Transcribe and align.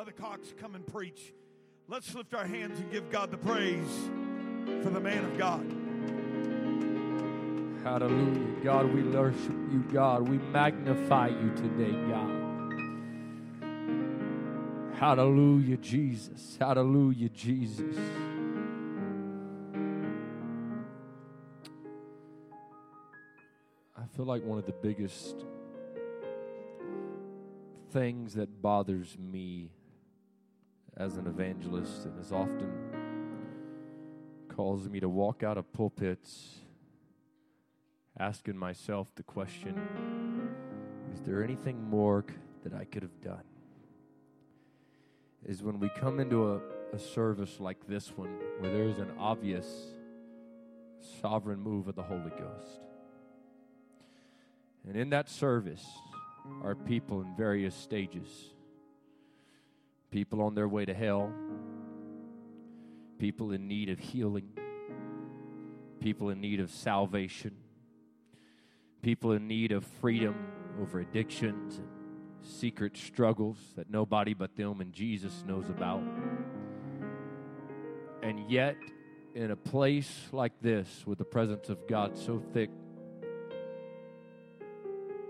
Brother 0.00 0.12
Cox, 0.12 0.54
come 0.58 0.74
and 0.76 0.86
preach. 0.86 1.34
Let's 1.86 2.14
lift 2.14 2.32
our 2.32 2.46
hands 2.46 2.80
and 2.80 2.90
give 2.90 3.10
God 3.10 3.30
the 3.30 3.36
praise 3.36 4.08
for 4.82 4.88
the 4.88 4.98
man 4.98 5.26
of 5.26 5.36
God. 5.36 5.60
Hallelujah. 7.84 8.64
God, 8.64 8.94
we 8.94 9.02
worship 9.02 9.52
you, 9.70 9.84
God. 9.92 10.26
We 10.26 10.38
magnify 10.38 11.28
you 11.28 11.50
today, 11.54 11.92
God. 12.08 12.30
Hallelujah, 14.94 15.76
Jesus. 15.76 16.56
Hallelujah, 16.58 17.28
Jesus. 17.28 17.94
I 23.98 24.06
feel 24.16 24.24
like 24.24 24.42
one 24.44 24.58
of 24.58 24.64
the 24.64 24.72
biggest 24.72 25.44
things 27.90 28.32
that 28.32 28.62
bothers 28.62 29.18
me 29.18 29.72
as 31.00 31.16
an 31.16 31.26
evangelist 31.26 32.04
and 32.04 32.14
has 32.18 32.30
often 32.30 32.70
caused 34.48 34.90
me 34.90 35.00
to 35.00 35.08
walk 35.08 35.42
out 35.42 35.56
of 35.56 35.72
pulpits 35.72 36.58
asking 38.18 38.54
myself 38.54 39.10
the 39.14 39.22
question 39.22 39.80
is 41.14 41.22
there 41.22 41.42
anything 41.42 41.82
more 41.88 42.26
that 42.64 42.74
I 42.74 42.84
could 42.84 43.02
have 43.02 43.18
done? 43.22 43.42
Is 45.46 45.62
when 45.62 45.80
we 45.80 45.88
come 45.88 46.20
into 46.20 46.52
a, 46.52 46.60
a 46.92 46.98
service 46.98 47.58
like 47.58 47.86
this 47.88 48.10
one 48.14 48.36
where 48.58 48.70
there 48.70 48.84
is 48.84 48.98
an 48.98 49.10
obvious 49.18 49.66
sovereign 51.22 51.60
move 51.60 51.88
of 51.88 51.94
the 51.94 52.02
Holy 52.02 52.30
Ghost. 52.30 52.82
And 54.86 54.96
in 54.96 55.08
that 55.10 55.30
service 55.30 55.86
are 56.62 56.74
people 56.74 57.22
in 57.22 57.34
various 57.34 57.74
stages 57.74 58.28
people 60.10 60.42
on 60.42 60.54
their 60.54 60.68
way 60.68 60.84
to 60.84 60.94
hell, 60.94 61.32
people 63.18 63.52
in 63.52 63.68
need 63.68 63.88
of 63.88 63.98
healing, 63.98 64.50
people 66.00 66.30
in 66.30 66.40
need 66.40 66.60
of 66.60 66.70
salvation, 66.70 67.54
people 69.02 69.32
in 69.32 69.46
need 69.46 69.72
of 69.72 69.84
freedom 70.00 70.34
over 70.80 71.00
addictions 71.00 71.78
and 71.78 71.88
secret 72.42 72.96
struggles 72.96 73.58
that 73.76 73.90
nobody 73.90 74.34
but 74.34 74.56
them 74.56 74.80
and 74.80 74.92
Jesus 74.92 75.44
knows 75.46 75.68
about. 75.68 76.02
And 78.22 78.50
yet, 78.50 78.76
in 79.34 79.50
a 79.50 79.56
place 79.56 80.28
like 80.32 80.52
this, 80.60 81.04
with 81.06 81.18
the 81.18 81.24
presence 81.24 81.68
of 81.68 81.86
God 81.86 82.16
so 82.18 82.42
thick, 82.52 82.70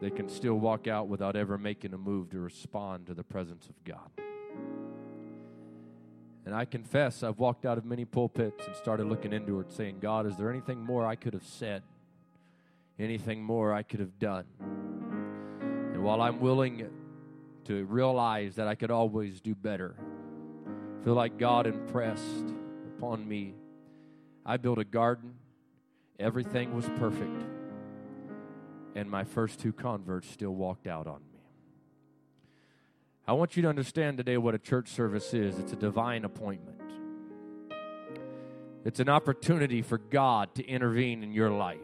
they 0.01 0.11
can 0.11 0.29
still 0.29 0.55
walk 0.55 0.87
out 0.87 1.09
without 1.09 1.37
ever 1.37 1.59
making 1.59 1.93
a 1.93 1.99
move 1.99 2.31
to 2.31 2.41
respond 2.41 3.07
to 3.09 3.15
the 3.15 3.23
presence 3.23 3.69
of 3.69 3.85
God. 3.85 4.11
And 6.47 6.55
I 6.55 6.65
confess, 6.65 7.23
I've 7.23 7.39
walked 7.39 7.67
out 7.67 7.79
of 7.79 7.85
many 7.85 8.05
pulpits 8.05 8.67
and 8.67 8.75
started 8.75 9.07
looking 9.07 9.33
into 9.33 9.61
it, 9.61 9.71
saying, 9.71 9.99
God, 10.01 10.27
is 10.27 10.37
there 10.37 10.51
anything 10.51 10.79
more 10.79 11.07
I 11.07 11.15
could 11.15 11.35
have 11.35 11.45
said? 11.45 11.83
Anything 12.99 13.43
more 13.43 13.73
I 13.73 13.83
could 13.83 14.01
have 14.01 14.19
done? 14.19 14.45
And 15.61 16.03
while 16.03 16.21
I'm 16.23 16.41
willing 16.41 16.89
to 17.65 17.85
realize 17.85 18.57
that 18.57 18.67
I 18.67 18.75
could 18.75 18.91
always 18.91 19.41
do 19.41 19.55
better, 19.55 19.95
feel 21.05 21.15
like 21.15 21.39
God 21.39 21.67
impressed 21.67 22.55
upon 22.97 23.27
me. 23.29 23.55
I 24.45 24.57
built 24.57 24.79
a 24.79 24.85
garden, 24.85 25.35
everything 26.19 26.75
was 26.75 26.89
perfect, 26.97 27.45
and 28.95 29.11
my 29.11 29.25
first 29.25 29.61
two 29.61 29.73
converts 29.73 30.29
still 30.31 30.55
walked 30.55 30.87
out 30.87 31.07
on 31.07 31.21
me. 31.21 31.30
I 33.31 33.33
want 33.35 33.55
you 33.55 33.63
to 33.63 33.69
understand 33.69 34.17
today 34.17 34.39
what 34.39 34.57
a 34.57 34.59
church 34.59 34.89
service 34.89 35.33
is 35.35 35.57
it's 35.57 35.73
a 35.73 35.77
divine 35.77 36.25
appointment, 36.25 36.81
it's 38.85 38.99
an 38.99 39.09
opportunity 39.09 39.83
for 39.83 39.99
God 39.99 40.53
to 40.57 40.67
intervene 40.67 41.23
in 41.23 41.31
your 41.31 41.49
life. 41.49 41.79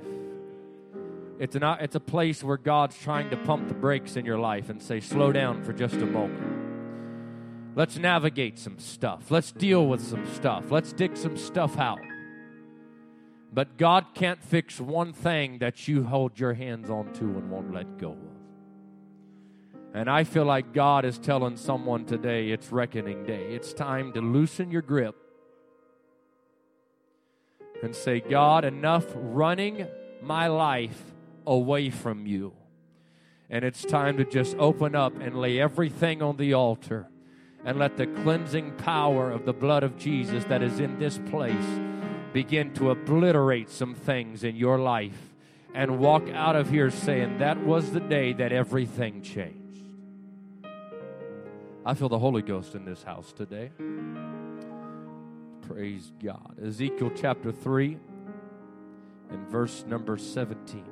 It's, 1.39 1.55
an, 1.55 1.63
it's 1.63 1.95
a 1.95 2.01
place 2.01 2.43
where 2.43 2.57
God's 2.57 2.99
trying 2.99 3.31
to 3.31 3.37
pump 3.37 3.69
the 3.69 3.75
brakes 3.75 4.17
in 4.17 4.25
your 4.25 4.41
life 4.41 4.71
and 4.71 4.83
say, 4.83 4.99
slow 4.99 5.31
down 5.31 5.63
for 5.63 5.73
just 5.73 5.95
a 5.95 6.07
moment. 6.07 7.77
Let's 7.77 7.97
navigate 7.97 8.59
some 8.59 8.81
stuff. 8.81 9.31
Let's 9.31 9.53
deal 9.53 9.87
with 9.87 10.01
some 10.05 10.27
stuff. 10.35 10.73
Let's 10.73 10.93
dig 10.93 11.17
some 11.17 11.37
stuff 11.37 11.79
out. 11.79 12.01
But 13.53 13.77
God 13.77 14.07
can't 14.15 14.43
fix 14.43 14.81
one 14.81 15.13
thing 15.13 15.59
that 15.59 15.87
you 15.87 16.03
hold 16.03 16.41
your 16.41 16.55
hands 16.55 16.91
on 16.91 17.13
to 17.13 17.25
and 17.25 17.53
won't 17.53 17.73
let 17.73 17.99
go 17.99 18.11
of. 18.11 18.36
And 19.97 20.11
I 20.11 20.25
feel 20.25 20.45
like 20.45 20.75
God 20.75 21.07
is 21.07 21.19
telling 21.19 21.57
someone 21.57 22.05
today 22.05 22.51
it's 22.51 22.71
reckoning 22.71 23.25
day. 23.25 23.55
It's 23.55 23.73
time 23.73 24.13
to 24.13 24.21
loosen 24.21 24.71
your 24.71 24.83
grip 24.83 25.17
and 27.83 27.97
say, 27.97 28.21
God, 28.21 28.67
enough 28.67 29.07
running 29.15 29.87
my 30.21 30.49
life 30.49 31.15
away 31.47 31.89
from 31.89 32.27
you. 32.27 32.53
And 33.49 33.65
it's 33.65 33.87
time 33.87 34.19
to 34.19 34.27
just 34.27 34.55
open 34.59 34.95
up 34.95 35.19
and 35.19 35.41
lay 35.41 35.59
everything 35.59 36.21
on 36.21 36.37
the 36.37 36.53
altar 36.53 37.09
and 37.65 37.79
let 37.79 37.97
the 37.97 38.07
cleansing 38.07 38.73
power 38.73 39.31
of 39.31 39.47
the 39.47 39.55
blood 39.55 39.83
of 39.83 39.97
Jesus 39.97 40.45
that 40.45 40.63
is 40.63 40.79
in 40.79 40.99
this 40.99 41.19
place 41.31 41.81
begin 42.35 42.75
to 42.75 42.91
obliterate 42.91 43.71
some 43.71 43.95
things 43.95 44.45
in 44.45 44.57
your 44.57 44.79
life 44.79 45.33
and 45.73 45.99
walk 45.99 46.29
out 46.35 46.55
of 46.55 46.69
here 46.69 46.91
saying, 46.91 47.39
That 47.39 47.65
was 47.65 47.93
the 47.93 48.01
day 48.01 48.35
that 48.35 48.53
everything 48.53 49.23
changed. 49.23 49.66
I 51.89 51.95
feel 51.95 52.09
the 52.09 52.19
Holy 52.19 52.43
Ghost 52.43 52.75
in 52.75 52.85
this 52.85 53.05
house 53.05 53.33
today. 53.33 53.71
Praise 55.69 56.11
God. 56.21 56.57
Ezekiel 56.61 57.13
chapter 57.15 57.53
3 57.53 57.97
and 59.31 59.49
verse 59.49 59.85
number 59.87 60.19
17. 60.19 60.85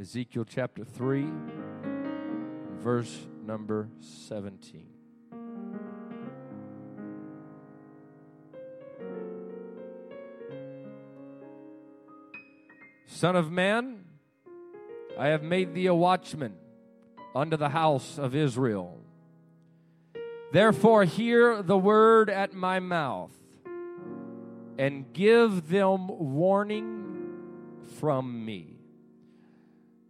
Ezekiel 0.00 0.44
chapter 0.44 0.82
3, 0.84 1.24
verse 2.80 3.16
number 3.44 3.90
17. 4.00 4.88
Son 13.06 13.36
of 13.36 13.52
man, 13.52 14.04
I 15.16 15.28
have 15.28 15.44
made 15.44 15.74
thee 15.74 15.86
a 15.86 15.94
watchman 15.94 16.54
unto 17.36 17.56
the 17.56 17.68
house 17.68 18.18
of 18.18 18.34
Israel. 18.34 18.98
Therefore, 20.52 21.04
hear 21.04 21.62
the 21.62 21.76
word 21.76 22.30
at 22.30 22.54
my 22.54 22.80
mouth 22.80 23.32
and 24.78 25.12
give 25.12 25.68
them 25.68 26.08
warning 26.08 27.34
from 27.98 28.44
me. 28.44 28.76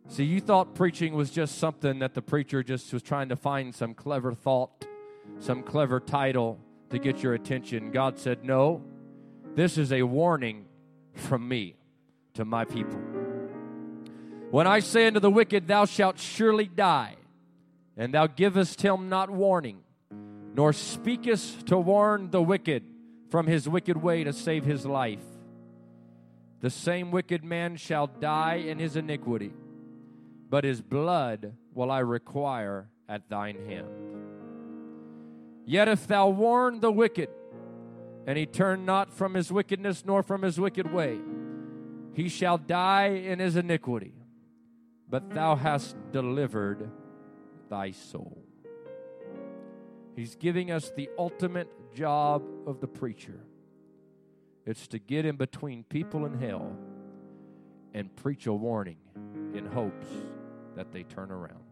See, 0.08 0.24
you 0.24 0.40
thought 0.40 0.74
preaching 0.74 1.14
was 1.14 1.30
just 1.30 1.58
something 1.58 1.98
that 1.98 2.14
the 2.14 2.22
preacher 2.22 2.62
just 2.62 2.92
was 2.92 3.02
trying 3.02 3.28
to 3.30 3.36
find 3.36 3.74
some 3.74 3.92
clever 3.92 4.32
thought, 4.32 4.86
some 5.40 5.64
clever 5.64 5.98
title 5.98 6.60
to 6.90 6.98
get 6.98 7.24
your 7.24 7.34
attention. 7.34 7.90
God 7.90 8.18
said, 8.18 8.44
No, 8.44 8.82
this 9.56 9.76
is 9.76 9.92
a 9.92 10.02
warning 10.02 10.66
from 11.14 11.48
me 11.48 11.74
to 12.34 12.44
my 12.44 12.64
people. 12.64 13.05
When 14.56 14.66
I 14.66 14.78
say 14.78 15.06
unto 15.06 15.20
the 15.20 15.30
wicked, 15.30 15.68
Thou 15.68 15.84
shalt 15.84 16.18
surely 16.18 16.64
die, 16.64 17.16
and 17.94 18.14
thou 18.14 18.26
givest 18.26 18.80
him 18.80 19.10
not 19.10 19.28
warning, 19.28 19.80
nor 20.54 20.72
speakest 20.72 21.66
to 21.66 21.76
warn 21.76 22.30
the 22.30 22.40
wicked 22.40 22.82
from 23.28 23.46
his 23.46 23.68
wicked 23.68 23.98
way 23.98 24.24
to 24.24 24.32
save 24.32 24.64
his 24.64 24.86
life, 24.86 25.20
the 26.62 26.70
same 26.70 27.10
wicked 27.10 27.44
man 27.44 27.76
shall 27.76 28.06
die 28.06 28.54
in 28.54 28.78
his 28.78 28.96
iniquity 28.96 29.52
but 30.48 30.64
his 30.64 30.80
blood 30.80 31.52
will 31.74 31.90
I 31.90 31.98
require 31.98 32.88
at 33.10 33.28
thine 33.28 33.56
hand. 33.66 33.88
Yet 35.66 35.86
if 35.86 36.06
thou 36.06 36.28
warn 36.28 36.80
the 36.80 36.90
wicked, 36.90 37.28
and 38.26 38.38
he 38.38 38.46
turn 38.46 38.86
not 38.86 39.12
from 39.12 39.34
his 39.34 39.52
wickedness 39.52 40.04
nor 40.06 40.22
from 40.22 40.40
his 40.40 40.58
wicked 40.58 40.90
way, 40.90 41.18
he 42.14 42.30
shall 42.30 42.56
die 42.56 43.08
in 43.08 43.38
his 43.38 43.56
iniquity, 43.56 44.14
but 45.08 45.30
thou 45.30 45.56
hast 45.56 45.96
delivered 46.12 46.90
thy 47.68 47.90
soul. 47.90 48.42
He's 50.14 50.34
giving 50.34 50.70
us 50.70 50.90
the 50.96 51.10
ultimate 51.18 51.68
job 51.94 52.42
of 52.66 52.80
the 52.80 52.86
preacher. 52.86 53.40
It's 54.64 54.88
to 54.88 54.98
get 54.98 55.24
in 55.24 55.36
between 55.36 55.84
people 55.84 56.24
and 56.24 56.42
hell 56.42 56.76
and 57.94 58.14
preach 58.16 58.46
a 58.46 58.52
warning 58.52 58.96
in 59.54 59.66
hopes 59.66 60.06
that 60.74 60.92
they 60.92 61.02
turn 61.02 61.30
around. 61.30 61.62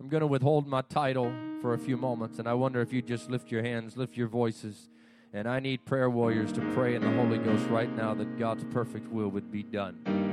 I'm 0.00 0.08
going 0.08 0.22
to 0.22 0.26
withhold 0.26 0.66
my 0.66 0.82
title 0.82 1.32
for 1.62 1.74
a 1.74 1.78
few 1.78 1.96
moments, 1.96 2.38
and 2.38 2.48
I 2.48 2.54
wonder 2.54 2.80
if 2.80 2.92
you'd 2.92 3.06
just 3.06 3.30
lift 3.30 3.50
your 3.50 3.62
hands, 3.62 3.96
lift 3.96 4.16
your 4.16 4.28
voices, 4.28 4.90
and 5.32 5.48
I 5.48 5.60
need 5.60 5.84
prayer 5.84 6.10
warriors 6.10 6.52
to 6.52 6.60
pray 6.72 6.94
in 6.94 7.02
the 7.02 7.10
Holy 7.12 7.38
Ghost 7.38 7.66
right 7.68 7.94
now 7.94 8.14
that 8.14 8.38
God's 8.38 8.64
perfect 8.64 9.10
will 9.10 9.28
would 9.28 9.50
be 9.50 9.62
done. 9.62 10.23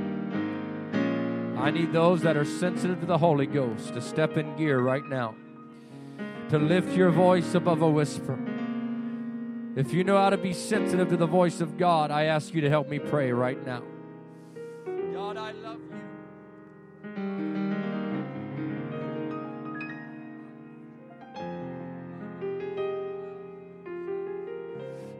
I 1.62 1.70
need 1.70 1.92
those 1.92 2.22
that 2.22 2.36
are 2.36 2.44
sensitive 2.44 2.98
to 3.00 3.06
the 3.06 3.18
Holy 3.18 3.46
Ghost 3.46 3.94
to 3.94 4.00
step 4.00 4.36
in 4.36 4.56
gear 4.56 4.80
right 4.80 5.08
now. 5.08 5.36
to 6.48 6.58
lift 6.58 6.94
your 6.94 7.10
voice 7.10 7.54
above 7.54 7.80
a 7.80 7.88
whisper. 7.88 8.38
If 9.74 9.94
you 9.94 10.04
know 10.04 10.18
how 10.18 10.28
to 10.28 10.36
be 10.36 10.52
sensitive 10.52 11.08
to 11.08 11.16
the 11.16 11.26
voice 11.26 11.62
of 11.62 11.78
God, 11.78 12.10
I 12.10 12.24
ask 12.24 12.52
you 12.52 12.60
to 12.60 12.68
help 12.68 12.88
me 12.90 12.98
pray 12.98 13.32
right 13.32 13.64
now. 13.64 13.82
God, 15.14 15.38
I 15.38 15.52
love 15.52 15.78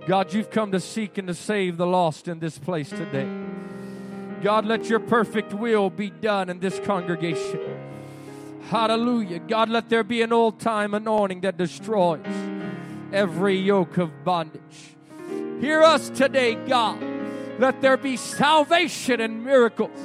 you. 0.00 0.06
God, 0.06 0.34
you've 0.34 0.50
come 0.50 0.72
to 0.72 0.80
seek 0.80 1.16
and 1.16 1.28
to 1.28 1.34
save 1.34 1.78
the 1.78 1.86
lost 1.86 2.28
in 2.28 2.40
this 2.40 2.58
place 2.58 2.90
today. 2.90 3.51
God, 4.42 4.66
let 4.66 4.88
your 4.88 5.00
perfect 5.00 5.54
will 5.54 5.88
be 5.88 6.10
done 6.10 6.50
in 6.50 6.58
this 6.58 6.80
congregation. 6.80 7.60
Hallelujah. 8.68 9.38
God, 9.38 9.68
let 9.68 9.88
there 9.88 10.04
be 10.04 10.22
an 10.22 10.32
old 10.32 10.58
time 10.58 10.94
anointing 10.94 11.42
that 11.42 11.56
destroys 11.56 12.26
every 13.12 13.56
yoke 13.56 13.98
of 13.98 14.24
bondage. 14.24 14.96
Hear 15.60 15.82
us 15.82 16.10
today, 16.10 16.54
God. 16.54 16.98
Let 17.58 17.80
there 17.80 17.96
be 17.96 18.16
salvation 18.16 19.20
and 19.20 19.44
miracles 19.44 19.98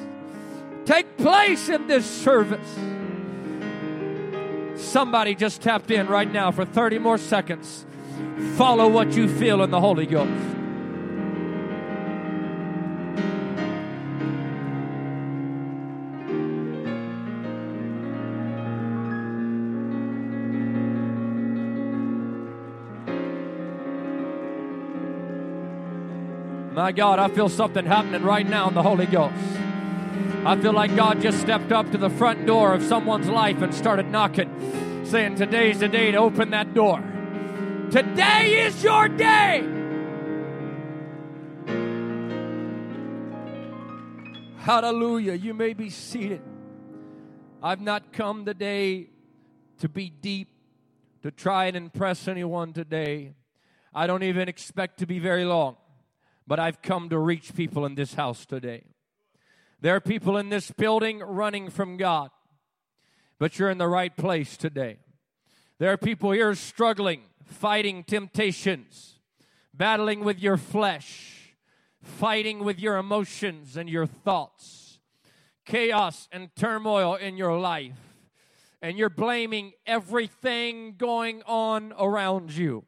take 0.88 1.18
place 1.18 1.68
in 1.68 1.88
this 1.88 2.06
service. 2.06 2.76
Somebody 4.82 5.36
just 5.36 5.62
tapped 5.62 5.92
in 5.92 6.08
right 6.08 6.32
now 6.32 6.52
for 6.52 6.64
30 6.64 7.00
more 7.00 7.18
seconds. 7.18 7.86
Follow 8.56 8.88
what 8.88 9.14
you 9.14 9.28
feel 9.28 9.62
in 9.64 9.70
the 9.70 9.82
Holy 9.82 10.06
Ghost. 10.06 10.57
My 26.78 26.92
God, 26.92 27.18
I 27.18 27.28
feel 27.30 27.50
something 27.50 27.88
happening 27.88 28.22
right 28.22 28.48
now 28.48 28.68
in 28.68 28.76
the 28.76 28.84
Holy 28.84 29.08
Ghost. 29.08 29.34
I 30.46 30.56
feel 30.62 30.74
like 30.74 30.96
God 30.96 31.20
just 31.22 31.42
stepped 31.42 31.72
up 31.72 31.90
to 31.92 31.98
the 31.98 32.12
front 32.12 32.46
door 32.46 32.72
of 32.72 32.84
someone's 32.84 33.28
life 33.28 33.64
and 33.64 33.74
started 33.74 34.12
knocking, 34.12 35.04
saying, 35.04 35.38
Today's 35.38 35.80
the 35.80 35.88
day 35.88 36.12
to 36.12 36.20
open 36.20 36.52
that 36.52 36.76
door. 36.76 37.04
Today 37.90 38.68
is 38.68 38.84
your 38.84 39.08
day. 39.08 39.68
Hallelujah. 44.60 45.34
You 45.34 45.56
may 45.56 45.74
be 45.74 45.90
seated. 45.90 46.44
I've 47.64 47.82
not 47.82 48.14
come 48.14 48.46
today 48.46 49.08
to 49.80 49.90
be 49.90 50.12
deep, 50.12 50.50
to 51.24 51.32
try 51.32 51.66
and 51.66 51.76
impress 51.76 52.28
anyone 52.28 52.72
today. 52.72 53.34
I 53.96 54.06
don't 54.06 54.22
even 54.22 54.48
expect 54.48 55.00
to 55.00 55.08
be 55.08 55.18
very 55.18 55.44
long, 55.44 55.78
but 56.48 56.60
I've 56.60 56.82
come 56.82 57.10
to 57.10 57.20
reach 57.20 57.54
people 57.54 57.86
in 57.86 57.96
this 57.96 58.14
house 58.14 58.46
today. 58.46 58.84
There 59.82 59.96
are 59.96 60.02
people 60.02 60.38
in 60.38 60.50
this 60.50 60.72
building 60.72 61.20
running 61.20 61.70
from 61.70 61.98
God, 61.98 62.30
but 63.38 63.60
you're 63.60 63.70
in 63.70 63.78
the 63.78 63.88
right 63.88 64.16
place 64.16 64.58
today. 64.58 64.98
There 65.78 65.92
are 65.92 65.98
people 65.98 66.32
here 66.32 66.56
struggling, 66.56 67.22
fighting 67.46 68.04
temptations, 68.04 69.20
battling 69.74 70.24
with 70.24 70.40
your 70.40 70.58
flesh, 70.58 71.54
fighting 72.02 72.64
with 72.64 72.80
your 72.80 72.98
emotions 72.98 73.78
and 73.78 73.90
your 73.90 74.08
thoughts, 74.08 75.00
chaos 75.66 76.28
and 76.32 76.50
turmoil 76.56 77.16
in 77.16 77.38
your 77.38 77.60
life, 77.60 78.16
and 78.82 78.98
you're 78.98 79.10
blaming 79.10 79.74
everything 79.86 80.96
going 80.98 81.44
on 81.46 81.94
around 82.00 82.54
you. 82.54 82.86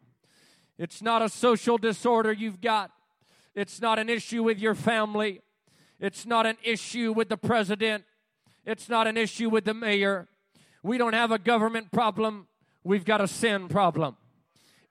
It's 0.79 1.01
not 1.01 1.21
a 1.21 1.29
social 1.29 1.77
disorder 1.77 2.31
you've 2.31 2.61
got, 2.61 2.91
it's 3.59 3.81
not 3.81 3.99
an 3.99 4.07
issue 4.07 4.41
with 4.41 4.57
your 4.57 4.73
family. 4.73 5.41
It's 5.99 6.25
not 6.25 6.45
an 6.45 6.55
issue 6.63 7.11
with 7.11 7.27
the 7.27 7.35
president. 7.35 8.05
It's 8.65 8.87
not 8.87 9.05
an 9.05 9.17
issue 9.17 9.49
with 9.49 9.65
the 9.65 9.73
mayor. 9.73 10.29
We 10.81 10.97
don't 10.97 11.11
have 11.11 11.31
a 11.31 11.37
government 11.37 11.91
problem. 11.91 12.47
We've 12.85 13.03
got 13.03 13.19
a 13.19 13.27
sin 13.27 13.67
problem. 13.67 14.15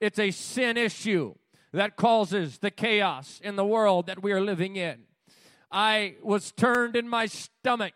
It's 0.00 0.18
a 0.18 0.30
sin 0.30 0.76
issue 0.76 1.34
that 1.72 1.96
causes 1.96 2.58
the 2.58 2.70
chaos 2.70 3.40
in 3.42 3.56
the 3.56 3.64
world 3.64 4.06
that 4.06 4.22
we 4.22 4.32
are 4.32 4.40
living 4.42 4.76
in. 4.76 5.04
I 5.72 6.16
was 6.22 6.52
turned 6.52 6.94
in 6.94 7.08
my 7.08 7.24
stomach 7.24 7.94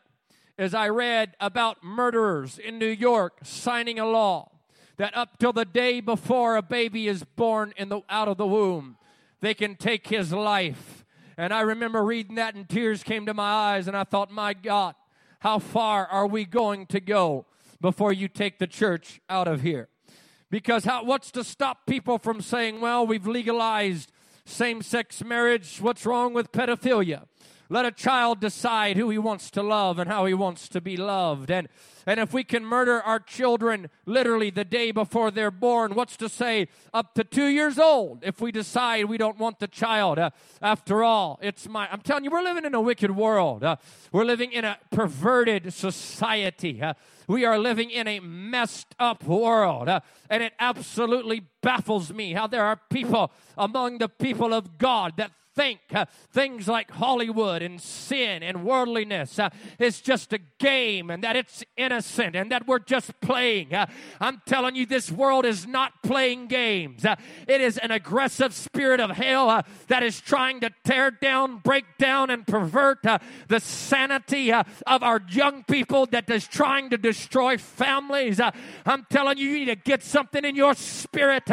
as 0.57 0.73
I 0.73 0.89
read 0.89 1.35
about 1.39 1.85
murderers 1.85 2.59
in 2.59 2.79
New 2.79 2.87
York 2.87 3.41
signing 3.43 3.99
a 3.99 4.07
law 4.07 4.51
that 4.97 5.15
up 5.15 5.39
till 5.39 5.53
the 5.53 5.67
day 5.67 6.01
before 6.01 6.57
a 6.57 6.63
baby 6.63 7.09
is 7.09 7.25
born 7.25 7.75
in 7.77 7.91
the, 7.91 8.01
out 8.09 8.29
of 8.29 8.39
the 8.39 8.47
womb, 8.47 8.97
they 9.43 9.53
can 9.53 9.75
take 9.75 10.07
his 10.07 10.33
life 10.33 11.03
and 11.37 11.53
I 11.53 11.63
remember 11.63 12.05
reading 12.05 12.37
that, 12.37 12.55
and 12.55 12.69
tears 12.69 13.03
came 13.03 13.27
to 13.27 13.35
my 13.35 13.51
eyes, 13.51 13.89
and 13.89 13.97
I 13.97 14.05
thought, 14.05 14.31
my 14.31 14.53
God, 14.53 14.95
how 15.41 15.59
far 15.59 16.07
are 16.07 16.27
we 16.27 16.45
going 16.45 16.87
to 16.87 17.01
go 17.01 17.47
before 17.81 18.13
you 18.13 18.29
take 18.29 18.59
the 18.59 18.67
church 18.67 19.21
out 19.29 19.49
of 19.49 19.63
here? 19.63 19.89
Because 20.51 20.85
how, 20.85 21.05
what's 21.05 21.31
to 21.33 21.43
stop 21.43 21.87
people 21.87 22.19
from 22.19 22.43
saying, 22.43 22.81
well, 22.81 23.07
we've 23.07 23.27
legalized 23.27 24.13
same 24.45 24.83
sex 24.83 25.25
marriage? 25.25 25.79
What's 25.81 26.05
wrong 26.05 26.35
with 26.35 26.53
pedophilia? 26.53 27.25
Let 27.73 27.87
a 27.87 27.91
child 27.91 28.39
decide 28.39 28.99
who 28.99 29.09
he 29.09 29.17
wants 29.17 29.51
to 29.53 29.63
love 29.63 29.99
and 29.99 30.11
how 30.11 30.27
he 30.27 30.35
wants 30.35 30.69
to 30.69 30.81
be 30.83 30.99
loved. 30.99 31.51
And 31.51 31.69
and 32.07 32.19
if 32.19 32.33
we 32.33 32.45
can 32.45 32.65
murder 32.65 33.01
our 33.01 33.21
children 33.21 33.89
literally 34.07 34.51
the 34.51 34.65
day 34.65 34.91
before 34.91 35.31
they're 35.31 35.51
born, 35.51 35.95
what's 35.95 36.17
to 36.19 36.29
say 36.29 36.69
up 36.93 37.15
to 37.15 37.25
two 37.25 37.47
years 37.47 37.79
old 37.79 38.25
if 38.25 38.41
we 38.41 38.53
decide 38.53 39.05
we 39.05 39.19
don't 39.19 39.39
want 39.39 39.59
the 39.61 39.69
child? 39.69 40.19
Uh, 40.19 40.31
after 40.61 41.03
all, 41.03 41.39
it's 41.43 41.69
my, 41.69 41.89
I'm 41.91 42.01
telling 42.01 42.25
you, 42.25 42.31
we're 42.31 42.43
living 42.43 42.65
in 42.65 42.75
a 42.75 42.81
wicked 42.81 43.15
world. 43.15 43.63
Uh, 43.63 43.77
we're 44.11 44.25
living 44.25 44.53
in 44.53 44.65
a 44.65 44.79
perverted 44.91 45.73
society. 45.73 46.83
Uh, 46.83 46.95
we 47.29 47.45
are 47.45 47.59
living 47.59 47.91
in 47.91 48.09
a 48.09 48.21
messed 48.21 48.95
up 48.99 49.25
world. 49.25 49.89
Uh, 49.89 50.01
and 50.29 50.43
it 50.43 50.55
absolutely 50.59 51.43
baffles 51.63 52.13
me 52.13 52.33
how 52.33 52.49
there 52.49 52.65
are 52.65 52.81
people 52.91 53.31
among 53.57 53.99
the 53.99 54.09
people 54.09 54.53
of 54.53 54.77
God 54.77 55.15
that 55.19 55.31
think 55.55 55.81
uh, 55.95 56.07
things 56.33 56.67
like 56.67 56.91
Hollywood 56.91 57.63
and 57.63 57.81
sin 57.81 58.43
and 58.43 58.65
worldliness 58.65 59.39
uh, 59.39 59.51
is 59.79 60.01
just 60.01 60.33
a 60.33 60.39
game 60.59 61.11
and 61.11 61.23
that 61.23 61.37
it's 61.37 61.65
innocent 61.77 62.35
and 62.35 62.51
that 62.51 62.67
we're 62.67 62.79
just 62.79 63.19
playing. 63.21 63.75
Uh, 63.75 63.87
I'm 64.21 64.41
telling 64.47 64.77
you, 64.77 64.87
this 64.87 65.11
world 65.11 65.45
is 65.45 65.67
not 65.67 66.03
playing 66.03 66.47
games. 66.47 67.05
Uh, 67.05 67.17
it 67.47 67.61
is 67.61 67.79
an 67.79 67.91
aggressive 67.91 68.55
spirit 68.55 69.01
of 69.01 69.11
hell 69.11 69.51
uh, 69.51 69.63
that 69.89 70.03
is 70.03 70.21
trying 70.21 70.61
to 70.61 70.71
tear 70.85 71.11
down, 71.11 71.59
break 71.59 71.85
down, 71.99 72.31
and 72.31 72.47
pervert 72.47 73.05
uh, 73.05 73.19
the 73.49 73.61
sanity 73.61 74.53
of 74.53 75.03
our 75.03 75.21
young 75.31 75.65
people 75.65 76.07
that 76.07 76.29
is 76.31 76.47
trying 76.47 76.91
to 76.91 76.97
destroy 76.97 77.59
families. 77.59 78.41
I'm 78.87 79.07
telling 79.11 79.39
you, 79.39 79.49
you 79.49 79.59
need 79.61 79.67
to 79.67 79.77
get 79.77 80.03
something 80.03 80.45
in 80.45 80.57
your 80.57 80.75
spirit. 80.75 81.45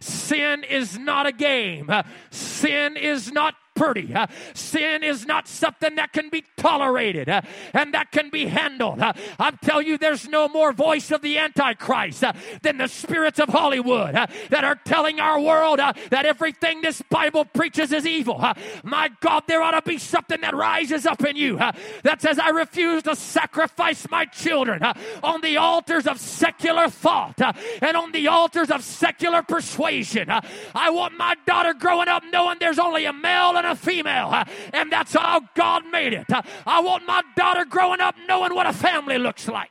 sin 0.00 0.64
is 0.64 0.98
not 0.98 1.26
a 1.26 1.32
game, 1.32 1.90
sin 2.30 2.96
is 2.96 3.32
not 3.32 3.46
pretty. 3.76 4.12
Uh, 4.14 4.26
sin 4.54 5.02
is 5.02 5.26
not 5.26 5.46
something 5.46 5.94
that 5.96 6.12
can 6.12 6.28
be 6.30 6.42
tolerated 6.56 7.28
uh, 7.28 7.42
and 7.72 7.94
that 7.94 8.10
can 8.10 8.30
be 8.30 8.46
handled. 8.46 9.00
Uh, 9.00 9.12
I'm 9.38 9.58
telling 9.58 9.86
you, 9.86 9.98
there's 9.98 10.26
no 10.28 10.48
more 10.48 10.72
voice 10.72 11.10
of 11.10 11.22
the 11.22 11.38
Antichrist 11.38 12.24
than 12.62 12.78
the 12.78 12.88
spirits 12.88 13.38
of 13.38 13.50
Hollywood 13.50 14.14
that 14.14 14.64
are 14.64 14.76
telling 14.84 15.20
our 15.20 15.40
world 15.40 15.78
that 15.78 16.26
everything 16.26 16.80
this 16.80 17.02
Bible 17.02 17.44
preaches 17.44 17.92
is 17.92 18.06
evil. 18.06 18.42
my 18.82 19.10
God, 19.20 19.44
there 19.46 19.62
ought 19.62 19.72
to 19.72 19.82
be 19.82 19.98
something 19.98 20.40
that 20.40 20.54
rises 20.54 21.06
up 21.06 21.22
in 21.24 21.36
you 21.36 21.56
that 21.56 22.20
says, 22.20 22.38
I 22.38 22.50
refuse 22.50 23.02
to 23.04 23.14
sacrifice 23.14 24.08
my 24.10 24.24
children 24.24 24.82
on 25.22 25.40
the 25.42 25.58
altars 25.58 26.06
of 26.06 26.18
secular 26.18 26.88
thought 26.88 27.40
and 27.82 27.96
on 27.96 28.12
the 28.12 28.28
altars 28.28 28.70
of 28.70 28.82
secular 28.82 29.42
persuasion. 29.42 30.30
I 30.30 30.90
want 30.90 31.16
my 31.16 31.34
daughter 31.46 31.74
growing 31.74 32.08
up 32.08 32.22
knowing 32.32 32.56
there's 32.58 32.78
only 32.78 33.04
a 33.04 33.12
male 33.12 33.56
and 33.56 33.65
a 33.66 33.76
female, 33.76 34.44
and 34.72 34.90
that's 34.90 35.12
how 35.12 35.40
God 35.54 35.84
made 35.90 36.12
it. 36.12 36.26
I 36.66 36.80
want 36.80 37.06
my 37.06 37.22
daughter 37.36 37.64
growing 37.64 38.00
up 38.00 38.14
knowing 38.28 38.54
what 38.54 38.66
a 38.66 38.72
family 38.72 39.18
looks 39.18 39.48
like. 39.48 39.70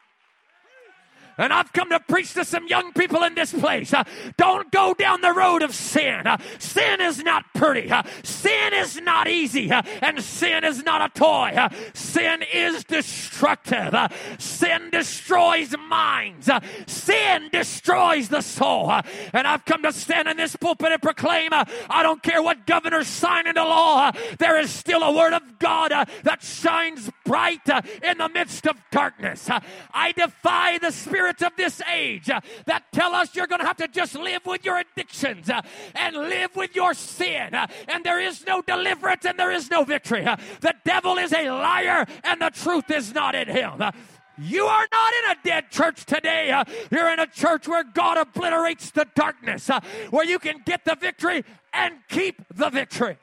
And 1.37 1.51
I've 1.51 1.73
come 1.73 1.89
to 1.89 1.99
preach 1.99 2.33
to 2.33 2.45
some 2.45 2.67
young 2.67 2.93
people 2.93 3.23
in 3.23 3.35
this 3.35 3.51
place. 3.51 3.93
Uh, 3.93 4.03
don't 4.37 4.71
go 4.71 4.93
down 4.93 5.21
the 5.21 5.33
road 5.33 5.61
of 5.61 5.75
sin. 5.75 6.25
Uh, 6.25 6.37
sin 6.59 7.01
is 7.01 7.23
not 7.23 7.45
pretty. 7.53 7.91
Uh, 7.91 8.03
sin 8.23 8.73
is 8.73 8.99
not 9.01 9.27
easy. 9.27 9.71
Uh, 9.71 9.81
and 10.01 10.21
sin 10.23 10.63
is 10.63 10.83
not 10.83 11.01
a 11.01 11.19
toy. 11.19 11.51
Uh, 11.55 11.69
sin 11.93 12.43
is 12.53 12.83
destructive. 12.85 13.93
Uh, 13.93 14.07
sin 14.37 14.89
destroys 14.91 15.75
minds. 15.89 16.49
sin 16.87 17.49
destroys 17.51 18.29
the 18.29 18.41
soul. 18.41 18.91
and 19.33 19.47
I've 19.47 19.65
come 19.65 19.83
to 19.83 19.91
stand 19.91 20.27
in 20.27 20.37
this 20.37 20.55
pulpit 20.55 20.91
and 20.91 21.01
proclaim 21.01 21.49
I 21.51 22.03
don't 22.03 22.23
care 22.23 22.41
what 22.41 22.65
governors 22.65 23.07
sign 23.07 23.47
into 23.47 23.63
law, 23.63 24.11
there 24.39 24.59
is 24.59 24.69
still 24.69 25.03
a 25.03 25.11
word 25.11 25.33
of 25.33 25.59
God 25.59 25.91
that 26.23 26.43
shines 26.43 27.09
bright 27.25 27.67
in 28.03 28.17
the 28.17 28.29
midst 28.29 28.67
of 28.67 28.77
darkness. 28.91 29.49
I 29.93 30.11
defy 30.11 30.77
the 30.77 30.91
spirit 30.91 31.24
spirits 31.25 31.41
of 31.41 31.55
this 31.57 31.81
age 31.91 32.29
uh, 32.29 32.39
that 32.65 32.83
tell 32.91 33.13
us 33.13 33.35
you're 33.35 33.47
going 33.47 33.61
to 33.61 33.65
have 33.65 33.77
to 33.77 33.87
just 33.87 34.15
live 34.15 34.45
with 34.45 34.63
your 34.63 34.77
addictions 34.77 35.49
uh, 35.49 35.61
and 35.95 36.15
live 36.15 36.55
with 36.55 36.75
your 36.75 36.93
sin, 36.93 37.53
uh, 37.53 37.67
and 37.87 38.03
there 38.03 38.19
is 38.19 38.45
no 38.45 38.61
deliverance 38.61 39.25
and 39.25 39.39
there 39.39 39.51
is 39.51 39.69
no 39.71 39.83
victory. 39.83 40.23
The 40.61 40.75
devil 40.83 41.17
is 41.17 41.33
a 41.33 41.49
liar, 41.49 42.05
and 42.23 42.41
the 42.41 42.49
truth 42.49 42.91
is 42.91 43.13
not 43.13 43.33
in 43.35 43.47
him. 43.47 43.81
You 44.37 44.65
are 44.65 44.87
not 44.91 45.13
in 45.23 45.31
a 45.31 45.35
dead 45.43 45.71
church 45.71 46.05
today. 46.05 46.63
You're 46.91 47.09
in 47.09 47.19
a 47.19 47.27
church 47.27 47.67
where 47.67 47.83
God 47.83 48.17
obliterates 48.17 48.91
the 48.91 49.07
darkness, 49.15 49.69
where 50.09 50.25
you 50.25 50.39
can 50.39 50.61
get 50.65 50.83
the 50.83 50.95
victory 50.99 51.43
and 51.73 51.95
keep 52.09 52.41
the 52.53 52.69
victory. 52.69 53.17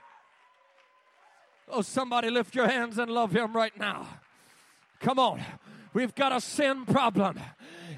Oh, 1.68 1.82
somebody 1.82 2.30
lift 2.30 2.54
your 2.54 2.66
hands 2.66 2.98
and 2.98 3.10
love 3.10 3.32
Him 3.36 3.54
right 3.54 3.76
now. 3.78 4.08
Come 5.00 5.18
on. 5.18 5.42
We've 5.94 6.14
got 6.14 6.32
a 6.32 6.40
sin 6.40 6.86
problem. 6.86 7.38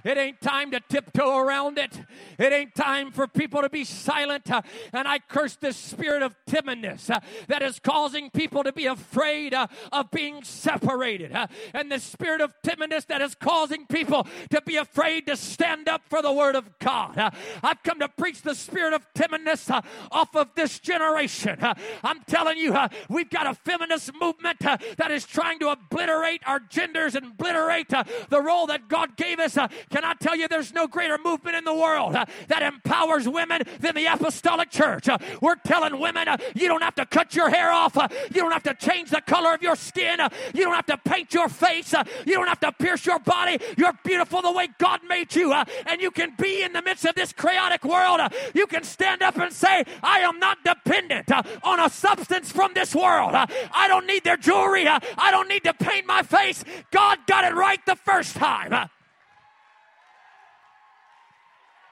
It 0.04 0.18
ain't 0.18 0.40
time 0.42 0.70
to 0.72 0.80
tiptoe 0.80 1.38
around 1.38 1.78
it. 1.78 1.98
It 2.38 2.52
ain't 2.52 2.74
time 2.74 3.10
for 3.10 3.26
people 3.26 3.62
to 3.62 3.70
be 3.70 3.84
silent. 3.84 4.50
Uh, 4.50 4.60
and 4.92 5.08
I 5.08 5.18
curse 5.18 5.56
this 5.56 5.76
spirit 5.76 6.22
of 6.22 6.36
timidness 6.46 7.08
uh, 7.08 7.20
that 7.48 7.62
is 7.62 7.80
causing 7.80 8.30
people 8.30 8.62
to 8.64 8.72
be 8.72 8.84
afraid 8.84 9.54
uh, 9.54 9.66
of 9.92 10.10
being 10.10 10.44
separated. 10.44 11.32
Uh, 11.32 11.46
and 11.72 11.90
the 11.90 11.98
spirit 11.98 12.42
of 12.42 12.52
timidness 12.62 13.06
that 13.06 13.22
is 13.22 13.34
causing 13.34 13.86
people 13.86 14.26
to 14.50 14.60
be 14.62 14.76
afraid 14.76 15.26
to 15.26 15.36
stand 15.36 15.88
up 15.88 16.02
for 16.08 16.20
the 16.20 16.32
word 16.32 16.54
of 16.54 16.78
God. 16.78 17.16
Uh, 17.16 17.30
I've 17.62 17.82
come 17.82 17.98
to 18.00 18.08
preach 18.08 18.42
the 18.42 18.54
spirit 18.54 18.92
of 18.92 19.06
timidness 19.14 19.70
uh, 19.70 19.80
off 20.12 20.36
of 20.36 20.48
this 20.54 20.78
generation. 20.78 21.58
I'm 22.02 22.20
telling 22.26 22.58
you, 22.58 22.76
we've 23.08 23.30
got 23.30 23.46
a 23.46 23.54
feminist 23.54 24.12
movement 24.20 24.58
that 24.58 25.10
is 25.10 25.24
trying 25.24 25.58
to 25.60 25.68
obliterate 25.68 26.42
our 26.44 26.60
genders 26.60 27.14
and 27.14 27.26
obliterate 27.26 27.88
the 27.88 28.42
role 28.42 28.66
that 28.66 28.88
God 28.88 29.16
gave 29.16 29.38
us. 29.40 29.56
Can 29.94 30.04
I 30.04 30.14
tell 30.14 30.34
you, 30.34 30.48
there's 30.48 30.74
no 30.74 30.88
greater 30.88 31.16
movement 31.18 31.56
in 31.56 31.62
the 31.62 31.72
world 31.72 32.16
uh, 32.16 32.24
that 32.48 32.62
empowers 32.64 33.28
women 33.28 33.62
than 33.78 33.94
the 33.94 34.06
apostolic 34.06 34.68
church? 34.68 35.08
Uh, 35.08 35.18
we're 35.40 35.54
telling 35.54 36.00
women 36.00 36.26
uh, 36.26 36.36
you 36.56 36.66
don't 36.66 36.82
have 36.82 36.96
to 36.96 37.06
cut 37.06 37.36
your 37.36 37.48
hair 37.48 37.70
off, 37.70 37.96
uh, 37.96 38.08
you 38.34 38.40
don't 38.40 38.50
have 38.50 38.64
to 38.64 38.74
change 38.74 39.10
the 39.10 39.20
color 39.20 39.54
of 39.54 39.62
your 39.62 39.76
skin, 39.76 40.18
uh, 40.18 40.28
you 40.52 40.64
don't 40.64 40.74
have 40.74 40.86
to 40.86 40.98
paint 41.08 41.32
your 41.32 41.48
face, 41.48 41.94
uh, 41.94 42.02
you 42.26 42.34
don't 42.34 42.48
have 42.48 42.58
to 42.58 42.72
pierce 42.72 43.06
your 43.06 43.20
body. 43.20 43.56
You're 43.78 43.96
beautiful 44.02 44.42
the 44.42 44.50
way 44.50 44.68
God 44.78 45.02
made 45.08 45.32
you, 45.32 45.52
and 45.52 46.00
you 46.00 46.10
can 46.10 46.34
be 46.36 46.64
in 46.64 46.72
the 46.72 46.82
midst 46.82 47.04
of 47.04 47.14
this 47.14 47.32
chaotic 47.32 47.84
world. 47.84 48.20
you 48.52 48.66
can 48.66 48.82
stand 48.82 49.22
up 49.22 49.36
and 49.36 49.52
say, 49.52 49.84
I 50.02 50.18
am 50.22 50.40
not 50.40 50.58
dependent 50.64 51.30
on 51.62 51.78
a 51.78 51.88
substance 51.88 52.50
from 52.50 52.74
this 52.74 52.96
world. 52.96 53.36
I 53.36 53.86
don't 53.86 54.08
need 54.08 54.24
their 54.24 54.38
jewelry, 54.38 54.88
I 54.88 55.30
don't 55.30 55.48
need 55.48 55.62
to 55.62 55.72
paint 55.72 56.04
my 56.04 56.24
face. 56.24 56.64
God 56.90 57.20
got 57.28 57.44
it 57.44 57.54
right 57.54 57.78
the 57.86 57.94
first 57.94 58.34
time. 58.34 58.90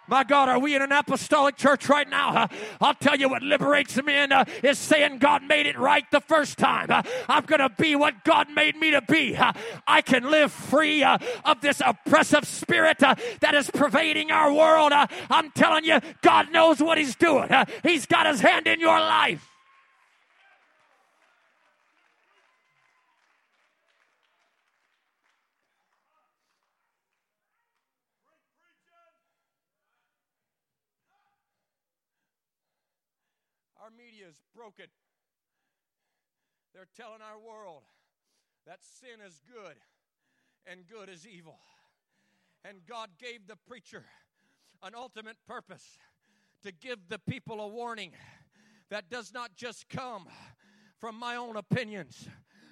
My 0.08 0.24
God, 0.24 0.48
are 0.48 0.58
we 0.58 0.74
in 0.74 0.82
an 0.82 0.92
apostolic 0.92 1.56
church 1.56 1.88
right 1.88 2.08
now? 2.08 2.30
Uh, 2.30 2.48
I'll 2.80 2.94
tell 2.94 3.16
you 3.16 3.28
what 3.28 3.42
liberates 3.42 4.02
men 4.02 4.32
uh, 4.32 4.44
is 4.62 4.78
saying 4.78 5.18
God 5.18 5.44
made 5.44 5.66
it 5.66 5.78
right 5.78 6.04
the 6.10 6.20
first 6.20 6.58
time. 6.58 6.90
Uh, 6.90 7.02
I'm 7.28 7.44
going 7.44 7.60
to 7.60 7.70
be 7.70 7.94
what 7.94 8.24
God 8.24 8.48
made 8.50 8.76
me 8.76 8.90
to 8.90 9.02
be. 9.02 9.38
I 9.86 10.02
can 10.02 10.30
live 10.30 10.50
free 10.50 11.04
of 11.04 11.60
this 11.60 11.80
oppressive 11.84 12.46
spirit 12.46 12.98
that 12.98 13.54
is 13.54 13.70
pervading 13.70 14.30
our 14.30 14.52
world. 14.52 14.92
I'm 14.92 15.50
telling 15.52 15.84
you, 15.84 16.00
God 16.20 16.50
knows 16.52 16.82
what 16.82 16.98
He's 16.98 17.14
doing. 17.14 17.48
He's 17.82 18.06
got 18.06 18.26
His 18.26 18.40
hand 18.40 18.66
in 18.66 18.80
your 18.80 18.98
life. 18.98 19.51
Media 33.90 34.28
is 34.28 34.40
broken. 34.54 34.86
They're 36.74 36.88
telling 36.96 37.20
our 37.20 37.38
world 37.38 37.82
that 38.66 38.78
sin 38.82 39.24
is 39.26 39.40
good 39.46 39.76
and 40.66 40.86
good 40.86 41.08
is 41.08 41.26
evil. 41.26 41.58
And 42.64 42.78
God 42.86 43.10
gave 43.18 43.46
the 43.46 43.56
preacher 43.66 44.04
an 44.82 44.94
ultimate 44.94 45.36
purpose 45.46 45.98
to 46.62 46.72
give 46.72 46.98
the 47.08 47.18
people 47.18 47.60
a 47.60 47.68
warning 47.68 48.12
that 48.90 49.10
does 49.10 49.32
not 49.32 49.56
just 49.56 49.88
come 49.88 50.26
from 50.98 51.18
my 51.18 51.34
own 51.36 51.56
opinions, 51.56 52.28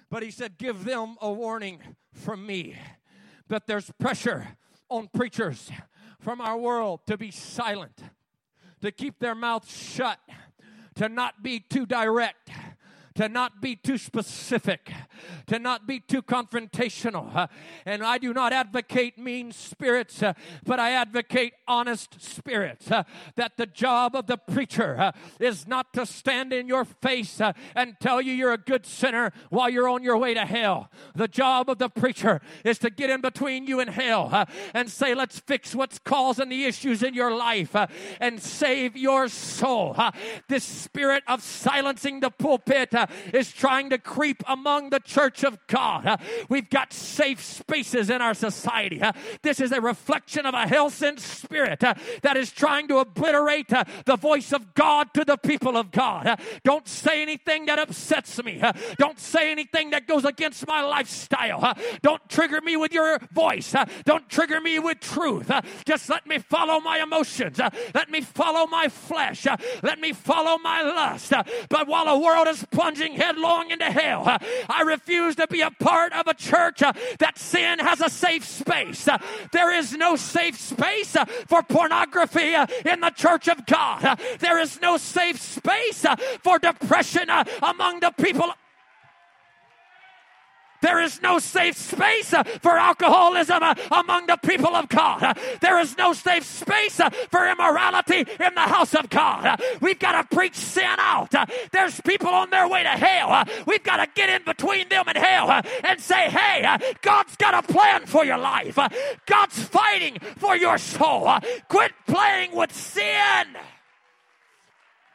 but 0.09 0.23
He 0.23 0.31
said, 0.31 0.57
Give 0.57 0.83
them 0.83 1.17
a 1.21 1.31
warning 1.31 1.81
from 2.13 2.45
me. 2.45 2.75
That 3.49 3.67
there's 3.67 3.91
pressure 3.99 4.47
on 4.89 5.09
preachers 5.13 5.69
from 6.19 6.39
our 6.39 6.57
world 6.57 7.01
to 7.07 7.17
be 7.17 7.31
silent, 7.31 8.01
to 8.81 8.91
keep 8.91 9.19
their 9.19 9.35
mouths 9.35 9.75
shut 9.75 10.19
to 10.95 11.09
not 11.09 11.41
be 11.43 11.59
too 11.59 11.85
direct 11.85 12.49
to 13.15 13.27
not 13.27 13.61
be 13.61 13.75
too 13.75 13.97
specific, 13.97 14.91
to 15.47 15.59
not 15.59 15.87
be 15.87 15.99
too 15.99 16.21
confrontational. 16.21 17.49
And 17.85 18.03
I 18.03 18.17
do 18.17 18.33
not 18.33 18.53
advocate 18.53 19.17
mean 19.17 19.51
spirits, 19.51 20.23
but 20.63 20.79
I 20.79 20.91
advocate 20.91 21.53
honest 21.67 22.21
spirits. 22.21 22.87
That 23.35 23.57
the 23.57 23.65
job 23.65 24.15
of 24.15 24.27
the 24.27 24.37
preacher 24.37 25.11
is 25.39 25.67
not 25.67 25.93
to 25.93 26.05
stand 26.05 26.53
in 26.53 26.67
your 26.67 26.85
face 26.85 27.41
and 27.75 27.95
tell 27.99 28.21
you 28.21 28.33
you're 28.33 28.53
a 28.53 28.57
good 28.57 28.85
sinner 28.85 29.31
while 29.49 29.69
you're 29.69 29.89
on 29.89 30.03
your 30.03 30.17
way 30.17 30.33
to 30.33 30.45
hell. 30.45 30.89
The 31.15 31.27
job 31.27 31.69
of 31.69 31.77
the 31.77 31.89
preacher 31.89 32.41
is 32.63 32.79
to 32.79 32.89
get 32.89 33.09
in 33.09 33.21
between 33.21 33.67
you 33.67 33.79
and 33.79 33.89
hell 33.89 34.47
and 34.73 34.89
say, 34.89 35.13
let's 35.13 35.39
fix 35.39 35.75
what's 35.75 35.99
causing 35.99 36.49
the 36.49 36.65
issues 36.65 37.03
in 37.03 37.13
your 37.13 37.35
life 37.35 37.75
and 38.19 38.41
save 38.41 38.95
your 38.95 39.27
soul. 39.27 39.95
this 40.47 40.63
spirit 40.63 41.23
of 41.27 41.41
silencing 41.41 42.19
the 42.19 42.29
pulpit 42.29 42.93
is 43.33 43.51
trying 43.51 43.89
to 43.89 43.97
creep 43.97 44.43
among 44.47 44.89
the 44.89 44.99
church 44.99 45.43
of 45.43 45.57
God. 45.67 46.05
Uh, 46.05 46.17
we've 46.49 46.69
got 46.69 46.93
safe 46.93 47.43
spaces 47.43 48.09
in 48.09 48.21
our 48.21 48.33
society. 48.33 49.01
Uh, 49.01 49.11
this 49.41 49.59
is 49.59 49.71
a 49.71 49.81
reflection 49.81 50.45
of 50.45 50.53
a 50.53 50.67
hell 50.67 50.89
sent 50.89 51.19
spirit 51.19 51.83
uh, 51.83 51.93
that 52.21 52.37
is 52.37 52.51
trying 52.51 52.87
to 52.87 52.97
obliterate 52.97 53.71
uh, 53.73 53.83
the 54.05 54.15
voice 54.15 54.51
of 54.51 54.73
God 54.73 55.13
to 55.13 55.25
the 55.25 55.37
people 55.37 55.77
of 55.77 55.91
God. 55.91 56.27
Uh, 56.27 56.35
don't 56.63 56.87
say 56.87 57.21
anything 57.21 57.65
that 57.65 57.79
upsets 57.79 58.43
me. 58.43 58.61
don't 58.97 59.19
say 59.19 59.51
anything 59.51 59.91
that 59.91 60.07
goes 60.07 60.25
against 60.25 60.67
my 60.67 60.81
lifestyle. 60.81 61.75
don't 62.01 62.27
trigger 62.29 62.61
me 62.61 62.75
with 62.75 62.93
your 62.93 63.19
voice. 63.31 63.75
don't 64.05 64.29
trigger 64.29 64.61
me 64.61 64.79
with 64.79 64.99
truth. 64.99 65.51
just 65.85 66.09
let 66.09 66.25
me 66.27 66.39
follow 66.39 66.79
my 66.79 66.99
emotions. 66.99 67.59
let 67.93 68.09
me 68.09 68.21
follow 68.21 68.67
my 68.67 68.87
flesh. 68.87 69.47
let 69.83 69.99
me 69.99 70.13
follow 70.13 70.57
my 70.57 70.81
lust. 70.81 71.33
but 71.69 71.87
while 71.87 72.05
the 72.05 72.23
world 72.23 72.47
is 72.47 72.65
plunging 72.71 72.90
plunging 72.91 73.17
headlong 73.17 73.71
into 73.71 73.85
hell. 73.85 74.23
I 74.69 74.81
refuse 74.85 75.35
to 75.37 75.47
be 75.47 75.61
a 75.61 75.71
part 75.71 76.13
of 76.13 76.27
a 76.27 76.33
church 76.33 76.83
uh, 76.83 76.93
that 77.19 77.37
sin 77.37 77.79
has 77.79 78.01
a 78.01 78.09
safe 78.09 78.45
space. 78.45 79.07
Uh, 79.07 79.17
there 79.51 79.73
is 79.73 79.93
no 79.93 80.15
safe 80.15 80.59
space 80.59 81.15
uh, 81.15 81.25
for 81.47 81.63
pornography 81.63 82.53
in 82.85 82.99
the 82.99 83.11
church 83.15 83.47
of 83.47 83.65
God. 83.65 84.19
There 84.39 84.59
is 84.59 84.81
no 84.81 84.97
safe 84.97 85.39
space 85.39 86.05
for 86.43 86.59
depression 86.59 87.29
among 87.61 88.01
the 88.01 88.11
people 88.11 88.51
there 90.81 91.01
is 91.01 91.21
no 91.21 91.39
safe 91.39 91.77
space 91.77 92.33
uh, 92.33 92.43
for 92.43 92.77
alcoholism 92.77 93.61
uh, 93.61 93.75
among 93.91 94.27
the 94.27 94.37
people 94.37 94.75
of 94.75 94.89
God. 94.89 95.23
Uh, 95.23 95.33
there 95.61 95.79
is 95.79 95.97
no 95.97 96.13
safe 96.13 96.43
space 96.43 96.99
uh, 96.99 97.09
for 97.29 97.47
immorality 97.47 98.19
in 98.19 98.53
the 98.55 98.61
house 98.61 98.95
of 98.95 99.09
God. 99.09 99.45
Uh, 99.45 99.57
we've 99.79 99.99
got 99.99 100.21
to 100.21 100.35
preach 100.35 100.55
sin 100.55 100.95
out. 100.97 101.33
Uh, 101.33 101.45
there's 101.71 101.99
people 102.01 102.29
on 102.29 102.49
their 102.49 102.67
way 102.67 102.83
to 102.83 102.89
hell. 102.89 103.45
We've 103.65 103.83
got 103.83 103.97
to 103.97 104.07
get 104.13 104.29
in 104.29 104.43
between 104.43 104.89
them 104.89 105.05
and 105.07 105.17
hell 105.17 105.61
and 105.83 105.99
say, 105.99 106.29
hey, 106.29 106.77
God's 107.01 107.35
got 107.35 107.63
a 107.63 107.71
plan 107.71 108.05
for 108.05 108.25
your 108.25 108.37
life. 108.37 108.77
God's 109.25 109.63
fighting 109.63 110.17
for 110.37 110.55
your 110.55 110.77
soul. 110.77 111.31
Quit 111.67 111.91
playing 112.07 112.55
with 112.55 112.73
sin. 112.73 113.45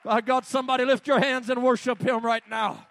I 0.05 0.21
got 0.21 0.47
somebody 0.47 0.85
lift 0.85 1.07
your 1.07 1.19
hands 1.19 1.51
and 1.51 1.63
worship 1.63 2.01
Him 2.01 2.25
right 2.25 2.45
now. 2.49 2.87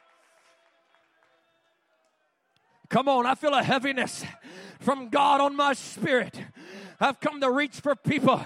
Come 2.89 3.09
on, 3.09 3.25
I 3.25 3.35
feel 3.35 3.53
a 3.53 3.63
heaviness 3.63 4.23
from 4.79 5.09
God 5.09 5.41
on 5.41 5.55
my 5.55 5.73
spirit. 5.73 6.39
I've 6.99 7.19
come 7.19 7.41
to 7.41 7.49
reach 7.49 7.79
for 7.79 7.95
people 7.95 8.45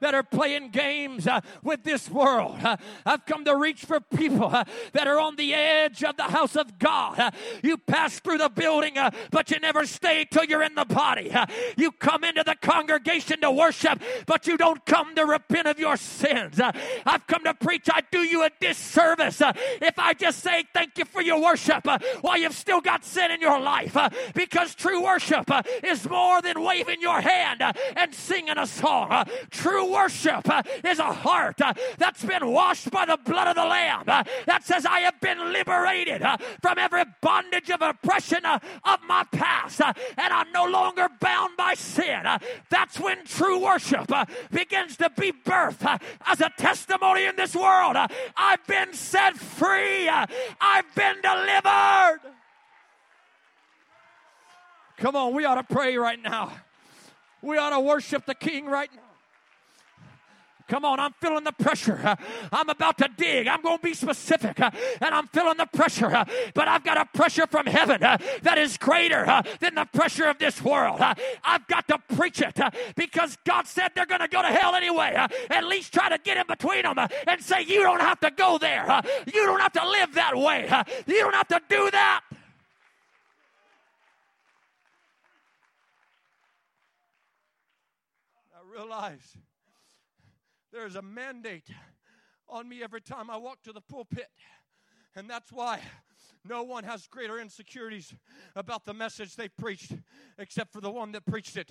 that 0.00 0.14
are 0.14 0.22
playing 0.22 0.70
games 0.70 1.26
uh, 1.26 1.40
with 1.62 1.84
this 1.84 2.10
world. 2.10 2.58
Uh, 2.62 2.76
I've 3.04 3.24
come 3.26 3.44
to 3.44 3.56
reach 3.56 3.84
for 3.84 4.00
people 4.00 4.46
uh, 4.46 4.64
that 4.92 5.06
are 5.06 5.18
on 5.18 5.36
the 5.36 5.54
edge 5.54 6.04
of 6.04 6.16
the 6.16 6.24
house 6.24 6.56
of 6.56 6.78
God. 6.78 7.18
Uh, 7.18 7.30
you 7.62 7.76
pass 7.76 8.20
through 8.20 8.38
the 8.38 8.48
building, 8.48 8.98
uh, 8.98 9.10
but 9.30 9.50
you 9.50 9.58
never 9.60 9.86
stay 9.86 10.26
till 10.30 10.44
you're 10.44 10.62
in 10.62 10.74
the 10.74 10.84
body. 10.84 11.30
Uh, 11.30 11.46
you 11.76 11.90
come 11.92 12.24
into 12.24 12.42
the 12.44 12.56
congregation 12.60 13.40
to 13.40 13.50
worship, 13.50 14.00
but 14.26 14.46
you 14.46 14.56
don't 14.56 14.84
come 14.86 15.14
to 15.14 15.24
repent 15.24 15.66
of 15.66 15.78
your 15.78 15.96
sins. 15.96 16.60
I've 16.60 17.26
come 17.26 17.44
to 17.44 17.54
preach. 17.54 17.88
I 17.92 18.02
do 18.10 18.20
you 18.20 18.44
a 18.44 18.50
disservice 18.60 19.42
if 19.80 19.98
I 19.98 20.14
just 20.14 20.40
say 20.40 20.64
thank 20.72 20.98
you 20.98 21.04
for 21.04 21.22
your 21.22 21.40
worship 21.40 21.86
while 22.20 22.38
you've 22.38 22.54
still 22.54 22.80
got 22.80 23.04
sin 23.04 23.30
in 23.30 23.40
your 23.40 23.60
life. 23.60 23.96
because 24.34 24.74
true 24.74 25.02
worship 25.02 25.50
is 25.82 26.08
more 26.08 26.40
than 26.42 26.62
waving 26.62 27.00
your 27.00 27.20
hand 27.20 27.62
and 27.96 28.14
singing 28.14 28.58
a 28.58 28.66
song. 28.66 29.24
true 29.50 29.87
worship 29.90 30.48
uh, 30.48 30.62
is 30.84 30.98
a 30.98 31.12
heart 31.12 31.60
uh, 31.60 31.72
that's 31.98 32.24
been 32.24 32.46
washed 32.52 32.90
by 32.90 33.04
the 33.06 33.18
blood 33.24 33.48
of 33.48 33.56
the 33.56 33.64
Lamb 33.64 34.04
uh, 34.06 34.24
that 34.46 34.64
says, 34.64 34.86
I 34.86 35.00
have 35.00 35.20
been 35.20 35.52
liberated 35.52 36.22
from 36.62 36.78
every 36.78 37.04
bondage 37.20 37.70
of 37.70 37.82
oppression 37.82 38.44
of 38.44 38.98
my 39.06 39.24
past, 39.32 39.80
and 39.80 39.94
I'm 40.32 40.50
no 40.52 40.66
longer 40.66 41.08
bound 41.20 41.56
by 41.56 41.74
sin. 41.74 42.22
That's 42.70 42.98
when 43.00 43.24
true 43.24 43.62
worship 43.64 44.10
begins 44.50 44.96
to 44.98 45.10
be 45.10 45.32
birthed 45.32 46.00
as 46.26 46.40
a 46.40 46.50
testimony 46.58 47.24
in 47.24 47.36
this 47.36 47.54
world. 47.54 47.96
I've 48.36 48.66
been 48.66 48.92
set 48.92 49.36
free, 49.36 50.08
I've 50.08 50.94
been 50.94 51.20
delivered. 51.22 52.20
Come 54.98 55.14
on, 55.14 55.32
we 55.32 55.44
ought 55.44 55.54
to 55.54 55.74
pray 55.74 55.96
right 55.96 56.20
now. 56.20 56.52
We 57.40 57.56
ought 57.56 57.70
to 57.70 57.80
worship 57.80 58.26
the 58.26 58.34
King 58.34 58.66
right 58.66 58.90
now. 58.94 59.07
Come 60.68 60.84
on, 60.84 61.00
I'm 61.00 61.12
feeling 61.14 61.44
the 61.44 61.52
pressure. 61.52 62.16
I'm 62.52 62.68
about 62.68 62.98
to 62.98 63.08
dig. 63.16 63.48
I'm 63.48 63.62
going 63.62 63.78
to 63.78 63.82
be 63.82 63.94
specific. 63.94 64.60
And 64.60 65.14
I'm 65.14 65.26
feeling 65.28 65.56
the 65.56 65.66
pressure. 65.66 66.24
But 66.54 66.68
I've 66.68 66.84
got 66.84 66.98
a 66.98 67.06
pressure 67.16 67.46
from 67.46 67.66
heaven 67.66 68.00
that 68.00 68.58
is 68.58 68.76
greater 68.76 69.24
than 69.60 69.74
the 69.76 69.86
pressure 69.86 70.26
of 70.26 70.38
this 70.38 70.62
world. 70.62 71.00
I've 71.42 71.66
got 71.68 71.88
to 71.88 71.98
preach 72.14 72.42
it 72.42 72.58
because 72.96 73.38
God 73.46 73.66
said 73.66 73.92
they're 73.94 74.06
going 74.06 74.20
to 74.20 74.28
go 74.28 74.42
to 74.42 74.48
hell 74.48 74.74
anyway. 74.74 75.14
At 75.50 75.64
least 75.64 75.92
try 75.92 76.10
to 76.10 76.18
get 76.18 76.36
in 76.36 76.46
between 76.46 76.82
them 76.82 76.98
and 76.98 77.40
say, 77.40 77.62
You 77.62 77.82
don't 77.82 78.00
have 78.00 78.20
to 78.20 78.30
go 78.30 78.58
there. 78.58 79.02
You 79.26 79.46
don't 79.46 79.60
have 79.60 79.72
to 79.72 79.88
live 79.88 80.14
that 80.14 80.36
way. 80.36 80.68
You 81.06 81.20
don't 81.20 81.34
have 81.34 81.48
to 81.48 81.60
do 81.68 81.90
that. 81.90 82.22
I 88.54 88.78
realize 88.78 89.36
there's 90.72 90.96
a 90.96 91.02
mandate 91.02 91.68
on 92.48 92.68
me 92.68 92.82
every 92.82 93.00
time 93.00 93.30
I 93.30 93.36
walk 93.36 93.62
to 93.64 93.72
the 93.72 93.80
pulpit. 93.80 94.28
And 95.16 95.28
that's 95.28 95.50
why 95.50 95.80
no 96.48 96.62
one 96.62 96.84
has 96.84 97.06
greater 97.06 97.40
insecurities 97.40 98.14
about 98.54 98.84
the 98.84 98.94
message 98.94 99.36
they 99.36 99.48
preached 99.48 99.92
except 100.38 100.72
for 100.72 100.80
the 100.80 100.90
one 100.90 101.12
that 101.12 101.26
preached 101.26 101.56
it. 101.56 101.70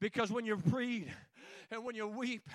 Because 0.00 0.32
when 0.32 0.46
you 0.46 0.56
read 0.56 1.12
and 1.70 1.84
when 1.84 1.94
you 1.94 2.06
weep 2.06 2.48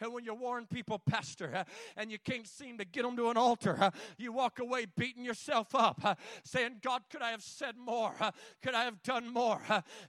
and 0.00 0.12
when 0.12 0.24
you 0.24 0.34
warn 0.34 0.66
people, 0.66 0.98
Pastor, 0.98 1.64
and 1.96 2.10
you 2.10 2.18
can't 2.18 2.46
seem 2.46 2.78
to 2.78 2.84
get 2.84 3.02
them 3.02 3.16
to 3.16 3.30
an 3.30 3.36
altar, 3.36 3.90
you 4.18 4.32
walk 4.32 4.58
away 4.58 4.86
beating 4.96 5.24
yourself 5.24 5.74
up, 5.74 6.18
saying, 6.44 6.76
God, 6.82 7.02
could 7.10 7.22
I 7.22 7.30
have 7.30 7.42
said 7.42 7.76
more? 7.76 8.14
Could 8.62 8.74
I 8.74 8.84
have 8.84 9.02
done 9.02 9.32
more? 9.32 9.60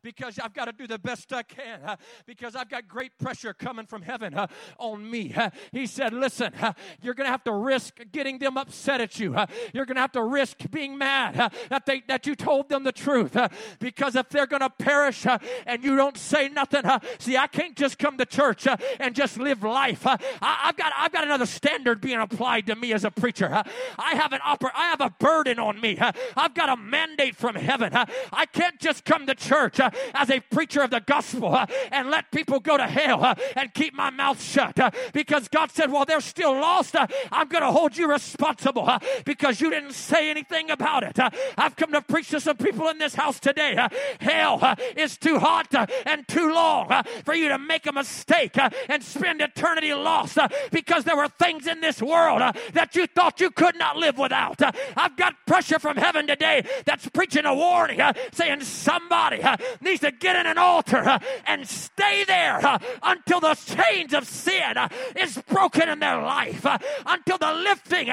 Because 0.01 0.39
I've 0.39 0.53
got 0.53 0.65
to 0.65 0.73
do 0.73 0.87
the 0.87 0.99
best 0.99 1.31
I 1.31 1.43
can, 1.43 1.97
because 2.25 2.55
I've 2.55 2.69
got 2.69 2.87
great 2.87 3.17
pressure 3.17 3.53
coming 3.53 3.85
from 3.85 4.01
heaven 4.01 4.35
on 4.77 5.09
me. 5.09 5.33
He 5.71 5.85
said, 5.85 6.13
Listen, 6.13 6.53
you're 7.01 7.13
going 7.13 7.27
to 7.27 7.31
have 7.31 7.43
to 7.45 7.53
risk 7.53 7.99
getting 8.11 8.39
them 8.39 8.57
upset 8.57 9.01
at 9.01 9.19
you. 9.19 9.35
You're 9.73 9.85
going 9.85 9.95
to 9.95 10.01
have 10.01 10.11
to 10.13 10.23
risk 10.23 10.69
being 10.71 10.97
mad 10.97 11.53
that, 11.69 11.85
they, 11.85 12.01
that 12.07 12.27
you 12.27 12.35
told 12.35 12.69
them 12.69 12.83
the 12.83 12.91
truth, 12.91 13.37
because 13.79 14.15
if 14.15 14.29
they're 14.29 14.47
going 14.47 14.61
to 14.61 14.69
perish 14.69 15.25
and 15.65 15.83
you 15.83 15.95
don't 15.95 16.17
say 16.17 16.49
nothing, 16.49 16.83
see, 17.19 17.37
I 17.37 17.47
can't 17.47 17.75
just 17.75 17.97
come 17.97 18.17
to 18.17 18.25
church 18.25 18.48
church 18.49 18.67
uh, 18.67 18.77
and 18.99 19.15
just 19.15 19.37
live 19.37 19.63
life. 19.63 20.05
Uh, 20.05 20.17
I, 20.41 20.67
have 20.67 20.77
got 20.77 20.93
I've 20.97 21.11
got 21.11 21.23
another 21.23 21.45
standard 21.45 22.01
being 22.01 22.19
applied 22.19 22.67
to 22.67 22.75
me 22.75 22.93
as 22.93 23.03
a 23.03 23.11
preacher. 23.11 23.53
Uh, 23.53 23.63
I 23.97 24.15
have 24.15 24.33
an 24.33 24.39
oper- 24.39 24.71
I 24.75 24.87
have 24.87 25.01
a 25.01 25.09
burden 25.19 25.59
on 25.59 25.79
me. 25.79 25.97
Uh, 25.97 26.11
I've 26.35 26.53
got 26.53 26.69
a 26.69 26.77
mandate 26.77 27.35
from 27.35 27.55
heaven. 27.55 27.93
Uh, 27.93 28.05
I 28.33 28.45
can't 28.45 28.79
just 28.79 29.05
come 29.05 29.25
to 29.27 29.35
church 29.35 29.79
uh, 29.79 29.91
as 30.13 30.29
a 30.29 30.39
preacher 30.39 30.81
of 30.81 30.89
the 30.89 31.01
gospel 31.01 31.57
and 31.91 32.09
let 32.09 32.31
people 32.31 32.59
go 32.59 32.77
to 32.77 32.87
hell 32.87 33.35
and 33.55 33.73
keep 33.73 33.93
my 33.93 34.09
mouth 34.09 34.41
shut 34.41 34.77
because 35.13 35.47
God 35.47 35.71
said, 35.71 35.91
"Well, 35.91 36.05
they're 36.05 36.21
still 36.21 36.53
lost. 36.53 36.95
I'm 37.31 37.47
going 37.47 37.63
to 37.63 37.71
hold 37.71 37.97
you 37.97 38.09
responsible 38.09 38.89
because 39.25 39.61
you 39.61 39.69
didn't 39.69 39.93
say 39.93 40.29
anything 40.29 40.71
about 40.71 41.03
it." 41.03 41.19
I've 41.57 41.75
come 41.75 41.91
to 41.91 42.01
preach 42.01 42.29
to 42.29 42.39
some 42.39 42.57
people 42.57 42.89
in 42.89 42.97
this 42.97 43.15
house 43.15 43.39
today. 43.39 43.87
hell 44.19 44.75
is 44.95 45.17
too 45.17 45.39
hot 45.39 45.73
and 46.05 46.27
too 46.27 46.51
long 46.51 46.89
for 47.25 47.33
you 47.33 47.49
to 47.49 47.57
make 47.57 47.85
a 47.85 47.91
mistake 47.91 48.38
uh, 48.57 48.69
and 48.87 49.03
spend 49.03 49.41
eternity 49.41 49.93
lost 49.93 50.37
uh, 50.37 50.47
because 50.71 51.03
there 51.03 51.17
were 51.17 51.27
things 51.27 51.67
in 51.67 51.81
this 51.81 52.01
world 52.01 52.41
uh, 52.41 52.53
that 52.73 52.95
you 52.95 53.07
thought 53.07 53.39
you 53.39 53.51
could 53.51 53.77
not 53.77 53.97
live 53.97 54.17
without. 54.17 54.61
Uh, 54.61 54.71
I've 54.95 55.17
got 55.17 55.33
pressure 55.45 55.79
from 55.79 55.97
heaven 55.97 56.27
today 56.27 56.65
that's 56.85 57.07
preaching 57.09 57.45
a 57.45 57.53
warning, 57.53 58.01
uh, 58.01 58.13
saying 58.31 58.61
somebody 58.61 59.41
uh, 59.43 59.57
needs 59.81 60.01
to 60.01 60.11
get 60.11 60.35
in 60.35 60.45
an 60.45 60.57
altar 60.57 61.19
and 61.45 61.67
stay 61.67 62.23
there 62.25 62.79
until 63.03 63.39
the 63.39 63.55
chains 63.55 64.13
of 64.13 64.25
sin 64.27 64.75
is 65.15 65.41
broken 65.49 65.89
in 65.89 65.99
their 65.99 66.21
life, 66.21 66.65
until 67.05 67.37
the 67.37 67.53
lifting 67.53 68.09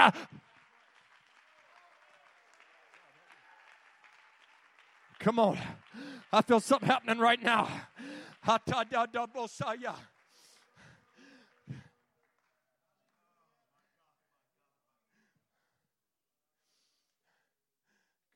Come 5.18 5.40
on. 5.40 5.58
I 6.32 6.42
feel 6.42 6.60
something 6.60 6.88
happening 6.88 7.18
right 7.18 7.42
now. 7.42 7.68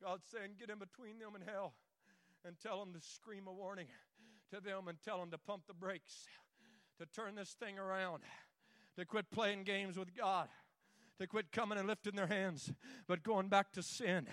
God's 0.02 0.24
saying, 0.30 0.52
get 0.58 0.70
in 0.70 0.78
between 0.78 1.18
them 1.18 1.34
and 1.34 1.44
hell 1.44 1.74
and 2.44 2.56
tell 2.58 2.78
them 2.78 2.94
to 2.94 3.00
scream 3.00 3.46
a 3.46 3.52
warning 3.52 3.86
to 4.50 4.60
them 4.60 4.88
and 4.88 4.98
tell 5.04 5.18
them 5.18 5.30
to 5.30 5.38
pump 5.38 5.64
the 5.66 5.74
brakes, 5.74 6.26
to 6.98 7.06
turn 7.06 7.34
this 7.34 7.54
thing 7.60 7.78
around, 7.78 8.22
to 8.96 9.04
quit 9.04 9.30
playing 9.30 9.64
games 9.64 9.98
with 9.98 10.16
God, 10.16 10.48
to 11.18 11.26
quit 11.26 11.52
coming 11.52 11.78
and 11.78 11.86
lifting 11.86 12.14
their 12.16 12.26
hands, 12.26 12.72
but 13.06 13.22
going 13.22 13.48
back 13.48 13.72
to 13.72 13.82
sin. 13.82 14.26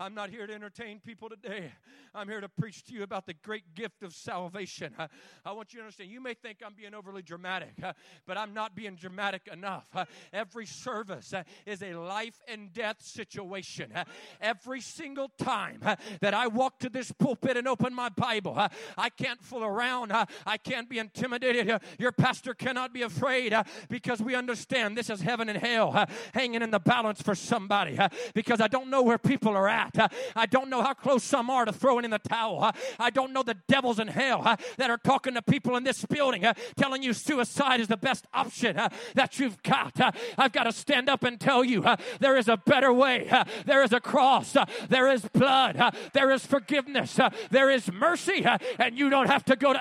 I'm 0.00 0.14
not 0.14 0.30
here 0.30 0.46
to 0.46 0.54
entertain 0.54 1.00
people 1.00 1.28
today. 1.28 1.72
I'm 2.14 2.28
here 2.28 2.40
to 2.40 2.48
preach 2.48 2.84
to 2.84 2.94
you 2.94 3.02
about 3.02 3.26
the 3.26 3.34
great 3.34 3.74
gift 3.74 4.04
of 4.04 4.14
salvation. 4.14 4.94
Uh, 4.96 5.08
I 5.44 5.50
want 5.50 5.72
you 5.72 5.78
to 5.78 5.82
understand. 5.82 6.08
You 6.10 6.20
may 6.20 6.34
think 6.34 6.58
I'm 6.64 6.74
being 6.74 6.94
overly 6.94 7.20
dramatic, 7.20 7.72
uh, 7.82 7.94
but 8.24 8.38
I'm 8.38 8.54
not 8.54 8.76
being 8.76 8.94
dramatic 8.94 9.48
enough. 9.52 9.88
Uh, 9.92 10.04
every 10.32 10.66
service 10.66 11.34
uh, 11.34 11.42
is 11.66 11.82
a 11.82 11.94
life 11.94 12.40
and 12.46 12.72
death 12.72 13.02
situation. 13.02 13.90
Uh, 13.92 14.04
every 14.40 14.80
single 14.80 15.32
time 15.36 15.80
uh, 15.84 15.96
that 16.20 16.32
I 16.32 16.46
walk 16.46 16.78
to 16.80 16.88
this 16.88 17.10
pulpit 17.10 17.56
and 17.56 17.66
open 17.66 17.92
my 17.92 18.08
Bible, 18.08 18.56
I 18.96 19.10
can't 19.10 19.42
fool 19.42 19.64
around. 19.64 20.12
I 20.12 20.58
can't 20.58 20.88
be 20.88 21.00
intimidated. 21.00 21.80
Your 21.98 22.12
pastor 22.12 22.54
cannot 22.54 22.92
be 22.92 23.02
afraid 23.02 23.52
because 23.88 24.22
we 24.22 24.36
understand 24.36 24.96
this 24.96 25.10
is 25.10 25.22
heaven 25.22 25.48
and 25.48 25.58
hell 25.58 26.06
hanging 26.34 26.62
in 26.62 26.70
the 26.70 26.78
balance 26.78 27.20
for 27.20 27.34
somebody 27.34 27.98
because 28.32 28.60
I 28.60 28.68
don't 28.68 28.90
know 28.90 29.02
where 29.02 29.18
people 29.18 29.56
are 29.56 29.68
at 29.68 29.87
that. 29.92 30.12
Uh, 30.12 30.16
I 30.36 30.46
don't 30.46 30.70
know 30.70 30.82
how 30.82 30.94
close 30.94 31.24
some 31.24 31.50
are 31.50 31.64
to 31.64 31.72
throwing 31.72 32.04
in 32.04 32.10
the 32.10 32.18
towel. 32.18 32.62
Uh, 32.62 32.72
I 32.98 33.10
don't 33.10 33.32
know 33.32 33.42
the 33.42 33.56
devils 33.68 33.98
in 33.98 34.08
hell 34.08 34.42
uh, 34.44 34.56
that 34.76 34.90
are 34.90 34.98
talking 34.98 35.34
to 35.34 35.42
people 35.42 35.76
in 35.76 35.84
this 35.84 36.04
building 36.04 36.44
telling 36.76 37.02
you 37.02 37.12
suicide 37.12 37.80
is 37.80 37.88
the 37.88 37.96
best 37.96 38.26
option 38.32 38.76
that 39.14 39.38
you've 39.38 39.62
got. 39.62 40.14
I've 40.36 40.52
got 40.52 40.64
to 40.64 40.72
stand 40.72 41.08
up 41.08 41.24
and 41.24 41.40
tell 41.40 41.64
you 41.64 41.84
there 42.20 42.36
is 42.36 42.48
a 42.48 42.56
better 42.56 42.92
way. 42.92 43.30
There 43.66 43.82
is 43.82 43.92
a 43.92 44.00
cross. 44.00 44.56
There 44.88 45.08
is 45.08 45.22
blood. 45.22 45.94
There 46.12 46.30
is 46.30 46.44
forgiveness. 46.46 47.18
There 47.50 47.70
is 47.70 47.90
mercy. 47.92 48.46
And 48.78 48.98
you 48.98 49.10
don't 49.10 49.28
have 49.28 49.44
to 49.46 49.56
go 49.56 49.72
to 49.72 49.80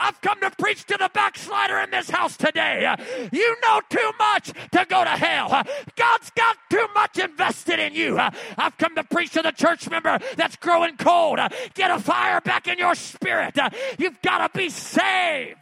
I've 0.00 0.20
come 0.22 0.40
to 0.40 0.50
preach 0.50 0.84
to 0.86 0.96
the 0.98 1.10
backslider 1.12 1.78
in 1.78 1.90
this 1.90 2.08
house 2.08 2.36
today. 2.36 2.92
You 3.30 3.56
know 3.62 3.80
too 3.90 4.10
much 4.18 4.52
to 4.72 4.86
go 4.88 5.04
to 5.04 5.10
hell. 5.10 5.62
God's 5.94 6.30
got 6.30 6.56
too 6.70 6.86
much 6.94 7.18
invested 7.18 7.78
in 7.78 7.94
you. 7.94 8.18
I've 8.18 8.76
come 8.78 8.94
to 8.96 9.04
preach 9.04 9.32
to 9.32 9.42
the 9.42 9.52
church 9.52 9.88
member 9.90 10.18
that's 10.36 10.56
growing 10.56 10.96
cold. 10.96 11.38
Get 11.74 11.90
a 11.90 12.00
fire 12.00 12.40
back 12.40 12.66
in 12.66 12.78
your 12.78 12.94
spirit. 12.94 13.56
You've 13.98 14.20
got 14.22 14.52
to 14.52 14.58
be 14.58 14.70
saved. 14.70 15.58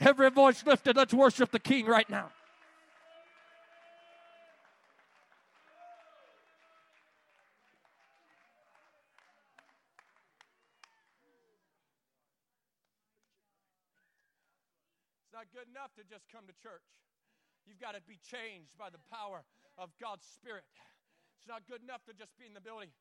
Every 0.00 0.30
voice 0.30 0.64
lifted, 0.66 0.96
let's 0.96 1.14
worship 1.14 1.50
the 1.50 1.58
King 1.58 1.86
right 1.86 2.08
now. 2.08 2.30
not 15.36 15.52
good 15.52 15.68
enough 15.70 15.85
to 15.96 16.04
just 16.04 16.28
come 16.28 16.44
to 16.46 16.54
church. 16.60 16.84
You've 17.64 17.80
got 17.80 17.98
to 17.98 18.02
be 18.04 18.20
changed 18.22 18.76
by 18.78 18.92
the 18.92 19.02
power 19.10 19.42
of 19.74 19.90
God's 19.98 20.24
Spirit. 20.24 20.64
It's 21.40 21.48
not 21.48 21.66
good 21.66 21.82
enough 21.82 22.04
to 22.06 22.14
just 22.14 22.36
be 22.38 22.46
in 22.46 22.54
the 22.54 22.62
building. 22.62 22.92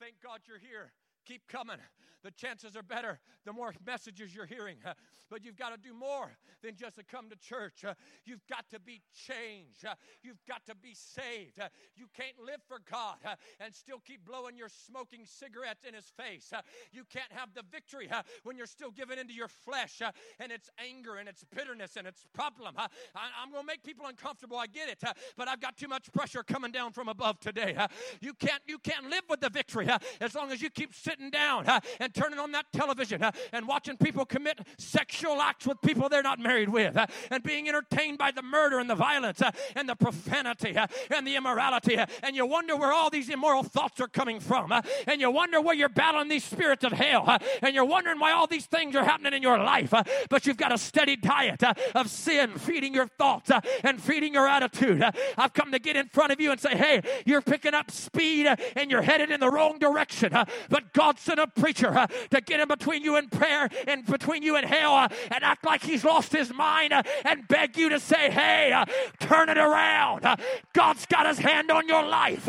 Thank 0.00 0.18
God 0.24 0.42
you're 0.48 0.60
here. 0.60 0.92
Keep 1.28 1.46
coming. 1.46 1.76
The 2.24 2.30
chances 2.30 2.74
are 2.74 2.82
better 2.82 3.20
the 3.44 3.52
more 3.52 3.72
messages 3.86 4.34
you're 4.34 4.46
hearing. 4.46 4.76
Uh, 4.84 4.94
but 5.30 5.44
you've 5.44 5.56
got 5.56 5.70
to 5.70 5.76
do 5.76 5.94
more 5.94 6.36
than 6.62 6.74
just 6.74 6.96
to 6.96 7.04
come 7.04 7.28
to 7.28 7.36
church. 7.36 7.84
Uh, 7.84 7.94
you've 8.24 8.46
got 8.48 8.68
to 8.70 8.80
be 8.80 9.00
changed. 9.14 9.84
Uh, 9.86 9.94
you've 10.22 10.44
got 10.46 10.64
to 10.66 10.74
be 10.74 10.94
saved. 10.94 11.58
You 11.96 12.06
can't 12.16 12.38
live 12.44 12.60
for 12.66 12.78
God 12.90 13.16
and 13.60 13.74
still 13.74 14.00
keep 14.04 14.24
blowing 14.24 14.56
your 14.56 14.68
smoking 14.68 15.24
cigarettes 15.24 15.84
in 15.86 15.94
his 15.94 16.06
face. 16.16 16.52
You 16.92 17.04
can't 17.10 17.30
have 17.32 17.54
the 17.54 17.62
victory 17.70 18.08
when 18.42 18.56
you're 18.56 18.66
still 18.66 18.90
giving 18.90 19.18
into 19.18 19.34
your 19.34 19.48
flesh 19.48 20.00
and 20.38 20.52
its 20.52 20.70
anger 20.78 21.16
and 21.16 21.28
its 21.28 21.44
bitterness 21.54 21.96
and 21.96 22.06
its 22.06 22.26
problem. 22.32 22.74
I'm 22.78 23.50
going 23.50 23.62
to 23.62 23.66
make 23.66 23.82
people 23.82 24.06
uncomfortable. 24.06 24.56
I 24.56 24.66
get 24.66 24.88
it. 24.88 25.02
But 25.36 25.48
I've 25.48 25.60
got 25.60 25.76
too 25.76 25.88
much 25.88 26.10
pressure 26.12 26.42
coming 26.42 26.72
down 26.72 26.92
from 26.92 27.08
above 27.08 27.38
today. 27.40 27.76
You 28.20 28.34
can't 28.34 28.62
you 28.66 28.78
can't 28.78 29.08
live 29.10 29.22
with 29.28 29.40
the 29.40 29.50
victory 29.50 29.88
as 30.20 30.34
long 30.34 30.52
as 30.52 30.60
you 30.60 30.70
keep 30.70 30.94
sitting 30.94 31.17
down 31.30 31.66
and 32.00 32.14
turning 32.14 32.38
on 32.38 32.52
that 32.52 32.66
television 32.72 33.22
and 33.52 33.66
watching 33.66 33.96
people 33.96 34.24
commit 34.24 34.60
sexual 34.78 35.40
acts 35.40 35.66
with 35.66 35.80
people 35.82 36.08
they're 36.08 36.22
not 36.22 36.38
married 36.38 36.68
with, 36.68 36.96
uh, 36.96 37.06
and 37.30 37.42
being 37.42 37.68
entertained 37.68 38.18
by 38.18 38.30
the 38.30 38.42
murder 38.42 38.78
and 38.78 38.88
the 38.88 38.94
violence 38.94 39.42
uh, 39.42 39.50
and 39.74 39.88
the 39.88 39.96
profanity 39.96 40.76
uh, 40.76 40.86
and 41.10 41.26
the 41.26 41.34
immorality. 41.36 41.98
and 42.22 42.36
you 42.36 42.46
wonder 42.46 42.76
where 42.76 42.92
all 42.92 43.10
these 43.10 43.28
immoral 43.28 43.62
thoughts 43.62 44.00
are 44.00 44.08
coming 44.08 44.38
from. 44.40 44.72
and 45.06 45.20
you 45.20 45.30
wonder 45.30 45.60
where 45.60 45.74
you're 45.74 45.88
battling 45.88 46.28
these 46.28 46.44
spirits 46.44 46.84
of 46.84 46.92
hell. 46.92 47.38
and 47.62 47.74
you're 47.74 47.84
wondering 47.84 48.18
why 48.18 48.32
all 48.32 48.46
these 48.46 48.66
things 48.66 48.94
are 48.94 49.04
happening 49.04 49.34
in 49.34 49.42
your 49.42 49.58
life. 49.58 49.92
but 50.30 50.46
you've 50.46 50.56
got 50.56 50.72
a 50.72 50.78
steady 50.78 51.16
diet 51.16 51.62
of 51.94 52.08
sin 52.08 52.56
feeding 52.58 52.94
your 52.94 53.06
thoughts 53.06 53.50
and 53.82 54.00
feeding 54.00 54.34
your 54.34 54.46
attitude. 54.46 55.02
I've 55.36 55.52
come 55.52 55.72
to 55.72 55.78
get 55.78 55.96
in 55.96 56.08
front 56.08 56.32
of 56.32 56.40
you 56.40 56.52
and 56.52 56.60
say, 56.60 56.76
hey, 56.76 57.02
you're 57.26 57.42
picking 57.42 57.74
up 57.74 57.90
speed 57.90 58.46
and 58.76 58.90
you're 58.90 59.02
headed 59.02 59.30
in 59.30 59.40
the 59.40 59.50
wrong 59.50 59.78
direction. 59.78 60.32
but 60.68 60.92
God 60.98 61.16
sent 61.20 61.38
a 61.38 61.46
preacher 61.46 62.08
to 62.30 62.40
get 62.40 62.58
in 62.58 62.66
between 62.66 63.04
you 63.04 63.14
and 63.14 63.30
prayer 63.30 63.68
and 63.86 64.04
between 64.04 64.42
you 64.42 64.56
and 64.56 64.66
hell 64.66 64.96
and 65.30 65.44
act 65.44 65.64
like 65.64 65.80
he's 65.80 66.02
lost 66.02 66.32
his 66.32 66.52
mind 66.52 66.92
uh, 66.92 67.04
and 67.24 67.46
beg 67.46 67.76
you 67.76 67.90
to 67.90 68.00
say, 68.00 68.32
hey, 68.32 68.72
uh, 68.72 68.84
turn 69.20 69.48
it 69.48 69.58
around. 69.58 70.24
Uh, 70.24 70.34
God's 70.72 71.06
got 71.06 71.24
his 71.26 71.38
hand 71.38 71.70
on 71.70 71.86
your 71.86 72.04
life. 72.04 72.48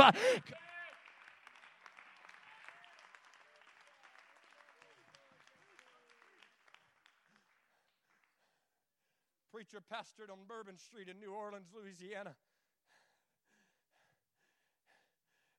Preacher 9.53 9.83
pastored 9.93 10.31
on 10.31 10.39
Bourbon 10.47 10.79
Street 10.79 11.07
in 11.07 11.19
New 11.19 11.35
Orleans, 11.35 11.67
Louisiana. 11.71 12.33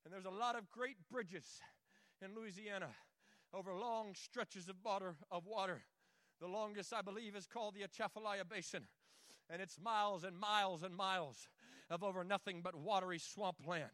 And 0.04 0.12
there's 0.12 0.24
a 0.24 0.30
lot 0.36 0.56
of 0.56 0.68
great 0.72 0.96
bridges 1.08 1.46
in 2.22 2.34
Louisiana 2.34 2.90
over 3.52 3.74
long 3.74 4.14
stretches 4.14 4.68
of 4.68 4.76
water, 4.84 5.14
of 5.30 5.46
water. 5.46 5.82
The 6.40 6.46
longest, 6.46 6.92
I 6.94 7.02
believe, 7.02 7.36
is 7.36 7.46
called 7.46 7.74
the 7.74 7.82
Atchafalaya 7.82 8.44
Basin, 8.44 8.84
and 9.50 9.60
it's 9.60 9.78
miles 9.78 10.24
and 10.24 10.38
miles 10.38 10.82
and 10.82 10.94
miles 10.94 11.48
of 11.90 12.02
over 12.02 12.24
nothing 12.24 12.60
but 12.62 12.74
watery 12.74 13.18
swampland. 13.18 13.90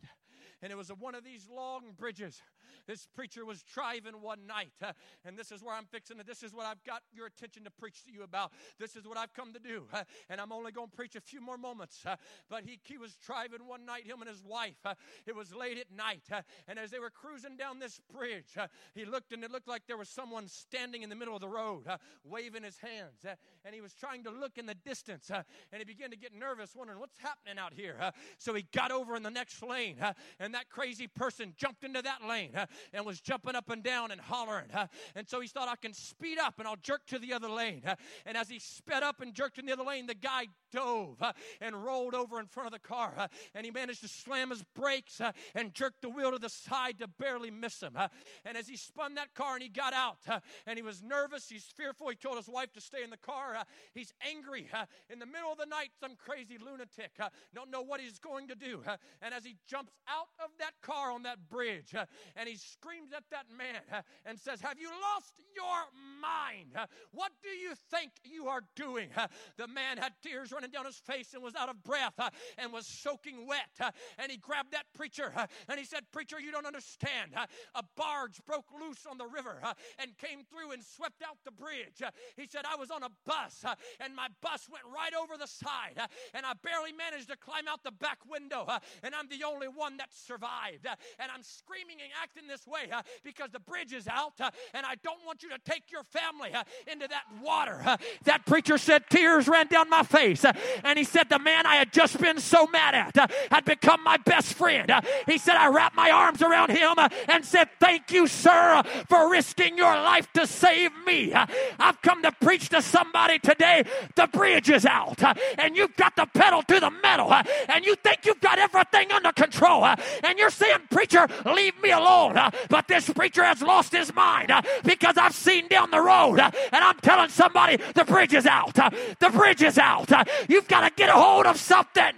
And 0.63 0.71
it 0.71 0.77
was 0.77 0.89
one 0.89 1.15
of 1.15 1.25
these 1.25 1.49
long 1.49 1.93
bridges 1.97 2.41
this 2.87 3.07
preacher 3.15 3.45
was 3.45 3.63
driving 3.63 4.23
one 4.23 4.47
night, 4.47 4.73
uh, 4.83 4.93
and 5.25 5.37
this 5.37 5.51
is 5.51 5.63
where 5.63 5.75
I'm 5.75 5.87
fixing 5.87 6.19
it. 6.19 6.27
This 6.27 6.43
is 6.43 6.55
what 6.55 6.67
I've 6.67 6.83
got 6.85 7.03
your 7.13 7.27
attention 7.27 7.65
to 7.65 7.71
preach 7.71 8.05
to 8.05 8.13
you 8.13 8.23
about. 8.23 8.53
This 8.79 8.97
is 8.97 9.07
what 9.07 9.19
I've 9.19 9.33
come 9.33 9.53
to 9.53 9.59
do. 9.59 9.85
Uh, 9.93 10.05
and 10.29 10.41
I'm 10.41 10.53
only 10.53 10.73
going 10.73 10.89
to 10.89 10.97
preach 10.97 11.17
a 11.17 11.21
few 11.21 11.41
more 11.41 11.59
moments. 11.59 12.05
Uh, 12.07 12.17
but 12.49 12.65
he, 12.65 12.79
he 12.85 12.99
was 12.99 13.17
driving 13.17 13.67
one 13.67 13.85
night, 13.85 14.07
him 14.07 14.21
and 14.21 14.29
his 14.29 14.43
wife. 14.43 14.77
Uh, 14.85 14.95
it 15.27 15.35
was 15.35 15.55
late 15.55 15.79
at 15.79 15.91
night. 15.91 16.23
Uh, 16.31 16.43
and 16.69 16.79
as 16.79 16.91
they 16.91 16.99
were 16.99 17.11
cruising 17.11 17.57
down 17.57 17.79
this 17.79 18.01
bridge, 18.13 18.57
uh, 18.59 18.67
he 18.95 19.05
looked 19.05 19.33
and 19.33 19.43
it 19.43 19.51
looked 19.51 19.69
like 19.69 19.83
there 19.87 19.97
was 19.97 20.09
someone 20.09 20.47
standing 20.49 21.03
in 21.03 21.11
the 21.11 21.17
middle 21.17 21.35
of 21.35 21.41
the 21.41 21.49
road, 21.49 21.85
waving 22.25 22.63
his 22.63 22.79
hands. 22.79 23.25
and 23.65 23.75
he 23.75 23.81
was 23.81 23.95
trying 23.95 24.23
to 24.25 24.31
look 24.31 24.59
in 24.59 24.67
the 24.67 24.75
distance. 24.75 25.31
and 25.31 25.45
he 25.79 25.85
began 25.85 26.11
to 26.11 26.17
get 26.17 26.33
nervous, 26.35 26.75
wondering 26.75 27.01
what's 27.01 27.19
happening 27.19 27.59
out 27.59 27.73
here. 27.73 27.97
so 28.39 28.55
he 28.55 28.65
got 28.73 28.91
over 28.91 29.17
in 29.17 29.23
the 29.23 29.31
next 29.31 29.63
lane, 29.63 29.97
and 30.39 30.55
that 30.55 30.69
crazy 30.69 31.07
person 31.07 31.55
jumped 31.57 31.85
into 31.85 32.03
that 32.03 32.27
lane 32.27 32.53
and 32.93 33.05
was 33.05 33.21
jumping 33.21 33.55
up 33.55 33.71
and 33.71 33.83
down 33.83 34.11
and 34.11 34.21
hollering. 34.21 34.69
and 35.15 35.29
so 35.29 35.41
he 35.41 35.49
thought, 35.49 35.69
I 35.69 35.77
can 35.77 35.93
speed 35.93 36.39
up 36.39 36.55
and 36.59 36.67
I'll 36.67 36.77
jerk 36.77 37.07
to 37.09 37.19
the 37.19 37.33
other 37.33 37.49
lane. 37.49 37.83
and 38.25 38.37
as 38.37 38.49
he 38.49 38.59
sped 38.59 39.03
up 39.03 39.21
and 39.21 39.35
jerked 39.35 39.59
in 39.59 39.67
the 39.67 39.73
other 39.73 39.85
lane, 39.85 40.07
the 40.07 40.15
guy 40.15 40.47
dove 40.77 41.17
uh, 41.21 41.33
and 41.61 41.85
rolled 41.85 42.15
over 42.15 42.39
in 42.39 42.47
front 42.47 42.67
of 42.67 42.73
the 42.73 42.79
car. 42.79 43.13
Uh, 43.17 43.29
and 43.55 43.65
he 43.65 43.71
managed 43.71 44.03
to 44.03 44.09
slam 44.09 44.51
his 44.51 44.63
brakes 44.75 45.21
uh, 45.21 45.33
and 45.55 45.75
jerk 45.75 45.95
the 46.01 46.09
wheel 46.09 46.31
to 46.31 46.39
the 46.39 46.49
side 46.49 46.99
to 46.99 47.09
barely 47.09 47.51
miss 47.51 47.83
him. 47.83 47.97
and 48.45 48.57
as 48.57 48.69
he 48.69 48.77
spun 48.77 49.15
that 49.15 49.35
car 49.35 49.55
and 49.55 49.63
he 49.63 49.69
got 49.69 49.93
out, 49.93 50.19
and 50.67 50.77
he 50.77 50.83
was 50.83 51.03
nervous, 51.03 51.49
he's 51.49 51.65
fearful, 51.77 52.09
he 52.09 52.17
told 52.17 52.37
his 52.37 52.49
wife 52.49 52.73
to 52.73 52.81
stay 52.81 53.03
in 53.03 53.11
the 53.11 53.17
car. 53.17 53.57
he's 53.95 54.13
angry. 54.27 54.69
in 55.11 55.19
the 55.19 55.27
middle 55.27 55.51
of 55.51 55.59
the 55.59 55.67
night, 55.67 55.91
some 56.01 56.15
crazy 56.17 56.59
lunatic 56.59 57.13
don't 57.55 57.71
know 57.71 57.83
what 57.83 58.01
he's 58.01 58.19
going 58.19 58.49
to 58.49 58.55
do. 58.55 58.83
and 59.23 59.35
as 59.35 59.45
he 59.45 59.57
jumps 59.67 59.93
out 60.09 60.29
of 60.45 60.51
that 60.59 60.73
car 60.83 61.11
on 61.11 61.23
that 61.23 61.49
bridge 61.49 61.95
and 62.37 62.49
he 62.49 62.57
screams 62.57 63.13
at 63.13 63.25
that 63.31 63.47
man 63.57 63.81
uh, 63.93 64.03
and 64.25 64.39
says, 64.39 64.61
Have 64.61 64.79
you 64.79 64.89
lost 64.89 65.41
your 65.55 65.87
mind? 66.21 66.73
Uh, 66.77 66.87
what 67.13 67.33
do 67.43 67.49
you 67.49 67.75
think 67.91 68.13
you 68.25 68.49
are 68.49 68.63
doing? 68.75 69.09
Uh, 69.17 69.27
the 69.57 69.67
man 69.67 69.97
had 69.99 70.13
tears 70.23 70.53
running 70.53 70.66
down 70.73 70.87
his 70.87 70.97
face 70.97 71.35
and 71.35 71.43
was 71.43 71.55
out 71.55 71.69
of 71.69 71.83
breath 71.83 72.19
and 72.59 72.73
was 72.73 72.87
soaking 72.87 73.47
wet. 73.47 73.93
And 74.19 74.31
he 74.31 74.39
grabbed 74.39 74.73
that 74.73 74.87
preacher 74.95 75.33
and 75.69 75.79
he 75.79 75.85
said, 75.85 76.03
Preacher, 76.13 76.41
you 76.41 76.51
don't 76.51 76.67
understand. 76.67 77.33
A 77.35 77.83
barge 77.97 78.41
broke 78.47 78.67
loose 78.81 79.07
on 79.09 79.19
the 79.19 79.27
river 79.27 79.61
and 79.99 80.17
came 80.19 80.45
through 80.45 80.73
and 80.73 80.83
swept 80.83 81.23
out 81.23 81.37
the 81.45 81.51
bridge. 81.51 82.03
He 82.37 82.47
said, 82.47 82.65
I 82.71 82.77
was 82.77 82.91
on 82.91 83.03
a 83.03 83.11
bus 83.25 83.65
and 84.01 84.15
my 84.15 84.29
bus 84.43 84.69
went 84.71 84.85
right 84.93 85.13
over 85.15 85.37
the 85.37 85.47
side 85.47 86.01
and 86.35 86.47
I 86.47 86.53
barely 86.63 86.93
managed 86.93 87.29
to 87.29 87.37
climb 87.37 87.69
out 87.69 87.83
the 87.85 87.93
back 87.93 88.19
window 88.29 88.67
and 89.03 89.15
I'm 89.15 89.29
the 89.29 89.45
only 89.47 89.69
one 89.69 89.97
that 89.99 90.09
survived. 90.13 90.87
And 91.19 91.31
I'm 91.33 91.43
screaming 91.43 91.97
and 92.03 92.11
acting 92.23 92.47
this 92.49 92.67
way 92.67 92.91
uh, 92.93 93.03
because 93.25 93.51
the 93.51 93.61
bridge 93.61 93.93
is 93.93 94.09
out 94.09 94.41
uh, 94.41 94.51
and 94.75 94.85
I 94.87 94.95
don't 95.03 95.25
want 95.25 95.43
you 95.43 95.51
to 95.51 95.59
take 95.65 95.91
your 95.91 96.03
family 96.05 96.53
uh, 96.53 96.65
into 96.91 97.09
that 97.09 97.25
water. 97.43 97.81
Uh, 97.85 97.97
that 98.25 98.47
preacher 98.47 98.79
said 98.79 99.05
tears 99.09 99.49
ran 99.49 99.67
down 99.67 99.89
my 99.91 100.03
face 100.03 100.45
uh, 100.45 100.46
Uh, 100.47 100.53
and 100.85 100.99
he 100.99 101.05
said 101.05 101.29
the 101.29 101.39
man 101.39 101.67
I 101.67 101.77
had 101.77 101.93
just 101.93 102.19
been 102.19 102.41
so 102.41 102.67
mad 102.67 102.95
at 102.95 103.19
uh, 103.19 103.27
had 103.51 103.65
become 103.65 104.03
my 104.03 104.17
best 104.19 104.55
friend. 104.55 104.91
Uh, 104.91 105.01
he 105.27 105.39
said 105.39 105.57
I 105.57 105.69
wrapped 105.69 105.97
my 105.97 106.11
arms 106.11 106.43
around 106.43 106.71
him 106.71 106.95
uh, 106.97 107.09
and 107.29 107.45
said 107.45 107.69
thank 107.81 108.11
you 108.11 108.27
sir 108.27 108.83
for 109.09 109.31
risking 109.31 109.77
your 109.77 109.95
life 109.95 110.33
to 110.35 110.47
save 110.47 110.91
me. 111.07 111.35
I've 111.35 112.01
come 112.03 112.23
to 112.23 112.33
preach 112.41 112.69
to 112.71 112.81
somebody 112.81 113.39
today 113.39 113.85
the 114.15 114.27
bridge 114.29 114.71
is 114.71 114.87
out 114.87 115.23
and 115.59 115.77
you've 115.77 115.97
got 115.97 116.17
the 116.17 116.27
pedal 116.27 116.63
to 116.63 116.81
the 116.81 116.91
metal 117.03 117.33
and 117.33 117.85
you 117.85 117.95
think 117.97 118.25
you've 118.25 118.41
got 118.41 118.59
everything 118.59 119.13
under 119.13 119.33
control 119.33 119.85
and 119.85 120.39
you're 120.39 120.51
saying 120.51 120.79
preacher 120.91 121.29
leave 121.45 121.81
me 121.83 121.91
alone 121.91 122.39
but 122.69 122.89
this 122.89 123.11
preacher 123.11 123.45
has 123.45 123.63
lost 123.63 123.93
his 123.93 124.15
mind 124.15 124.51
uh, 124.51 124.63
because 124.85 125.17
I've 125.17 125.35
seen 125.35 125.69
down 125.69 125.91
the 125.91 126.01
road 126.01 126.39
uh, 126.39 126.51
and 126.73 126.85
I'm 126.85 126.99
telling 126.99 127.29
somebody 127.29 127.79
the 127.95 128.05
bridge 128.05 128.35
is 128.35 128.47
out. 128.47 128.79
Uh, 128.79 128.91
the 129.19 129.31
bridge 129.31 129.63
is 129.63 129.79
out. 129.79 130.11
You've 130.49 130.69
got 130.69 130.83
to 130.83 130.95
get 130.95 131.09
a 131.09 131.13
hold 131.13 131.47
of 131.47 131.59
something. 131.59 132.13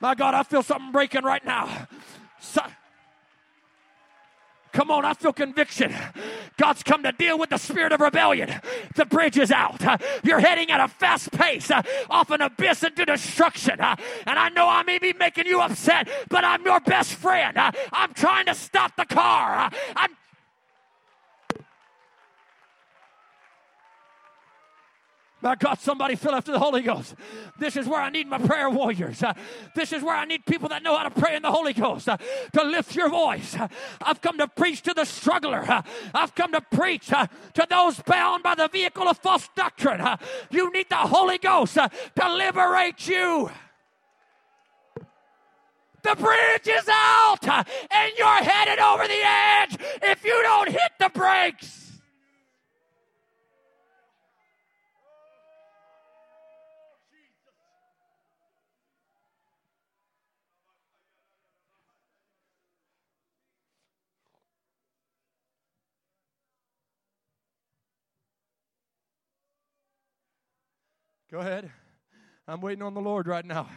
My 0.00 0.14
God, 0.14 0.34
I 0.34 0.42
feel 0.42 0.62
something 0.62 0.92
breaking 0.92 1.22
right 1.22 1.44
now. 1.44 1.88
So, 2.40 2.60
Come 4.74 4.90
on, 4.90 5.04
I 5.04 5.14
feel 5.14 5.32
conviction. 5.32 5.94
God's 6.56 6.82
come 6.82 7.04
to 7.04 7.12
deal 7.12 7.38
with 7.38 7.50
the 7.50 7.58
spirit 7.58 7.92
of 7.92 8.00
rebellion. 8.00 8.52
The 8.96 9.04
bridge 9.04 9.38
is 9.38 9.52
out. 9.52 9.80
You're 10.24 10.40
heading 10.40 10.68
at 10.72 10.80
a 10.80 10.88
fast 10.88 11.30
pace 11.30 11.70
uh, 11.70 11.82
off 12.10 12.30
an 12.30 12.40
abyss 12.40 12.82
into 12.82 13.04
destruction. 13.04 13.80
Uh, 13.80 13.94
and 14.26 14.36
I 14.36 14.48
know 14.48 14.68
I 14.68 14.82
may 14.82 14.98
be 14.98 15.12
making 15.12 15.46
you 15.46 15.60
upset, 15.60 16.08
but 16.28 16.42
I'm 16.42 16.64
your 16.64 16.80
best 16.80 17.14
friend. 17.14 17.56
Uh, 17.56 17.70
I'm 17.92 18.12
trying 18.14 18.46
to 18.46 18.54
stop 18.54 18.96
the 18.96 19.04
car. 19.04 19.70
I'm 19.94 20.10
My 25.44 25.56
God, 25.56 25.78
somebody 25.78 26.14
fill 26.16 26.34
after 26.34 26.52
the 26.52 26.58
Holy 26.58 26.80
Ghost. 26.80 27.14
This 27.58 27.76
is 27.76 27.86
where 27.86 28.00
I 28.00 28.08
need 28.08 28.28
my 28.28 28.38
prayer 28.38 28.70
warriors. 28.70 29.22
Uh, 29.22 29.34
this 29.74 29.92
is 29.92 30.02
where 30.02 30.16
I 30.16 30.24
need 30.24 30.46
people 30.46 30.70
that 30.70 30.82
know 30.82 30.96
how 30.96 31.06
to 31.06 31.10
pray 31.10 31.36
in 31.36 31.42
the 31.42 31.52
Holy 31.52 31.74
Ghost 31.74 32.08
uh, 32.08 32.16
to 32.54 32.64
lift 32.64 32.96
your 32.96 33.10
voice. 33.10 33.54
Uh, 33.54 33.68
I've 34.00 34.22
come 34.22 34.38
to 34.38 34.48
preach 34.48 34.80
to 34.84 34.94
the 34.94 35.04
struggler. 35.04 35.62
I've 36.14 36.34
come 36.34 36.52
to 36.52 36.62
preach 36.62 37.08
to 37.08 37.66
those 37.68 38.00
bound 38.00 38.42
by 38.42 38.54
the 38.54 38.68
vehicle 38.68 39.06
of 39.06 39.18
false 39.18 39.46
doctrine. 39.54 40.02
You 40.50 40.72
need 40.72 40.88
the 40.88 40.96
Holy 40.96 41.36
Ghost 41.36 41.74
to 41.74 42.32
liberate 42.32 43.06
you. 43.06 43.50
The 46.04 46.16
bridge 46.16 46.68
is 46.68 46.88
out 46.88 47.46
and 47.46 48.12
you're 48.16 48.42
headed 48.42 48.78
over 48.78 49.06
the 49.06 49.22
edge 49.22 49.76
if 50.04 50.24
you 50.24 50.42
don't 50.42 50.70
hit 50.70 50.92
the 50.98 51.10
brakes. 51.10 51.83
Go 71.34 71.40
ahead. 71.40 71.68
I'm 72.46 72.60
waiting 72.60 72.84
on 72.84 72.94
the 72.94 73.00
Lord 73.00 73.26
right 73.26 73.44
now. 73.44 73.68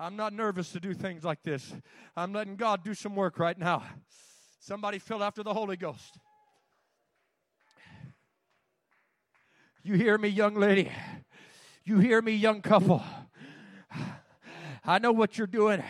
I'm 0.00 0.16
not 0.16 0.32
nervous 0.32 0.72
to 0.72 0.80
do 0.80 0.94
things 0.94 1.22
like 1.22 1.42
this. 1.42 1.74
I'm 2.16 2.32
letting 2.32 2.56
God 2.56 2.82
do 2.82 2.94
some 2.94 3.14
work 3.14 3.38
right 3.38 3.58
now. 3.58 3.82
Somebody 4.58 4.98
fill 4.98 5.22
after 5.22 5.42
the 5.42 5.52
Holy 5.52 5.76
Ghost. 5.76 6.18
You 9.82 9.96
hear 9.96 10.16
me, 10.16 10.28
young 10.28 10.54
lady? 10.54 10.90
You 11.84 11.98
hear 11.98 12.22
me, 12.22 12.32
young 12.32 12.62
couple? 12.62 13.02
I 14.82 14.98
know 14.98 15.12
what 15.12 15.36
you're 15.36 15.46
doing. 15.46 15.82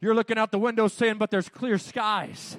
You're 0.00 0.16
looking 0.16 0.38
out 0.38 0.50
the 0.50 0.58
window 0.58 0.88
saying, 0.88 1.18
but 1.18 1.30
there's 1.30 1.48
clear 1.48 1.78
skies. 1.78 2.56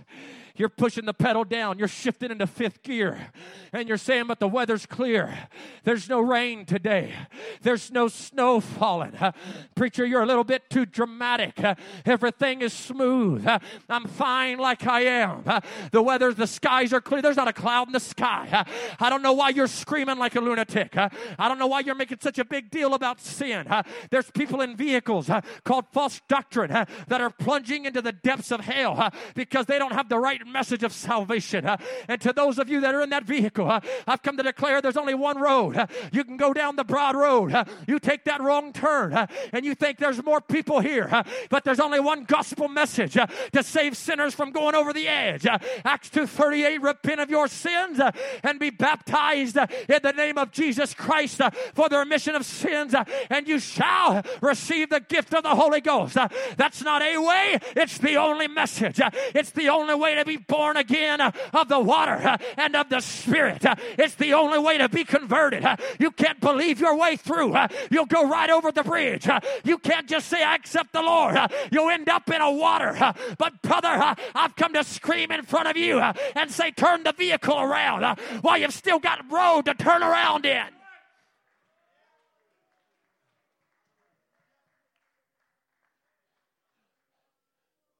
You're 0.55 0.69
pushing 0.69 1.05
the 1.05 1.13
pedal 1.13 1.43
down. 1.43 1.79
You're 1.79 1.87
shifting 1.87 2.31
into 2.31 2.47
fifth 2.47 2.83
gear. 2.83 3.31
And 3.73 3.87
you're 3.87 3.97
saying, 3.97 4.27
but 4.27 4.39
the 4.39 4.47
weather's 4.47 4.85
clear. 4.85 5.47
There's 5.83 6.09
no 6.09 6.19
rain 6.19 6.65
today. 6.65 7.13
There's 7.61 7.91
no 7.91 8.07
snow 8.07 8.59
falling. 8.59 9.15
Uh, 9.15 9.31
preacher, 9.75 10.05
you're 10.05 10.21
a 10.21 10.25
little 10.25 10.43
bit 10.43 10.69
too 10.69 10.85
dramatic. 10.85 11.63
Uh, 11.63 11.75
everything 12.05 12.61
is 12.61 12.73
smooth. 12.73 13.47
Uh, 13.47 13.59
I'm 13.89 14.07
fine 14.07 14.57
like 14.57 14.85
I 14.85 15.01
am. 15.01 15.43
Uh, 15.45 15.61
the 15.91 16.01
weather, 16.01 16.33
the 16.33 16.47
skies 16.47 16.93
are 16.93 17.01
clear. 17.01 17.21
There's 17.21 17.37
not 17.37 17.47
a 17.47 17.53
cloud 17.53 17.87
in 17.87 17.93
the 17.93 17.99
sky. 17.99 18.49
Uh, 18.51 18.63
I 18.99 19.09
don't 19.09 19.21
know 19.21 19.33
why 19.33 19.49
you're 19.49 19.67
screaming 19.67 20.17
like 20.17 20.35
a 20.35 20.41
lunatic. 20.41 20.97
Uh, 20.97 21.09
I 21.39 21.47
don't 21.47 21.59
know 21.59 21.67
why 21.67 21.79
you're 21.79 21.95
making 21.95 22.19
such 22.21 22.39
a 22.39 22.45
big 22.45 22.69
deal 22.69 22.93
about 22.93 23.21
sin. 23.21 23.67
There's 24.09 24.29
people 24.31 24.61
in 24.61 24.75
vehicles 24.75 25.29
called 25.63 25.85
false 25.91 26.21
doctrine 26.27 26.69
that 26.69 27.21
are 27.21 27.29
plunging 27.29 27.85
into 27.85 28.01
the 28.01 28.11
depths 28.11 28.51
of 28.51 28.61
hell 28.61 29.11
because 29.35 29.65
they 29.65 29.79
don't 29.79 29.93
have 29.93 30.09
the 30.09 30.19
right 30.19 30.40
message 30.45 30.84
of 30.84 30.93
salvation. 30.93 31.65
And 32.08 32.21
to 32.21 32.34
those 32.34 32.60
of 32.60 32.69
you 32.69 32.82
that 32.82 32.93
are 32.95 33.01
in 33.01 33.10
that 33.10 33.23
vehicle, 33.23 33.67
I've 34.08 34.21
come 34.21 34.38
to 34.38 34.43
declare 34.43 34.82
there's 34.82 34.97
only 34.97 35.13
one 35.13 35.39
road. 35.39 35.77
You 36.12 36.23
can 36.23 36.38
go 36.38 36.54
down 36.54 36.75
the 36.75 36.84
broad 36.84 37.15
road. 37.15 37.54
You 37.88 37.99
take 37.99 38.25
that 38.25 38.41
wrong 38.41 38.73
turn 38.73 39.27
and 39.54 39.65
you 39.65 39.75
think 39.75 39.97
there's 39.97 40.23
more 40.23 40.41
people 40.41 40.80
here, 40.80 41.23
but 41.49 41.63
there's 41.63 41.80
only 41.80 41.99
one 41.99 42.23
gospel 42.23 42.67
message 42.67 43.13
to 43.13 43.63
save 43.63 43.97
sinners 43.97 44.34
from 44.34 44.51
going 44.51 44.75
over 44.75 44.93
the 44.93 45.08
edge. 45.08 45.45
Acts 45.86 46.10
2:38 46.10 46.82
repent 46.82 47.19
of 47.19 47.30
your 47.30 47.47
sins 47.47 47.99
and 48.43 48.60
be 48.60 48.69
baptized 48.69 49.58
in 49.58 49.99
the 50.01 50.13
name 50.13 50.38
of 50.38 50.51
Jesus 50.51 50.93
Christ 50.93 51.41
for 51.73 51.89
the 51.89 51.97
remission 51.97 52.36
of 52.36 52.45
sins 52.45 52.95
and 53.30 53.47
you 53.47 53.60
shall 53.60 54.23
receive 54.41 54.89
the 54.89 54.99
gift 54.99 55.34
of 55.34 55.43
the 55.43 55.56
Holy 55.56 55.82
Ghost. 55.82 56.17
That's 56.58 56.84
not 56.84 57.01
a 57.01 57.17
way, 57.17 57.60
it's 57.75 57.97
the 57.97 58.15
only 58.15 58.47
message. 58.47 58.99
It's 59.34 59.51
the 59.51 59.69
only 59.69 59.95
way 59.95 60.15
to 60.15 60.25
be 60.25 60.31
born 60.38 60.78
again 60.78 61.22
uh, 61.22 61.32
of 61.54 61.67
the 61.67 61.80
water 61.80 62.13
uh, 62.13 62.38
and 62.58 62.76
of 62.76 62.89
the 62.89 63.00
Spirit. 63.00 63.65
Uh, 63.65 63.76
it's 63.98 64.15
the 64.15 64.34
only 64.34 64.60
way 64.60 64.78
to 64.78 64.89
be 64.89 65.04
converted. 65.04 65.65
You 66.00 66.12
can't 66.12 66.39
believe 66.39 66.80
your 66.80 66.98
way 66.98 67.15
through. 67.15 67.56
You'll 67.89 68.06
go 68.06 68.28
right 68.28 68.50
over 68.50 68.72
the 68.72 68.84
bridge. 68.84 69.28
You 69.63 69.78
can't 69.78 70.08
just 70.08 70.28
say, 70.28 70.44
I 70.44 70.56
accept 70.56 70.94
the 70.94 71.02
Lord. 71.02 71.38
You'll 71.72 71.89
end 71.89 72.10
up 72.10 72.30
in 72.30 72.41
a 72.41 72.52
water. 72.52 72.96
But, 73.38 73.62
brother, 73.62 74.15
I've 74.36 74.56
come 74.56 74.74
to 74.74 74.84
scream 74.84 75.32
in 75.32 75.44
front 75.44 75.67
of 75.67 75.78
you 75.78 76.00
and 76.00 76.52
say, 76.52 76.72
turn 76.72 77.04
the 77.04 77.13
vehicle 77.13 77.60
around 77.60 78.20
while 78.41 78.58
you've 78.58 78.74
still 78.74 79.00
got 79.00 79.32
road 79.32 79.65
to 79.65 79.74
turn 79.74 80.04
around 80.04 80.46
in. 80.46 80.63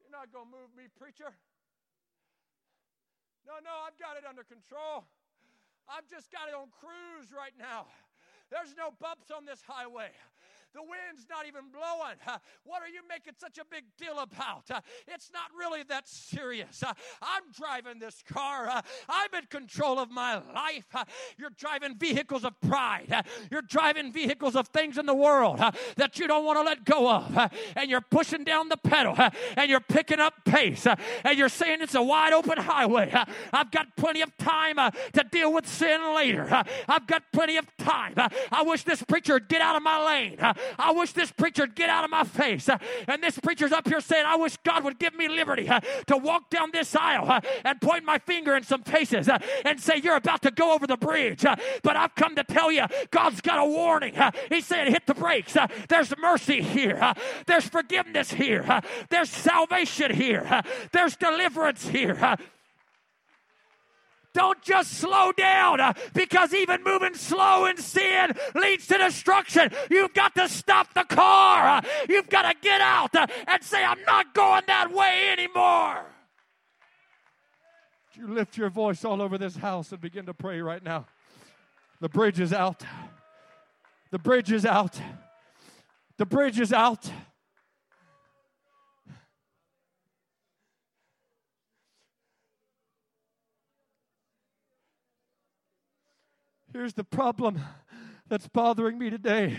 You're 0.02 0.12
not 0.12 0.32
going 0.32 0.46
to 0.46 0.52
move 0.52 0.70
me, 0.78 0.84
preacher. 1.00 1.34
No, 3.64 3.72
I've 3.86 3.98
got 4.02 4.18
it 4.18 4.26
under 4.28 4.44
control. 4.44 5.06
I've 5.86 6.08
just 6.10 6.32
got 6.32 6.50
it 6.50 6.56
on 6.58 6.74
cruise 6.82 7.30
right 7.30 7.54
now. 7.58 7.86
There's 8.50 8.76
no 8.76 8.92
bumps 9.00 9.32
on 9.32 9.46
this 9.46 9.62
highway. 9.66 10.10
The 10.74 10.82
wind's 10.82 11.28
not 11.30 11.46
even 11.48 11.64
blowing. 11.72 12.16
Uh, 12.26 12.38
what 12.64 12.82
are 12.82 12.88
you 12.88 13.02
making 13.10 13.34
such 13.38 13.58
a 13.58 13.66
big 13.70 13.84
deal 13.98 14.20
about? 14.20 14.72
Uh, 14.72 14.80
it's 15.06 15.30
not 15.34 15.52
really 15.58 15.84
that 15.90 16.08
serious. 16.08 16.82
Uh, 16.82 16.94
I'm 17.22 17.44
driving 17.52 18.00
this 18.00 18.24
car. 18.32 18.70
Uh, 18.70 18.82
I'm 19.10 19.34
in 19.38 19.48
control 19.48 20.00
of 20.00 20.10
my 20.10 20.36
life. 20.54 20.86
Uh, 20.94 21.04
you're 21.38 21.50
driving 21.58 21.96
vehicles 21.98 22.46
of 22.46 22.60
pride. 22.62 23.08
Uh, 23.12 23.24
you're 23.52 23.62
driving 23.62 24.14
vehicles 24.14 24.56
of 24.56 24.70
things 24.70 24.98
in 24.98 25.06
the 25.06 25.14
world 25.14 25.60
that 25.98 26.18
you 26.18 26.28
don't 26.28 26.46
want 26.46 26.58
to 26.58 26.64
let 26.64 26.86
go 26.86 27.10
of. 27.12 27.38
and 27.76 27.90
you're 27.90 28.00
pushing 28.00 28.46
down 28.46 28.70
the 28.70 28.78
pedal 28.78 29.16
and 29.58 29.70
you're 29.70 29.82
picking 29.82 30.22
up 30.22 30.34
pace 30.46 30.88
and 30.88 31.38
you're 31.38 31.50
saying 31.50 31.80
it's 31.82 31.96
a 31.96 32.04
wide 32.04 32.32
open 32.32 32.58
highway. 32.58 33.12
I've 33.52 33.72
got 33.72 33.98
plenty 33.98 34.22
of 34.22 34.36
time 34.38 34.78
to 34.78 35.24
deal 35.30 35.52
with 35.52 35.68
sin 35.68 36.16
later. 36.16 36.48
I've 36.88 37.08
got 37.08 37.24
plenty 37.34 37.58
of 37.58 37.66
time. 37.78 38.14
I 38.18 38.64
wish 38.64 38.84
this 38.84 39.04
preacher 39.04 39.34
would 39.34 39.50
get 39.50 39.62
out 39.62 39.76
of 39.76 39.84
my 39.84 40.06
lane. 40.06 40.38
I 40.78 40.92
wish 40.92 41.14
this 41.14 41.32
preacher 41.32 41.64
would 41.64 41.76
get 41.76 41.90
out 41.90 42.04
of 42.04 42.10
my 42.10 42.24
face. 42.24 42.70
Uh, 42.70 42.78
and 43.08 43.22
this 43.22 43.40
preacher's 43.40 43.72
up 43.72 43.88
here 43.88 44.02
saying, 44.02 44.26
I 44.26 44.36
wish 44.36 44.58
God 44.58 44.84
would 44.84 45.00
give 45.00 45.14
me 45.16 45.28
liberty 45.28 45.68
uh, 45.70 45.80
to 46.08 46.18
walk 46.18 46.50
down 46.50 46.70
this 46.72 46.96
aisle 46.96 47.30
uh, 47.30 47.42
and 47.64 47.80
point 47.82 48.04
my 48.04 48.18
finger 48.20 48.56
in 48.56 48.64
some 48.64 48.84
faces 48.84 49.30
and 49.66 49.80
say, 49.80 49.98
You're 49.98 50.16
about 50.16 50.42
to 50.44 50.52
go 50.52 50.74
over 50.74 50.88
the 50.88 50.98
bridge. 50.98 51.44
But 51.84 51.96
I've 51.96 52.16
come 52.16 52.36
to 52.36 52.44
tell 52.44 52.72
you, 52.72 52.86
God's 53.12 53.42
got 53.42 53.60
a 53.60 53.66
warning. 53.66 54.16
He's 54.50 54.66
saying, 54.66 54.92
Hit 54.92 55.06
the 55.06 55.14
brakes. 55.14 55.56
There's 55.90 56.14
mercy 56.18 56.62
here, 56.62 57.14
there's 57.48 57.68
forgiveness 57.68 58.32
here, 58.32 58.82
there's 59.10 59.30
salvation 59.30 60.14
here, 60.14 60.62
there's 60.92 61.16
deliverance 61.16 61.88
here. 61.88 62.38
Don't 64.34 64.62
just 64.62 64.94
slow 64.94 65.32
down 65.34 65.82
uh, 65.82 65.94
because 66.14 66.54
even 66.54 66.84
moving 66.84 67.16
slow 67.16 67.66
in 67.66 67.78
sin 67.78 68.32
leads 68.56 68.88
to 68.88 68.98
destruction. 68.98 69.72
You've 69.90 70.14
got 70.14 70.34
to 70.36 70.48
stop 70.48 70.94
the 70.94 71.04
car. 71.04 71.68
Uh, 71.68 71.82
you've 72.08 72.30
got 72.30 72.50
to 72.50 72.56
get 72.62 72.80
out 72.80 73.14
uh, 73.14 73.28
and 73.48 73.62
say, 73.62 73.84
I'm 73.84 74.02
not 74.06 74.34
going 74.34 74.64
that 74.68 74.94
way 74.94 75.30
anymore. 75.32 76.06
You 78.14 78.34
lift 78.34 78.58
your 78.58 78.70
voice 78.70 79.04
all 79.04 79.22
over 79.22 79.38
this 79.38 79.56
house 79.56 79.92
and 79.92 80.00
begin 80.00 80.26
to 80.28 80.34
pray 80.34 80.62
right 80.62 80.84
now. 80.84 81.08
The 82.00 82.10
bridge 82.10 82.40
is 82.40 82.54
out. 82.54 82.84
The 84.12 84.20
bridge 84.20 84.52
is 84.52 84.66
out. 84.66 85.00
The 86.18 86.26
bridge 86.26 86.60
is 86.60 86.72
out. 86.72 87.10
Here's 96.74 96.94
the 96.94 97.04
problem 97.04 97.60
that's 98.30 98.48
bothering 98.48 98.98
me 98.98 99.10
today 99.10 99.58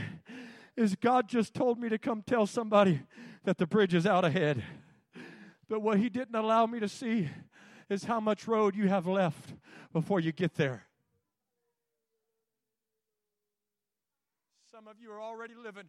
is 0.76 0.96
God 0.96 1.28
just 1.28 1.52
told 1.52 1.78
me 1.78 1.90
to 1.90 1.98
come 1.98 2.22
tell 2.22 2.46
somebody 2.46 3.02
that 3.44 3.58
the 3.58 3.66
bridge 3.66 3.92
is 3.92 4.06
out 4.06 4.24
ahead. 4.24 4.64
But 5.68 5.80
what 5.80 5.98
he 5.98 6.08
didn't 6.08 6.34
allow 6.34 6.64
me 6.64 6.80
to 6.80 6.88
see 6.88 7.28
is 7.90 8.04
how 8.04 8.18
much 8.18 8.48
road 8.48 8.74
you 8.74 8.88
have 8.88 9.06
left 9.06 9.54
before 9.92 10.20
you 10.20 10.32
get 10.32 10.54
there. 10.54 10.86
Some 14.70 14.88
of 14.88 14.96
you 14.98 15.12
are 15.12 15.20
already 15.20 15.54
living 15.54 15.88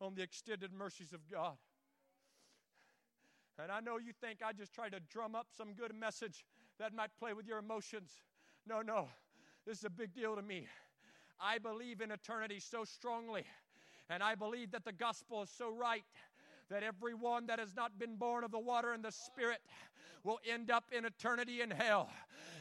on 0.00 0.14
the 0.14 0.22
extended 0.22 0.72
mercies 0.72 1.12
of 1.12 1.28
God. 1.28 1.56
And 3.60 3.72
I 3.72 3.80
know 3.80 3.98
you 3.98 4.12
think 4.20 4.38
I 4.44 4.52
just 4.52 4.72
try 4.72 4.88
to 4.88 5.00
drum 5.00 5.34
up 5.34 5.48
some 5.56 5.74
good 5.74 5.94
message 5.94 6.44
that 6.78 6.94
might 6.94 7.10
play 7.18 7.32
with 7.32 7.46
your 7.46 7.58
emotions. 7.58 8.12
No, 8.66 8.82
no. 8.82 9.08
This 9.70 9.78
is 9.78 9.84
a 9.84 9.90
big 9.90 10.12
deal 10.12 10.34
to 10.34 10.42
me. 10.42 10.66
I 11.40 11.58
believe 11.58 12.00
in 12.00 12.10
eternity 12.10 12.58
so 12.58 12.82
strongly, 12.82 13.44
and 14.08 14.20
I 14.20 14.34
believe 14.34 14.72
that 14.72 14.84
the 14.84 14.92
gospel 14.92 15.42
is 15.42 15.48
so 15.48 15.70
right 15.70 16.02
that 16.70 16.82
everyone 16.82 17.46
that 17.46 17.60
has 17.60 17.76
not 17.76 17.96
been 17.96 18.16
born 18.16 18.42
of 18.42 18.50
the 18.50 18.58
water 18.58 18.92
and 18.92 19.04
the 19.04 19.12
Spirit 19.12 19.60
will 20.24 20.40
end 20.44 20.72
up 20.72 20.86
in 20.90 21.04
eternity 21.04 21.60
in 21.60 21.70
hell. 21.70 22.10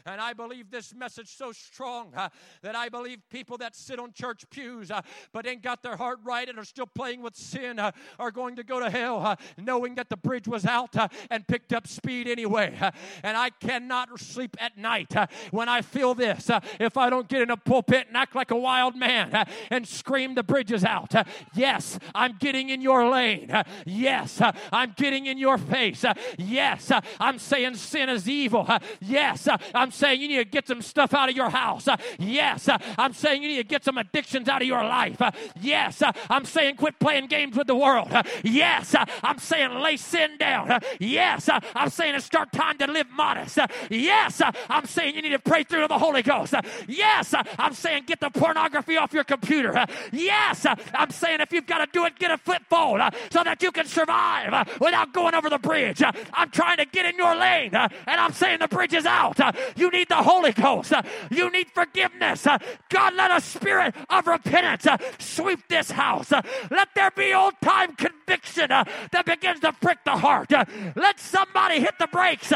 And 0.05 0.21
I 0.21 0.33
believe 0.33 0.71
this 0.71 0.93
message 0.93 1.35
so 1.35 1.51
strong 1.51 2.13
uh, 2.15 2.29
that 2.61 2.75
I 2.75 2.89
believe 2.89 3.19
people 3.29 3.57
that 3.57 3.75
sit 3.75 3.99
on 3.99 4.13
church 4.13 4.49
pews 4.49 4.91
uh, 4.91 5.01
but 5.31 5.45
ain't 5.45 5.61
got 5.61 5.83
their 5.83 5.95
heart 5.95 6.19
right 6.23 6.47
and 6.47 6.57
are 6.57 6.65
still 6.65 6.87
playing 6.87 7.21
with 7.21 7.35
sin 7.35 7.79
uh, 7.79 7.91
are 8.17 8.31
going 8.31 8.55
to 8.55 8.63
go 8.63 8.79
to 8.79 8.89
hell 8.89 9.37
knowing 9.57 9.95
that 9.95 10.09
the 10.09 10.17
bridge 10.17 10.47
was 10.47 10.65
out 10.65 10.95
and 11.29 11.47
picked 11.47 11.73
up 11.73 11.87
speed 11.87 12.27
anyway. 12.27 12.77
And 13.23 13.37
I 13.37 13.49
cannot 13.49 14.19
sleep 14.19 14.55
at 14.59 14.77
night 14.77 15.13
when 15.51 15.69
I 15.69 15.81
feel 15.81 16.13
this. 16.13 16.49
if 16.79 16.97
I 16.97 17.09
don't 17.09 17.27
get 17.27 17.41
in 17.41 17.49
a 17.49 17.57
pulpit 17.57 18.07
and 18.07 18.17
act 18.17 18.35
like 18.35 18.51
a 18.51 18.55
wild 18.55 18.95
man 18.95 19.47
and 19.69 19.87
scream 19.87 20.35
the 20.35 20.43
bridges 20.43 20.83
out. 20.83 21.13
yes, 21.53 21.99
I'm 22.15 22.37
getting 22.39 22.69
in 22.69 22.81
your 22.81 23.09
lane. 23.09 23.51
yes, 23.85 24.41
I'm 24.71 24.93
getting 24.95 25.25
in 25.25 25.37
your 25.37 25.57
face. 25.57 26.05
yes, 26.37 26.91
I'm 27.19 27.39
saying 27.39 27.75
sin 27.75 28.09
is 28.09 28.27
evil. 28.27 28.67
yes, 29.01 29.47
I'm 29.73 29.91
saying 29.99 30.21
you 30.21 30.27
need 30.29 30.37
to 30.37 30.45
get 30.45 30.67
some 30.67 30.81
stuff 30.81 31.13
out 31.13 31.29
of 31.29 31.35
your 31.35 31.49
house. 31.49 31.87
Uh, 31.87 31.97
yes, 32.17 32.67
uh, 32.67 32.77
I'm 32.97 33.13
saying 33.13 33.43
you 33.43 33.49
need 33.49 33.57
to 33.57 33.63
get 33.63 33.83
some 33.83 33.97
addictions 33.97 34.47
out 34.47 34.61
of 34.61 34.67
your 34.67 34.83
life. 34.83 35.21
Uh, 35.21 35.31
yes, 35.61 36.01
uh, 36.01 36.11
I'm 36.29 36.45
saying 36.45 36.77
quit 36.77 36.97
playing 36.99 37.27
games 37.27 37.57
with 37.57 37.67
the 37.67 37.75
world. 37.75 38.11
Uh, 38.11 38.23
yes, 38.43 38.95
uh, 38.95 39.05
I'm 39.21 39.37
saying 39.37 39.73
lay 39.75 39.97
sin 39.97 40.37
down. 40.37 40.79
Yes, 40.99 41.49
I'm 41.75 41.89
saying 41.89 42.15
it's 42.15 42.25
start 42.25 42.51
time 42.51 42.77
to 42.77 42.87
live 42.87 43.07
modest. 43.11 43.59
Yes, 43.89 44.41
I'm 44.69 44.85
saying 44.85 45.15
you 45.15 45.21
need 45.21 45.29
to 45.29 45.39
pray 45.39 45.63
through 45.63 45.81
to 45.81 45.87
the 45.87 45.97
Holy 45.97 46.21
Ghost. 46.21 46.53
Yes, 46.87 47.33
I'm 47.57 47.73
saying 47.73 48.03
get 48.05 48.19
the 48.19 48.29
pornography 48.29 48.97
off 48.97 49.13
your 49.13 49.23
computer. 49.23 49.85
Yes, 50.11 50.65
I'm 50.93 51.11
saying 51.11 51.41
if 51.41 51.51
you've 51.51 51.65
got 51.65 51.79
to 51.79 51.87
do 51.91 52.05
it, 52.05 52.17
get 52.17 52.31
a 52.31 52.37
flip 52.37 52.61
phone 52.69 53.01
so 53.31 53.43
that 53.43 53.61
you 53.61 53.71
can 53.71 53.85
survive 53.85 54.79
without 54.79 55.13
going 55.13 55.35
over 55.35 55.49
the 55.49 55.57
bridge. 55.59 56.01
I'm 56.33 56.49
trying 56.51 56.77
to 56.77 56.85
get 56.85 57.05
in 57.05 57.17
your 57.17 57.35
lane, 57.35 57.73
and 57.73 57.91
I'm 58.07 58.33
saying 58.33 58.59
the 58.59 58.67
bridge 58.67 58.93
is 58.93 59.05
out. 59.05 59.39
You 59.79 59.89
need 59.89 60.09
the 60.09 60.15
Holy 60.15 60.51
Ghost. 60.51 60.93
You 61.31 61.49
need 61.51 61.69
forgiveness. 61.71 62.45
God, 62.89 63.13
let 63.15 63.31
a 63.31 63.41
spirit 63.41 63.95
of 64.09 64.27
repentance 64.27 64.85
sweep 65.17 65.59
this 65.69 65.91
house. 65.91 66.31
Let 66.31 66.89
there 66.95 67.11
be 67.11 67.33
old 67.33 67.53
time 67.61 67.95
conviction 67.95 68.69
that 68.69 69.23
begins 69.25 69.61
to 69.61 69.71
prick 69.73 69.99
the 70.03 70.17
heart. 70.17 70.51
Let 70.95 71.19
somebody 71.19 71.79
hit 71.79 71.95
the 71.99 72.07
brakes. 72.07 72.51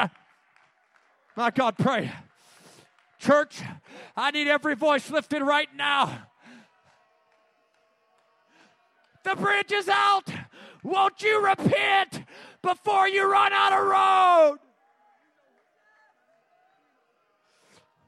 My 1.36 1.50
God, 1.50 1.78
pray. 1.78 2.12
Church, 3.20 3.62
I 4.16 4.32
need 4.32 4.48
every 4.48 4.76
voice 4.76 5.10
lifted 5.10 5.42
right 5.42 5.70
now. 5.76 6.28
The 9.24 9.36
bridge 9.36 9.72
is 9.72 9.88
out. 9.88 10.26
Won't 10.84 11.22
you 11.24 11.46
repent 11.46 12.24
before 12.62 13.08
you 13.08 13.32
run 13.32 13.54
out 13.54 13.72
of 13.72 13.88
road? 13.88 14.58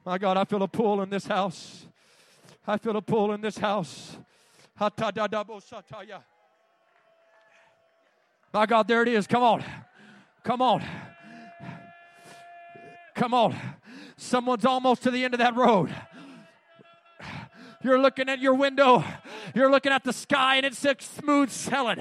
My 0.06 0.18
God, 0.20 0.38
I 0.38 0.46
feel 0.46 0.62
a 0.62 0.68
pull 0.68 1.02
in 1.02 1.10
this 1.10 1.26
house. 1.26 1.88
I 2.68 2.78
feel 2.78 2.96
a 2.96 3.02
pull 3.02 3.34
in 3.34 3.42
this 3.42 3.58
house. 3.58 4.16
My 4.80 4.92
God, 8.68 8.88
there 8.88 9.02
it 9.02 9.08
is. 9.08 9.26
Come 9.26 9.42
on. 9.42 9.64
Come 10.44 10.62
on. 10.62 10.84
Come 13.16 13.34
on. 13.34 13.56
Someone's 14.16 14.66
almost 14.66 15.02
to 15.04 15.12
the 15.12 15.26
end 15.26 15.34
of 15.34 15.40
that 15.40 15.56
road. 15.56 15.90
You're 17.86 18.00
looking 18.00 18.30
at 18.30 18.40
your 18.40 18.56
window. 18.56 19.04
You're 19.54 19.70
looking 19.70 19.92
at 19.92 20.04
the 20.04 20.12
sky 20.12 20.56
and 20.56 20.66
it's 20.66 20.84
smooth 21.06 21.52
sailing, 21.52 22.00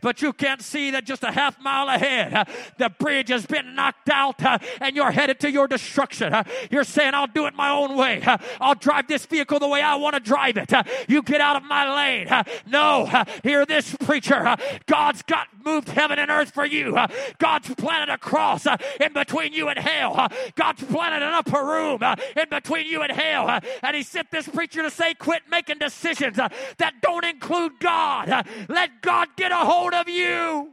but 0.00 0.22
you 0.22 0.32
can't 0.32 0.62
see 0.62 0.92
that 0.92 1.04
just 1.04 1.22
a 1.22 1.30
half 1.30 1.60
mile 1.60 1.90
ahead, 1.90 2.48
the 2.78 2.88
bridge 2.88 3.28
has 3.28 3.44
been 3.44 3.74
knocked 3.74 4.08
out 4.08 4.40
and 4.80 4.96
you're 4.96 5.10
headed 5.10 5.38
to 5.40 5.50
your 5.50 5.68
destruction. 5.68 6.34
You're 6.70 6.84
saying, 6.84 7.12
I'll 7.12 7.26
do 7.26 7.44
it 7.44 7.54
my 7.54 7.68
own 7.68 7.98
way. 7.98 8.22
I'll 8.62 8.76
drive 8.76 9.08
this 9.08 9.26
vehicle 9.26 9.58
the 9.58 9.68
way 9.68 9.82
I 9.82 9.96
want 9.96 10.14
to 10.14 10.20
drive 10.20 10.56
it. 10.56 10.72
You 11.06 11.20
get 11.22 11.42
out 11.42 11.56
of 11.56 11.64
my 11.64 11.94
lane. 11.94 12.28
No, 12.66 13.04
hear 13.42 13.66
this 13.66 13.94
preacher. 13.94 14.56
God's 14.86 15.20
got 15.20 15.48
moved 15.66 15.88
heaven 15.88 16.18
and 16.18 16.30
earth 16.30 16.52
for 16.52 16.64
you. 16.64 16.96
Uh, 16.96 17.08
God's 17.38 17.74
planted 17.74 18.12
a 18.12 18.16
cross 18.16 18.66
uh, 18.66 18.76
in 19.00 19.12
between 19.12 19.52
you 19.52 19.68
and 19.68 19.78
hell. 19.78 20.14
Uh, 20.16 20.28
God's 20.54 20.84
planted 20.84 21.22
an 21.22 21.34
upper 21.34 21.62
room 21.62 22.00
in 22.36 22.48
between 22.48 22.86
you 22.86 23.02
and 23.02 23.12
hell. 23.12 23.60
And 23.82 23.96
he 23.96 24.02
sent 24.02 24.30
this 24.30 24.48
preacher 24.48 24.82
to 24.82 24.90
say, 24.90 25.14
quit 25.14 25.42
making 25.50 25.78
decisions 25.78 26.38
uh, 26.38 26.48
that 26.78 27.02
don't 27.02 27.24
include 27.24 27.72
God. 27.80 28.28
Uh, 28.30 28.42
let 28.68 29.02
God 29.02 29.28
get 29.36 29.52
a 29.52 29.56
hold 29.56 29.92
of 29.92 30.08
you. 30.08 30.72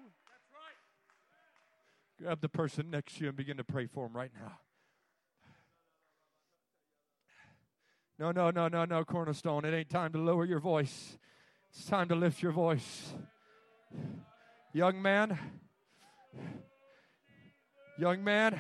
Grab 2.22 2.40
the 2.40 2.50
person 2.50 2.90
next 2.90 3.18
to 3.18 3.24
you 3.24 3.28
and 3.30 3.38
begin 3.38 3.58
to 3.58 3.64
pray 3.64 3.88
for 3.88 4.06
him 4.06 4.14
right 4.14 4.32
now. 4.40 4.54
No, 8.20 8.32
no, 8.32 8.52
no, 8.52 8.68
no, 8.68 8.86
no, 8.86 9.04
Cornerstone. 9.04 9.66
It 9.66 9.74
ain't 9.74 9.90
time 9.90 10.14
to 10.14 10.20
lower 10.20 10.46
your 10.46 10.60
voice. 10.60 11.18
It's 11.74 11.86
time 11.86 12.08
to 12.10 12.16
lift 12.16 12.42
your 12.42 12.52
voice. 12.52 13.14
Young 14.76 15.04
man, 15.04 15.38
young 18.00 18.24
man, 18.24 18.60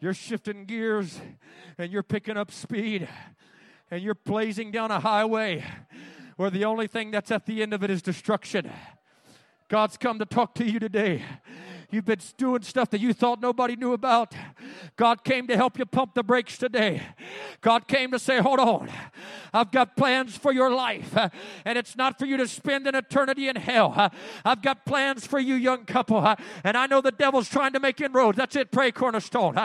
you're 0.00 0.14
shifting 0.14 0.64
gears 0.64 1.20
and 1.78 1.92
you're 1.92 2.02
picking 2.02 2.36
up 2.36 2.50
speed 2.50 3.08
and 3.88 4.02
you're 4.02 4.16
blazing 4.16 4.72
down 4.72 4.90
a 4.90 4.98
highway 4.98 5.64
where 6.34 6.50
the 6.50 6.64
only 6.64 6.88
thing 6.88 7.12
that's 7.12 7.30
at 7.30 7.46
the 7.46 7.62
end 7.62 7.72
of 7.72 7.84
it 7.84 7.90
is 7.90 8.02
destruction. 8.02 8.68
God's 9.68 9.96
come 9.96 10.18
to 10.18 10.26
talk 10.26 10.56
to 10.56 10.64
you 10.64 10.80
today. 10.80 11.22
You've 11.92 12.06
been 12.06 12.20
doing 12.38 12.62
stuff 12.62 12.88
that 12.90 13.02
you 13.02 13.12
thought 13.12 13.42
nobody 13.42 13.76
knew 13.76 13.92
about. 13.92 14.32
God 14.96 15.24
came 15.24 15.46
to 15.48 15.56
help 15.58 15.78
you 15.78 15.84
pump 15.84 16.14
the 16.14 16.22
brakes 16.22 16.56
today. 16.56 17.02
God 17.60 17.86
came 17.86 18.10
to 18.12 18.18
say, 18.18 18.40
Hold 18.40 18.60
on, 18.60 18.88
I've 19.52 19.70
got 19.70 19.94
plans 19.94 20.34
for 20.34 20.52
your 20.54 20.70
life, 20.70 21.14
uh, 21.14 21.28
and 21.66 21.76
it's 21.76 21.94
not 21.94 22.18
for 22.18 22.24
you 22.24 22.38
to 22.38 22.48
spend 22.48 22.86
an 22.86 22.94
eternity 22.94 23.46
in 23.46 23.56
hell. 23.56 23.92
Uh, 23.94 24.08
I've 24.42 24.62
got 24.62 24.86
plans 24.86 25.26
for 25.26 25.38
you, 25.38 25.54
young 25.54 25.84
couple, 25.84 26.16
uh, 26.16 26.36
and 26.64 26.78
I 26.78 26.86
know 26.86 27.02
the 27.02 27.10
devil's 27.10 27.50
trying 27.50 27.74
to 27.74 27.80
make 27.80 28.00
inroads. 28.00 28.38
That's 28.38 28.56
it, 28.56 28.70
pray, 28.72 28.90
cornerstone. 28.90 29.56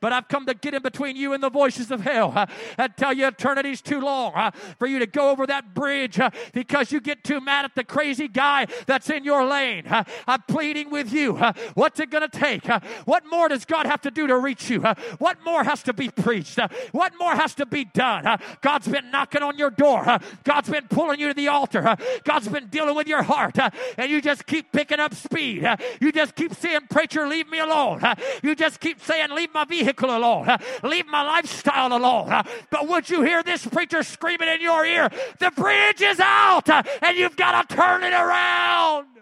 But 0.00 0.12
I've 0.12 0.26
come 0.26 0.44
to 0.46 0.54
get 0.54 0.74
in 0.74 0.82
between 0.82 1.14
you 1.14 1.34
and 1.34 1.42
the 1.42 1.50
voices 1.50 1.92
of 1.92 2.00
hell 2.00 2.48
and 2.76 2.96
tell 2.96 3.12
you 3.12 3.26
eternity's 3.26 3.80
too 3.80 4.00
long 4.00 4.50
for 4.80 4.88
you 4.88 4.98
to 4.98 5.06
go 5.06 5.30
over 5.30 5.46
that 5.46 5.72
bridge 5.72 6.18
because 6.52 6.90
you 6.90 7.00
get 7.00 7.22
too 7.22 7.40
mad 7.40 7.64
at 7.64 7.76
the 7.76 7.84
crazy 7.84 8.26
guy 8.26 8.66
that's 8.86 9.08
in 9.08 9.22
your 9.22 9.44
lane. 9.44 9.84
I'm 10.26 10.42
pleading 10.48 10.90
with 10.90 11.12
you. 11.12 11.40
What's 11.76 12.00
it 12.00 12.10
going 12.10 12.28
to 12.28 12.38
take? 12.38 12.68
Uh, 12.68 12.80
what 13.04 13.24
more 13.30 13.50
does 13.50 13.66
God 13.66 13.84
have 13.84 14.00
to 14.02 14.10
do 14.10 14.26
to 14.26 14.38
reach 14.38 14.70
you? 14.70 14.82
Uh, 14.82 14.94
what 15.18 15.36
more 15.44 15.62
has 15.62 15.82
to 15.82 15.92
be 15.92 16.08
preached? 16.08 16.58
Uh, 16.58 16.68
what 16.92 17.12
more 17.20 17.34
has 17.34 17.54
to 17.56 17.66
be 17.66 17.84
done? 17.84 18.40
God's 18.62 18.88
been 18.88 19.10
knocking 19.10 19.42
on 19.42 19.58
your 19.58 19.70
door. 19.70 20.18
God's 20.42 20.70
been 20.70 20.88
pulling 20.88 21.20
you 21.20 21.28
to 21.28 21.34
the 21.34 21.48
altar. 21.48 21.96
God's 22.24 22.48
been 22.48 22.68
dealing 22.68 22.96
with 22.96 23.06
your 23.06 23.22
heart. 23.22 23.58
And 23.98 24.10
you 24.10 24.22
just 24.22 24.46
keep 24.46 24.72
picking 24.72 25.00
up 25.00 25.14
speed. 25.14 25.68
You 26.00 26.12
just 26.12 26.34
keep 26.34 26.54
saying, 26.54 26.80
Preacher, 26.88 27.28
leave 27.28 27.50
me 27.50 27.58
alone. 27.58 28.00
You 28.42 28.54
just 28.54 28.80
keep 28.80 29.02
saying, 29.02 29.28
Leave 29.32 29.52
my 29.52 29.66
vehicle 29.66 30.16
alone. 30.16 30.48
Leave 30.82 31.06
my 31.08 31.22
lifestyle 31.22 31.92
alone. 31.92 32.42
But 32.70 32.88
would 32.88 33.10
you 33.10 33.22
hear 33.22 33.42
this 33.42 33.66
preacher 33.66 34.02
screaming 34.02 34.48
in 34.48 34.62
your 34.62 34.86
ear? 34.86 35.10
The 35.40 35.50
bridge 35.50 36.00
is 36.00 36.20
out 36.20 36.70
and 36.70 37.18
you've 37.18 37.36
got 37.36 37.68
to 37.68 37.76
turn 37.76 38.02
it 38.02 38.14
around. 38.14 39.15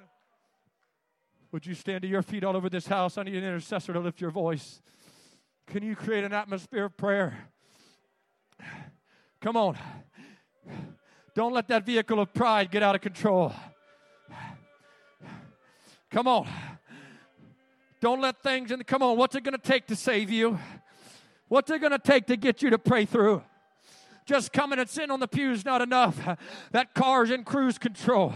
Would 1.55 1.67
you 1.67 1.75
stand 1.75 2.03
to 2.03 2.09
your 2.09 2.23
feet 2.23 2.43
all 2.43 2.57
over 2.57 2.69
this 2.69 2.89
house? 2.89 3.17
I 3.17 3.23
need 3.23 3.37
an 3.37 3.45
intercessor 3.45 3.93
to 3.93 4.01
lift 4.01 4.21
your 4.21 4.33
voice. 4.33 4.83
Can 5.69 5.85
you 5.85 5.95
create 5.95 6.25
an 6.25 6.33
atmosphere 6.33 6.87
of 6.87 6.97
prayer? 6.97 7.47
Come 9.41 9.57
on. 9.57 9.79
Don't 11.37 11.53
let 11.53 11.69
that 11.69 11.87
vehicle 11.87 12.19
of 12.19 12.35
pride 12.35 12.73
get 12.73 12.83
out 12.83 12.97
of 12.97 13.03
control. 13.03 13.53
Come 16.11 16.27
on. 16.27 16.49
Don't 18.01 18.21
let 18.21 18.43
things 18.43 18.73
in. 18.73 18.83
Come 18.83 19.05
on. 19.05 19.17
What's 19.17 19.37
it 19.37 19.45
going 19.45 19.57
to 19.57 19.63
take 19.63 19.87
to 19.87 19.95
save 19.95 20.31
you? 20.31 20.59
What's 21.47 21.71
it 21.71 21.79
going 21.79 21.93
to 21.93 22.01
take 22.01 22.27
to 22.27 22.37
get 22.37 22.63
you 22.63 22.71
to 22.71 22.79
pray 22.79 23.05
through? 23.05 23.45
Just 24.27 24.53
coming 24.53 24.79
and 24.79 24.89
sitting 24.89 25.11
on 25.11 25.21
the 25.21 25.29
pews 25.29 25.65
not 25.65 25.83
enough. 25.83 26.19
That 26.73 26.95
car's 26.95 27.31
in 27.31 27.45
cruise 27.45 27.77
control 27.77 28.33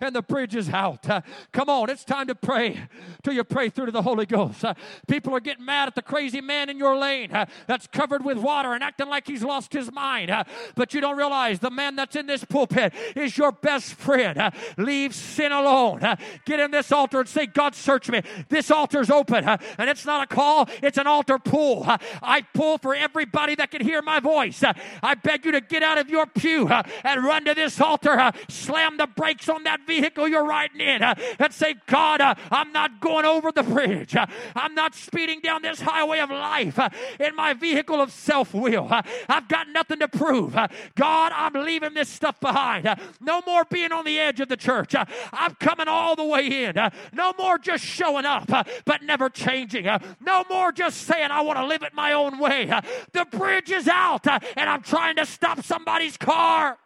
and 0.00 0.14
the 0.14 0.22
bridge 0.22 0.54
is 0.54 0.68
out. 0.68 1.06
Come 1.52 1.70
on, 1.70 1.88
it's 1.88 2.04
time 2.04 2.26
to 2.26 2.34
pray 2.34 2.82
till 3.22 3.32
you 3.32 3.42
pray 3.44 3.70
through 3.70 3.86
to 3.86 3.92
the 3.92 4.02
Holy 4.02 4.26
Ghost. 4.26 4.64
People 5.08 5.34
are 5.34 5.40
getting 5.40 5.64
mad 5.64 5.88
at 5.88 5.94
the 5.94 6.02
crazy 6.02 6.40
man 6.40 6.68
in 6.68 6.76
your 6.76 6.96
lane 6.96 7.30
that's 7.66 7.86
covered 7.86 8.24
with 8.24 8.36
water 8.36 8.74
and 8.74 8.84
acting 8.84 9.08
like 9.08 9.26
he's 9.26 9.42
lost 9.42 9.72
his 9.72 9.90
mind. 9.90 10.30
But 10.74 10.92
you 10.92 11.00
don't 11.00 11.16
realize 11.16 11.58
the 11.58 11.70
man 11.70 11.96
that's 11.96 12.16
in 12.16 12.26
this 12.26 12.44
pulpit 12.44 12.92
is 13.16 13.38
your 13.38 13.52
best 13.52 13.94
friend. 13.94 14.52
Leave 14.76 15.14
sin 15.14 15.52
alone. 15.52 16.00
Get 16.44 16.60
in 16.60 16.70
this 16.70 16.92
altar 16.92 17.20
and 17.20 17.28
say, 17.28 17.46
God, 17.46 17.74
search 17.74 18.10
me. 18.10 18.20
This 18.50 18.70
altar's 18.70 19.10
open 19.10 19.44
and 19.44 19.88
it's 19.90 20.04
not 20.04 20.22
a 20.22 20.26
call, 20.26 20.68
it's 20.82 20.98
an 20.98 21.06
altar 21.06 21.38
pull. 21.38 21.86
I 22.22 22.42
pull 22.52 22.76
for 22.76 22.94
everybody 22.94 23.54
that 23.54 23.70
can 23.70 23.80
hear 23.80 24.02
my 24.02 24.20
voice. 24.20 24.62
I 25.02 25.14
beg 25.30 25.44
you 25.44 25.52
to 25.52 25.60
get 25.60 25.82
out 25.82 25.96
of 25.96 26.10
your 26.10 26.26
pew 26.26 26.68
and 26.68 27.24
run 27.24 27.44
to 27.44 27.54
this 27.54 27.80
altar, 27.80 28.32
slam 28.48 28.96
the 28.96 29.06
brakes 29.06 29.48
on 29.48 29.62
that 29.62 29.86
vehicle 29.86 30.26
you're 30.26 30.44
riding 30.44 30.80
in, 30.80 31.02
and 31.02 31.52
say, 31.52 31.76
God, 31.86 32.20
uh, 32.20 32.34
I'm 32.50 32.72
not 32.72 33.00
going 33.00 33.24
over 33.24 33.52
the 33.52 33.62
bridge. 33.62 34.16
I'm 34.56 34.74
not 34.74 34.96
speeding 34.96 35.40
down 35.40 35.62
this 35.62 35.80
highway 35.80 36.18
of 36.18 36.30
life 36.30 36.80
in 37.20 37.36
my 37.36 37.54
vehicle 37.54 38.00
of 38.00 38.10
self 38.10 38.52
will. 38.52 38.88
I've 39.28 39.46
got 39.46 39.68
nothing 39.68 40.00
to 40.00 40.08
prove. 40.08 40.56
God, 40.96 41.32
I'm 41.32 41.52
leaving 41.64 41.94
this 41.94 42.08
stuff 42.08 42.40
behind. 42.40 42.88
no 43.20 43.40
more 43.46 43.64
being 43.64 43.92
on 43.92 44.04
the 44.04 44.18
edge 44.18 44.40
of 44.40 44.48
the 44.48 44.56
church. 44.56 44.96
I'm 45.32 45.54
coming 45.56 45.86
all 45.86 46.16
the 46.16 46.24
way 46.24 46.64
in. 46.64 46.74
no 47.12 47.34
more 47.38 47.56
just 47.56 47.84
showing 47.84 48.24
up, 48.24 48.48
but 48.84 49.02
never 49.02 49.28
changing. 49.28 49.86
no 50.20 50.44
more 50.50 50.72
just 50.72 51.02
saying, 51.02 51.30
I 51.30 51.42
want 51.42 51.58
to 51.58 51.66
live 51.66 51.84
it 51.84 51.94
my 51.94 52.14
own 52.14 52.40
way. 52.40 52.66
the 53.12 53.24
bridge 53.30 53.70
is 53.70 53.86
out, 53.86 54.26
and 54.26 54.68
I'm 54.68 54.82
trying 54.82 55.14
to 55.16 55.19
to 55.20 55.30
stop 55.30 55.62
somebody's 55.62 56.16
car. 56.16 56.78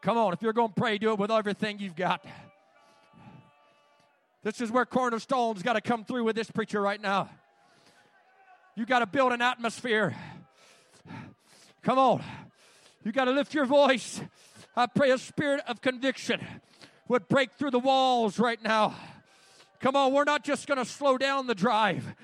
Come 0.00 0.18
on, 0.18 0.32
if 0.32 0.42
you're 0.42 0.52
going 0.52 0.68
to 0.68 0.74
pray, 0.74 0.98
do 0.98 1.12
it 1.12 1.18
with 1.18 1.30
everything 1.30 1.78
you've 1.78 1.94
got. 1.94 2.24
This 4.42 4.60
is 4.60 4.70
where 4.70 4.84
Cornerstone's 4.84 5.62
got 5.62 5.74
to 5.74 5.80
come 5.80 6.04
through 6.04 6.24
with 6.24 6.34
this 6.34 6.50
preacher 6.50 6.80
right 6.80 7.00
now. 7.00 7.30
You 8.74 8.84
got 8.84 8.98
to 8.98 9.06
build 9.06 9.32
an 9.32 9.40
atmosphere. 9.40 10.16
Come 11.82 11.98
on. 11.98 12.22
You 13.04 13.12
got 13.12 13.26
to 13.26 13.30
lift 13.30 13.54
your 13.54 13.66
voice. 13.66 14.20
I 14.74 14.86
pray 14.86 15.10
a 15.10 15.18
spirit 15.18 15.60
of 15.68 15.80
conviction 15.80 16.40
would 17.06 17.28
break 17.28 17.52
through 17.52 17.70
the 17.70 17.78
walls 17.78 18.38
right 18.38 18.60
now. 18.62 18.94
Come 19.82 19.96
on, 19.96 20.12
we're 20.12 20.22
not 20.22 20.44
just 20.44 20.68
going 20.68 20.78
to 20.78 20.84
slow 20.84 21.18
down 21.18 21.48
the 21.48 21.56
drive, 21.56 22.14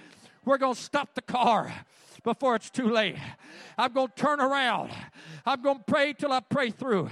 we're 0.45 0.59
going 0.59 0.77
to 0.77 0.81
stop 0.81 1.17
the 1.17 1.23
car 1.23 1.75
before 2.23 2.55
it's 2.55 2.71
too 2.71 2.89
late. 2.89 3.17
I'm 3.77 3.93
going 3.93 4.09
to 4.09 4.15
turn 4.15 4.41
around. 4.41 4.93
I'm 5.45 5.61
going 5.61 5.79
to 5.79 5.85
pray 5.85 6.13
till 6.13 6.33
I 6.33 6.39
pray 6.39 6.71
through. 6.71 7.11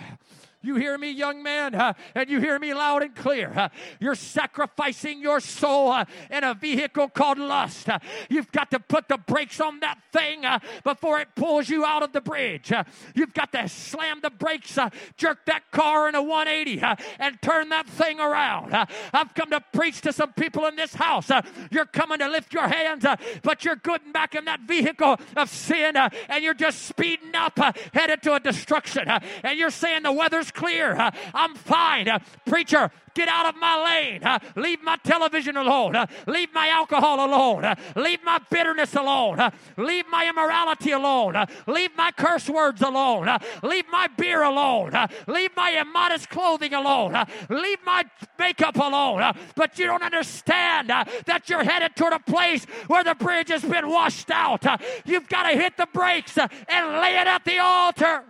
You 0.67 0.75
hear 0.75 0.99
me, 0.99 1.13
young 1.13 1.45
man? 1.45 1.77
Uh, 1.77 1.93
and 2.17 2.29
you 2.29 2.41
hear 2.41 2.59
me 2.59 2.75
loud 2.75 3.05
and 3.05 3.15
clear. 3.15 3.53
Uh, 3.55 3.69
you're 4.01 4.17
sacrificing 4.17 5.21
your 5.21 5.39
soul 5.39 5.93
uh, 5.93 6.05
in 6.29 6.43
a 6.43 6.55
vehicle 6.55 7.09
called 7.09 7.39
lust. 7.39 7.89
You've 8.29 8.51
got 8.51 8.73
to 8.73 8.81
put 8.81 9.07
the 9.07 9.17
brakes 9.17 9.61
on 9.61 9.79
that 9.81 9.99
thing 10.13 10.43
before 10.83 11.21
it 11.21 11.29
pulls 11.37 11.69
you 11.69 11.85
out 11.85 12.03
of 12.03 12.13
the 12.13 12.21
bridge. 12.21 12.73
You've 13.15 13.33
got 13.33 13.53
to 13.53 13.69
slam 13.69 14.21
the 14.23 14.31
brakes, 14.31 14.77
jerk 15.17 15.47
that 15.47 15.71
car 15.71 16.09
in 16.09 16.17
a 16.17 16.23
180, 16.23 16.83
and 17.21 17.41
turn 17.41 17.69
that 17.69 17.87
thing 17.89 18.19
around. 18.19 18.75
I've 19.13 19.35
come 19.35 19.51
to 19.51 19.61
preach 19.73 20.01
to 20.01 20.13
some 20.13 20.33
people 20.33 20.67
in 20.67 20.75
this 20.75 20.95
house. 20.95 21.31
you're 21.71 21.87
coming 21.87 22.19
to 22.19 22.29
lift 22.29 22.53
your 22.53 22.67
hands, 22.67 23.07
but 23.43 23.65
you're 23.65 23.77
getting 23.77 24.11
back 24.11 24.35
in 24.35 24.47
that 24.47 24.63
vehicle 24.63 25.17
of 25.37 25.49
sin, 25.49 25.97
and 25.97 26.43
you're 26.43 26.55
just 26.55 26.87
speeding 26.87 27.35
up, 27.37 27.57
headed 27.93 28.23
to 28.23 28.35
a 28.35 28.41
destruction. 28.41 29.09
and 29.09 29.59
you're 29.59 29.71
saying 29.71 30.03
the 30.03 30.13
weather's 30.13 30.51
clear. 30.57 30.97
I'm 31.35 31.55
fine. 31.55 32.09
Preacher, 32.47 32.91
get 33.15 33.29
out 33.29 33.47
of 33.47 33.57
my 33.61 33.75
lane. 33.85 34.41
Leave 34.57 34.83
my 34.83 34.97
television 35.05 35.57
alone. 35.57 35.97
leave 36.27 36.53
my 36.53 36.69
alcohol 36.69 37.25
alone. 37.25 37.75
leave 37.95 38.23
my 38.25 38.39
bitterness 38.51 38.95
alone. 38.95 39.39
leave 39.77 40.05
my 40.11 40.29
immorality 40.29 40.93
alone. 40.93 41.47
leave 41.67 41.91
my 41.97 42.11
curse 42.13 42.49
words 42.49 42.83
alone. 42.83 43.29
leave 43.63 43.85
my 43.91 44.09
beer 44.17 44.43
alone. 44.43 44.93
leave 45.27 45.51
my 45.57 45.71
immodest 45.71 46.29
clothing 46.29 46.75
alone. 46.75 47.17
leave 47.49 47.79
my 47.85 48.05
makeup 48.39 48.77
alone. 48.77 49.33
but 49.55 49.79
you 49.79 49.87
don't 49.87 50.03
understand 50.03 50.89
that 50.89 51.43
you're 51.49 51.65
headed 51.65 51.95
toward 51.97 52.13
a 52.13 52.19
place 52.21 52.65
where 52.87 53.05
the 53.05 53.15
bridge 53.15 53.49
has 53.49 53.63
been 53.63 53.89
washed 53.89 54.31
out. 54.31 54.65
you've 55.05 55.29
got 55.29 55.51
to 55.51 55.57
hit 55.57 55.77
the 55.77 55.89
brakes 55.93 56.37
and 56.39 57.01
lay 57.01 57.17
it 57.17 57.27
at 57.27 57.45
the 57.45 57.59
altar. 57.59 58.25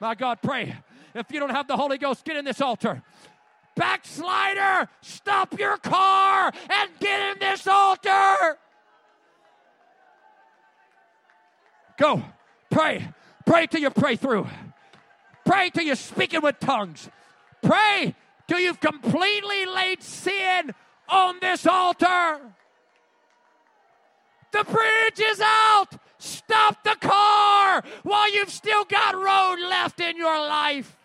My 0.00 0.14
God, 0.14 0.38
pray. 0.42 0.76
If 1.14 1.30
you 1.30 1.40
don't 1.40 1.50
have 1.50 1.68
the 1.68 1.76
Holy 1.76 1.98
Ghost, 1.98 2.24
get 2.24 2.36
in 2.36 2.44
this 2.44 2.60
altar. 2.60 3.02
Backslider, 3.76 4.88
stop 5.00 5.58
your 5.58 5.76
car 5.78 6.52
and 6.70 6.90
get 7.00 7.32
in 7.32 7.38
this 7.40 7.66
altar. 7.66 8.58
Go. 11.96 12.22
Pray. 12.70 13.06
Pray 13.46 13.66
till 13.66 13.80
you 13.80 13.90
pray 13.90 14.16
through. 14.16 14.46
Pray 15.44 15.70
till 15.70 15.84
you're 15.84 15.96
speaking 15.96 16.40
with 16.40 16.58
tongues. 16.58 17.08
Pray 17.62 18.14
till 18.48 18.58
you've 18.58 18.80
completely 18.80 19.66
laid 19.66 20.02
sin 20.02 20.74
on 21.08 21.36
this 21.40 21.66
altar. 21.66 22.40
The 24.52 24.64
bridge 24.64 25.20
is 25.20 25.40
out. 25.40 25.88
Stop 26.24 26.82
the 26.84 26.96
car 27.00 27.82
while 28.02 28.32
you've 28.32 28.50
still 28.50 28.84
got 28.86 29.14
road 29.14 29.56
left 29.68 30.00
in 30.00 30.16
your 30.16 30.38
life. 30.38 30.96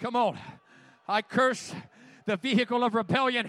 Come 0.00 0.16
on. 0.16 0.36
I 1.06 1.22
curse 1.22 1.72
the 2.26 2.36
vehicle 2.36 2.82
of 2.82 2.96
rebellion 2.96 3.48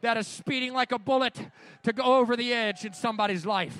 that 0.00 0.16
is 0.16 0.26
speeding 0.26 0.72
like 0.72 0.92
a 0.92 0.98
bullet 0.98 1.38
to 1.82 1.92
go 1.92 2.16
over 2.16 2.36
the 2.36 2.54
edge 2.54 2.86
in 2.86 2.94
somebody's 2.94 3.44
life. 3.44 3.76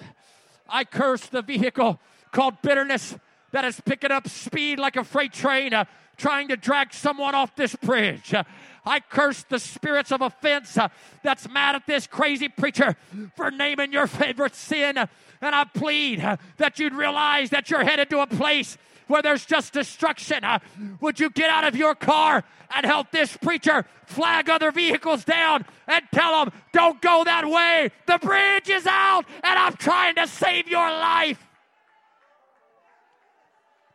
I 0.68 0.84
curse 0.84 1.24
the 1.26 1.40
vehicle 1.40 1.98
called 2.32 2.60
bitterness 2.62 3.14
that 3.52 3.64
is 3.64 3.80
picking 3.80 4.10
up 4.10 4.28
speed 4.28 4.78
like 4.78 4.96
a 4.96 5.04
freight 5.04 5.32
train, 5.32 5.72
uh, 5.72 5.84
trying 6.16 6.48
to 6.48 6.56
drag 6.56 6.92
someone 6.92 7.34
off 7.34 7.54
this 7.54 7.76
bridge. 7.76 8.34
Uh, 8.34 8.42
I 8.84 9.00
curse 9.00 9.44
the 9.44 9.58
spirits 9.58 10.10
of 10.10 10.22
offense 10.22 10.76
uh, 10.76 10.88
that's 11.22 11.48
mad 11.48 11.76
at 11.76 11.86
this 11.86 12.06
crazy 12.06 12.48
preacher 12.48 12.96
for 13.36 13.50
naming 13.50 13.92
your 13.92 14.06
favorite 14.06 14.56
sin. 14.56 14.98
and 14.98 15.08
I 15.40 15.64
plead 15.64 16.20
uh, 16.20 16.36
that 16.56 16.78
you'd 16.78 16.94
realize 16.94 17.50
that 17.50 17.70
you're 17.70 17.84
headed 17.84 18.10
to 18.10 18.20
a 18.20 18.26
place 18.26 18.76
where 19.06 19.22
there's 19.22 19.44
just 19.44 19.72
destruction. 19.72 20.42
Uh, 20.42 20.58
would 21.00 21.20
you 21.20 21.30
get 21.30 21.50
out 21.50 21.64
of 21.64 21.76
your 21.76 21.94
car 21.94 22.42
and 22.74 22.86
help 22.86 23.10
this 23.10 23.36
preacher 23.36 23.84
flag 24.06 24.48
other 24.48 24.72
vehicles 24.72 25.24
down 25.24 25.64
and 25.86 26.04
tell 26.12 26.44
them, 26.44 26.52
don't 26.72 27.00
go 27.02 27.22
that 27.24 27.48
way? 27.48 27.90
The 28.06 28.18
bridge 28.18 28.70
is 28.70 28.86
out 28.86 29.24
and 29.44 29.58
I'm 29.58 29.74
trying 29.74 30.14
to 30.16 30.26
save 30.26 30.66
your 30.66 30.88
life. 30.88 31.38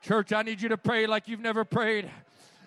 Church, 0.08 0.32
I 0.32 0.42
need 0.42 0.62
you 0.62 0.70
to 0.70 0.78
pray 0.78 1.06
like 1.06 1.28
you've 1.28 1.42
never 1.42 1.66
prayed. 1.66 2.10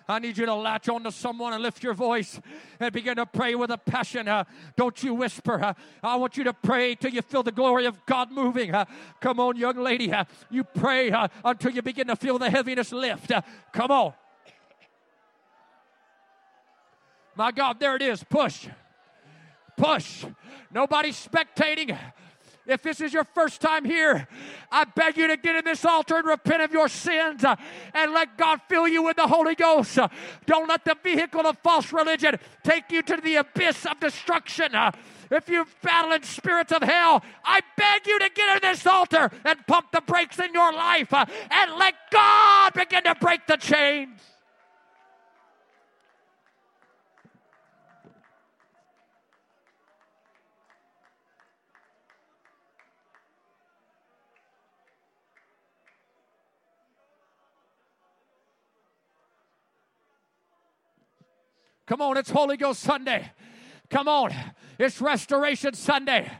I 0.07 0.19
need 0.19 0.37
you 0.37 0.45
to 0.45 0.53
latch 0.53 0.87
on 0.89 1.03
to 1.05 1.11
someone 1.11 1.53
and 1.53 1.63
lift 1.63 1.81
your 1.81 1.95
voice 1.95 2.39
and 2.79 2.93
begin 2.93 3.15
to 3.15 3.25
pray 3.25 3.55
with 3.55 3.71
a 3.71 3.79
passion. 3.79 4.27
Uh, 4.27 4.43
don't 4.77 5.01
you 5.01 5.15
whisper. 5.15 5.59
Uh, 5.59 5.73
I 6.03 6.17
want 6.17 6.37
you 6.37 6.43
to 6.43 6.53
pray 6.53 6.93
till 6.93 7.09
you 7.09 7.23
feel 7.23 7.41
the 7.41 7.51
glory 7.51 7.87
of 7.87 8.05
God 8.05 8.31
moving. 8.31 8.75
Uh, 8.75 8.85
come 9.19 9.39
on, 9.39 9.57
young 9.57 9.77
lady. 9.77 10.13
Uh, 10.13 10.25
you 10.51 10.63
pray 10.63 11.09
uh, 11.09 11.29
until 11.43 11.71
you 11.71 11.81
begin 11.81 12.05
to 12.07 12.15
feel 12.15 12.37
the 12.37 12.47
heaviness 12.47 12.91
lift. 12.91 13.31
Uh, 13.31 13.41
come 13.73 13.89
on. 13.89 14.13
My 17.35 17.51
God, 17.51 17.79
there 17.79 17.95
it 17.95 18.03
is. 18.03 18.23
Push. 18.23 18.67
Push. 19.77 20.25
Nobody 20.71 21.09
spectating. 21.09 21.97
If 22.67 22.83
this 22.83 23.01
is 23.01 23.11
your 23.11 23.23
first 23.23 23.59
time 23.59 23.85
here, 23.85 24.27
I 24.71 24.85
beg 24.85 25.17
you 25.17 25.27
to 25.27 25.37
get 25.37 25.55
in 25.55 25.65
this 25.65 25.83
altar 25.83 26.17
and 26.17 26.27
repent 26.27 26.61
of 26.61 26.71
your 26.71 26.87
sins 26.87 27.43
uh, 27.43 27.55
and 27.93 28.13
let 28.13 28.37
God 28.37 28.61
fill 28.69 28.87
you 28.87 29.03
with 29.03 29.17
the 29.17 29.27
Holy 29.27 29.55
Ghost. 29.55 29.97
Uh, 29.97 30.07
don't 30.45 30.69
let 30.69 30.85
the 30.85 30.95
vehicle 31.03 31.47
of 31.47 31.57
false 31.59 31.91
religion 31.91 32.37
take 32.63 32.91
you 32.91 33.01
to 33.01 33.17
the 33.17 33.37
abyss 33.37 33.85
of 33.85 33.99
destruction. 33.99 34.75
Uh, 34.75 34.91
if 35.31 35.49
you're 35.49 35.65
battling 35.81 36.23
spirits 36.23 36.71
of 36.71 36.83
hell, 36.83 37.23
I 37.43 37.61
beg 37.77 38.05
you 38.05 38.19
to 38.19 38.29
get 38.33 38.63
in 38.63 38.69
this 38.69 38.85
altar 38.85 39.31
and 39.45 39.65
pump 39.65 39.91
the 39.91 40.01
brakes 40.01 40.39
in 40.39 40.53
your 40.53 40.73
life 40.73 41.13
and 41.13 41.75
let 41.77 41.95
God 42.11 42.73
begin 42.73 43.03
to 43.05 43.15
break 43.15 43.47
the 43.47 43.57
chains. 43.57 44.30
Come 61.91 61.99
on, 62.03 62.15
it's 62.15 62.29
Holy 62.29 62.55
Ghost 62.55 62.79
Sunday. 62.79 63.33
Come 63.89 64.07
on, 64.07 64.33
it's 64.79 65.01
Restoration 65.01 65.73
Sunday. 65.73 66.31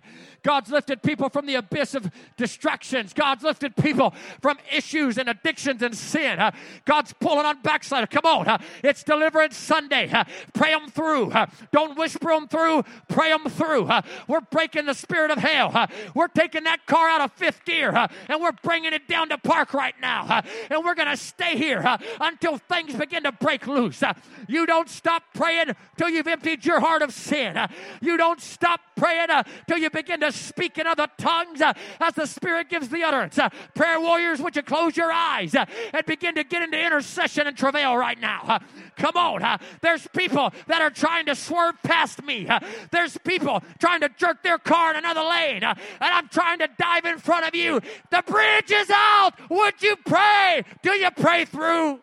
God's 0.44 0.72
lifted 0.72 1.04
people 1.04 1.30
from 1.30 1.46
the 1.46 1.56
abyss 1.56 1.94
of 1.94 2.10
distractions. 2.36 3.14
God's 3.14 3.44
lifted 3.44 3.76
people 3.76 4.14
from 4.42 4.58
issues 4.76 5.18
and 5.18 5.30
addictions 5.30 5.84
and 5.84 5.96
sin. 5.96 6.40
Uh, 6.40 6.52
God's 6.86 7.14
pulling 7.14 7.46
on 7.46 7.62
backslider. 7.62 8.08
Come 8.08 8.26
on. 8.26 8.48
Uh, 8.48 8.58
it's 8.84 9.04
Deliverance 9.04 9.56
Sunday. 9.56 10.10
Uh, 10.12 10.24
pray 10.54 10.72
them 10.72 10.90
through. 10.90 11.32
Uh, 11.32 11.46
don't 11.72 11.98
whisper 11.98 12.30
them 12.30 12.48
through. 12.48 12.84
Pray 13.08 13.30
them 13.30 13.46
through. 13.50 13.86
Uh, 13.86 14.02
we're 14.28 14.42
breaking 14.42 14.86
the 14.88 14.94
spirit 14.94 15.30
of 15.30 15.38
hell. 15.38 15.72
Uh, 15.74 15.88
we're 16.16 16.28
taking 16.28 16.64
that 16.64 16.86
car 16.88 17.08
out 17.08 17.22
of 17.22 17.32
fifth 17.34 17.64
gear 17.66 17.92
and 17.92 18.42
we're 18.42 18.52
bringing 18.64 18.94
it 18.94 19.08
down 19.08 19.30
to 19.30 19.38
park 19.38 19.74
right 19.74 19.96
now. 20.02 20.42
and 20.70 20.84
we're 20.84 20.96
going 20.96 21.08
to 21.08 21.18
stay 21.18 21.56
here 21.58 21.98
until 22.20 22.58
things 22.58 22.96
begin 22.96 23.24
to 23.24 23.32
break 23.32 23.68
loose. 23.68 24.04
you 24.48 24.66
don't 24.66 24.90
stop 24.90 25.24
praying 25.34 25.76
till 25.98 26.10
you've 26.10 26.28
emptied 26.28 26.66
your 26.66 26.80
heart 26.80 27.02
of 27.02 27.14
sin. 27.14 27.58
you 28.02 28.18
don't 28.18 28.42
stop 28.42 28.80
praying 28.96 29.28
till 29.68 29.78
you 29.78 29.90
begin 29.90 30.20
to 30.22 30.31
speak 30.32 30.78
in 30.78 30.88
other 30.88 31.08
tongues 31.18 31.62
uh, 31.62 31.74
as 32.00 32.14
the 32.14 32.26
Spirit 32.26 32.70
gives 32.70 32.90
the 32.90 33.04
utterance. 33.04 33.38
Uh, 33.38 33.50
prayer 33.76 34.00
warriors, 34.00 34.42
would 34.42 34.56
you 34.56 34.64
close 34.64 34.98
your 34.98 35.12
eyes 35.12 35.56
uh, 35.56 35.66
and 35.94 36.06
begin 36.06 36.36
to 36.36 36.44
get 36.44 36.62
into 36.62 36.80
intercession 36.80 37.48
and 37.48 37.58
travail 37.58 37.96
right 37.98 38.20
now? 38.20 38.60
Come 38.98 39.16
on. 39.16 39.60
There's 39.82 40.08
people 40.16 40.52
that 40.68 40.82
are 40.82 40.90
trying 40.90 41.26
to 41.26 41.36
swerve 41.36 41.76
past 41.84 42.24
me. 42.24 42.48
There's 42.92 43.18
people 43.20 43.64
trying 43.80 44.02
to 44.02 44.10
jerk 44.18 44.44
their 44.44 44.58
car 44.58 44.92
in 44.92 44.98
another 44.98 45.22
lane, 45.22 45.64
and 45.64 45.78
I'm 46.00 46.28
trying 46.28 46.60
to 46.60 46.70
dive 46.78 47.06
in 47.06 47.18
front 47.18 47.48
of 47.48 47.56
you. 47.56 47.80
The 48.12 48.24
bridge 48.26 48.72
is 48.72 48.90
out. 48.94 49.32
Would 49.50 49.82
you 49.82 49.96
pray? 50.06 50.64
Do 50.82 50.92
you 50.92 51.10
pray 51.12 51.46
through? 51.46 52.00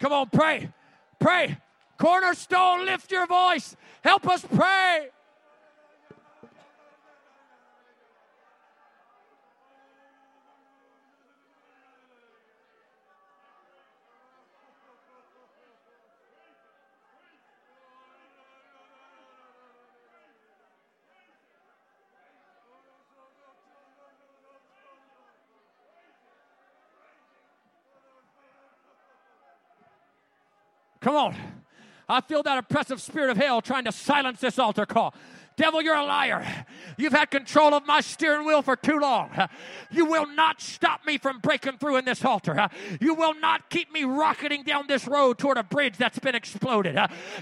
Come 0.00 0.12
on, 0.12 0.28
pray. 0.30 0.70
Pray. 1.18 1.56
Cornerstone, 1.98 2.84
lift 2.84 3.10
your 3.10 3.26
voice. 3.26 3.76
Help 4.02 4.28
us 4.28 4.44
pray. 4.54 5.08
Come 31.04 31.16
on. 31.16 31.36
I 32.08 32.22
feel 32.22 32.42
that 32.44 32.56
oppressive 32.56 32.98
spirit 32.98 33.28
of 33.28 33.36
hell 33.36 33.60
trying 33.60 33.84
to 33.84 33.92
silence 33.92 34.40
this 34.40 34.58
altar 34.58 34.86
call. 34.86 35.14
Devil, 35.54 35.82
you're 35.82 35.94
a 35.94 36.04
liar. 36.04 36.64
You've 36.96 37.12
had 37.12 37.30
control 37.30 37.74
of 37.74 37.86
my 37.86 38.00
steering 38.00 38.46
wheel 38.46 38.62
for 38.62 38.74
too 38.74 38.98
long. 38.98 39.30
You 39.90 40.06
will 40.06 40.26
not 40.26 40.62
stop 40.62 41.04
me 41.06 41.18
from 41.18 41.40
breaking 41.40 41.76
through 41.76 41.96
in 41.96 42.06
this 42.06 42.24
altar. 42.24 42.70
You 43.02 43.14
will 43.14 43.34
not 43.34 43.68
keep 43.68 43.92
me 43.92 44.04
rocketing 44.04 44.62
down 44.62 44.86
this 44.86 45.06
road 45.06 45.38
toward 45.38 45.58
a 45.58 45.62
bridge 45.62 45.98
that's 45.98 46.18
been 46.18 46.34
exploded. 46.34 46.98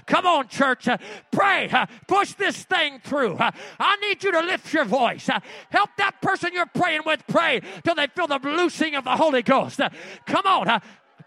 Come 0.07 0.27
on, 0.27 0.49
church. 0.49 0.89
Pray. 1.31 1.71
Push 2.07 2.33
this 2.33 2.65
thing 2.65 2.99
through. 3.01 3.37
I 3.39 3.95
need 4.01 4.25
you 4.25 4.33
to 4.33 4.41
lift 4.41 4.73
your 4.73 4.85
voice. 4.85 5.29
Help 5.69 5.89
that 5.97 6.21
person 6.21 6.51
you're 6.53 6.65
praying 6.65 7.03
with 7.05 7.25
pray 7.27 7.61
till 7.85 7.95
they 7.95 8.07
feel 8.07 8.27
the 8.27 8.39
loosing 8.43 8.95
of 8.95 9.05
the 9.05 9.15
Holy 9.15 9.41
Ghost. 9.41 9.79
Come 10.25 10.45
on. 10.45 10.81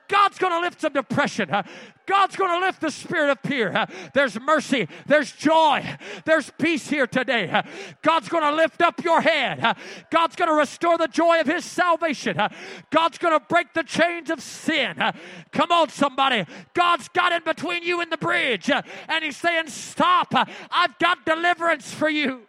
God's 0.08 0.38
going 0.38 0.52
to 0.52 0.60
lift 0.60 0.80
some 0.80 0.92
depression. 0.92 1.50
God's 2.06 2.36
going 2.36 2.60
to 2.60 2.64
lift 2.64 2.80
the 2.80 2.90
spirit 2.90 3.30
of 3.30 3.40
fear. 3.40 3.86
There's 4.14 4.38
mercy. 4.40 4.88
There's 5.06 5.32
joy. 5.32 5.84
There's 6.24 6.50
peace 6.58 6.88
here 6.88 7.06
today. 7.06 7.62
God's 8.02 8.28
going 8.28 8.44
to 8.44 8.54
lift 8.54 8.80
up 8.80 9.02
your 9.04 9.20
head. 9.20 9.76
God's 10.10 10.36
going 10.36 10.48
to 10.48 10.54
restore 10.54 10.96
the 10.98 11.08
joy 11.08 11.40
of 11.40 11.46
His 11.46 11.64
salvation. 11.64 12.36
God's 12.90 13.18
going 13.18 13.38
to 13.38 13.44
break 13.46 13.74
the 13.74 13.82
chains 13.82 14.30
of 14.30 14.40
sin. 14.40 14.96
Come 15.52 15.72
on, 15.72 15.88
somebody. 15.88 16.46
God's 16.74 17.08
got 17.08 17.32
in 17.32 17.42
between 17.44 17.82
you 17.82 18.00
and 18.00 18.10
the 18.10 18.18
bridge, 18.18 18.70
and 18.70 19.24
He's 19.24 19.36
saying, 19.36 19.68
Stop. 19.68 20.32
I've 20.70 20.98
got 20.98 21.24
deliverance 21.26 21.92
for 21.92 22.08
you. 22.08 22.42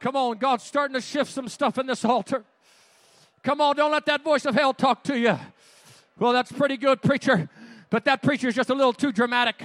Come 0.00 0.16
on, 0.16 0.38
God's 0.38 0.64
starting 0.64 0.94
to 0.94 1.00
shift 1.00 1.32
some 1.32 1.48
stuff 1.48 1.78
in 1.78 1.86
this 1.86 2.04
altar. 2.04 2.44
Come 3.42 3.60
on, 3.60 3.76
don't 3.76 3.90
let 3.90 4.06
that 4.06 4.22
voice 4.22 4.44
of 4.44 4.54
hell 4.54 4.72
talk 4.72 5.02
to 5.04 5.18
you. 5.18 5.38
Well, 6.18 6.32
that's 6.32 6.52
pretty 6.52 6.76
good, 6.76 7.02
preacher 7.02 7.48
but 7.90 8.04
that 8.04 8.22
preacher 8.22 8.48
is 8.48 8.54
just 8.54 8.70
a 8.70 8.74
little 8.74 8.92
too 8.92 9.12
dramatic. 9.12 9.62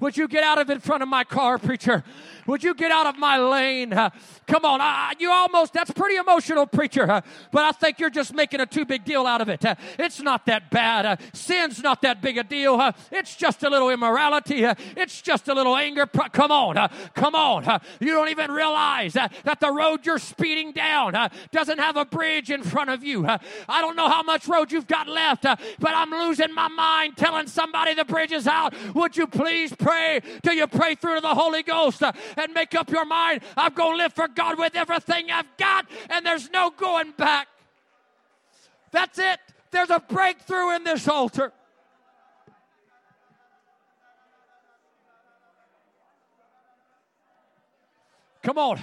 Would 0.00 0.16
you 0.16 0.28
get 0.28 0.44
out 0.44 0.58
of 0.58 0.70
in 0.70 0.80
front 0.80 1.02
of 1.02 1.08
my 1.08 1.24
car, 1.24 1.58
preacher? 1.58 2.04
Would 2.46 2.62
you 2.62 2.74
get 2.74 2.92
out 2.92 3.06
of 3.06 3.18
my 3.18 3.38
lane? 3.38 3.92
Uh, 3.92 4.10
come 4.46 4.64
on, 4.64 4.80
I, 4.80 5.14
you 5.18 5.30
almost, 5.30 5.72
that's 5.72 5.90
pretty 5.90 6.16
emotional, 6.16 6.66
preacher, 6.66 7.10
uh, 7.10 7.22
but 7.50 7.64
I 7.64 7.72
think 7.72 7.98
you're 7.98 8.10
just 8.10 8.34
making 8.34 8.60
a 8.60 8.66
too 8.66 8.84
big 8.84 9.04
deal 9.04 9.26
out 9.26 9.40
of 9.40 9.48
it. 9.48 9.64
Uh, 9.64 9.74
it's 9.98 10.20
not 10.20 10.46
that 10.46 10.70
bad. 10.70 11.06
Uh, 11.06 11.16
sin's 11.32 11.82
not 11.82 12.02
that 12.02 12.20
big 12.20 12.38
a 12.38 12.44
deal. 12.44 12.74
Uh, 12.74 12.92
it's 13.10 13.34
just 13.34 13.62
a 13.62 13.70
little 13.70 13.90
immorality. 13.90 14.64
Uh, 14.64 14.74
it's 14.96 15.22
just 15.22 15.48
a 15.48 15.54
little 15.54 15.76
anger. 15.76 16.06
Pro- 16.06 16.28
come 16.28 16.52
on, 16.52 16.88
come 17.14 17.34
on. 17.34 17.80
you 17.98 18.12
don't 18.12 18.28
even 18.28 18.50
realize 18.50 19.14
that 19.14 19.58
the 19.60 19.72
road 19.72 20.04
you're 20.04 20.18
speeding 20.18 20.72
down 20.72 21.30
doesn't 21.50 21.78
have 21.78 21.96
a 21.96 22.04
bridge 22.04 22.50
in 22.50 22.62
front 22.62 22.90
of 22.90 23.02
you. 23.02 23.26
I 23.26 23.80
don't 23.80 23.96
know 23.96 24.08
how 24.08 24.22
much 24.22 24.46
road 24.46 24.70
you've 24.70 24.86
got 24.86 25.08
left, 25.08 25.42
but 25.42 25.58
I'm 25.94 26.10
losing 26.10 26.52
my 26.54 26.68
mind 26.68 27.16
telling 27.16 27.46
some 27.46 27.63
somebody 27.64 27.94
the 27.94 28.04
bridge 28.04 28.32
is 28.32 28.46
out. 28.46 28.74
Would 28.94 29.16
you 29.16 29.26
please 29.26 29.74
pray 29.74 30.20
till 30.42 30.52
you 30.52 30.66
pray 30.66 30.94
through 30.94 31.16
to 31.16 31.20
the 31.22 31.34
Holy 31.34 31.62
Ghost 31.62 32.02
and 32.02 32.52
make 32.52 32.74
up 32.74 32.90
your 32.90 33.06
mind? 33.06 33.40
I'm 33.56 33.72
going 33.72 33.92
to 33.92 33.96
live 33.96 34.12
for 34.12 34.28
God 34.28 34.58
with 34.58 34.76
everything 34.76 35.30
I've 35.30 35.56
got, 35.56 35.86
and 36.10 36.26
there's 36.26 36.50
no 36.50 36.70
going 36.70 37.12
back. 37.12 37.48
That's 38.92 39.18
it. 39.18 39.40
There's 39.70 39.90
a 39.90 39.98
breakthrough 39.98 40.76
in 40.76 40.84
this 40.84 41.08
altar. 41.08 41.52
Come 48.42 48.58
on. 48.58 48.78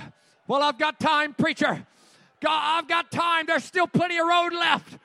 Well, 0.48 0.64
I've 0.64 0.80
got 0.80 1.00
time, 1.00 1.36
preacher. 1.36 1.86
God, 2.42 2.80
I've 2.80 2.88
got 2.88 3.12
time. 3.12 3.46
There's 3.46 3.64
still 3.64 3.86
plenty 3.86 4.18
of 4.18 4.28
road 4.28 4.54
left. 4.54 4.98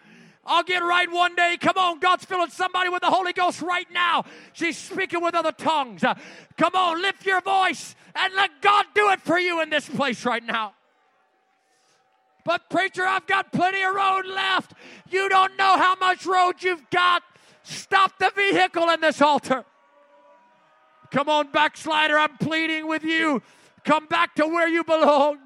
I'll 0.47 0.63
get 0.63 0.83
right 0.83 1.11
one 1.11 1.35
day. 1.35 1.59
Come 1.61 1.77
on, 1.77 1.99
God's 1.99 2.25
filling 2.25 2.51
somebody 2.51 2.89
with 2.89 3.03
the 3.03 3.11
Holy 3.11 3.33
Ghost 3.33 3.61
right 3.61 3.87
now. 3.93 4.25
She's 4.53 4.79
speaking 4.79 5.21
with 5.21 5.35
other 5.35 5.53
tongues. 5.53 6.05
Uh, 6.05 6.15
come 6.57 6.75
on, 6.75 7.03
lift 7.03 7.27
your 7.27 7.41
voice 7.41 7.97
and 8.15 8.33
let 8.35 8.63
God 8.63 8.87
do 8.95 9.11
it 9.11 9.21
for 9.21 9.39
you 9.39 9.61
in 9.61 9.71
this 9.71 9.89
place 9.89 10.25
right 10.25 10.45
now. 10.45 10.75
But, 12.45 12.71
preacher, 12.71 13.05
I've 13.05 13.27
got 13.27 13.51
plenty 13.51 13.83
of 13.83 13.93
road 13.93 14.25
left. 14.27 14.73
You 15.11 15.29
don't 15.29 15.57
know 15.59 15.77
how 15.77 15.97
much 15.97 16.25
road 16.25 16.63
you've 16.63 16.89
got. 16.91 17.25
Stop 17.65 18.19
the 18.21 18.31
vehicle 18.37 18.89
in 18.91 19.01
this 19.01 19.21
altar. 19.21 19.65
Come 21.11 21.29
on, 21.29 21.51
backslider, 21.51 22.17
I'm 22.17 22.37
pleading 22.39 22.87
with 22.87 23.03
you. 23.03 23.43
Come 23.85 24.07
back 24.07 24.37
to 24.37 24.47
where 24.47 24.69
you 24.69 24.85
belong. 24.85 25.39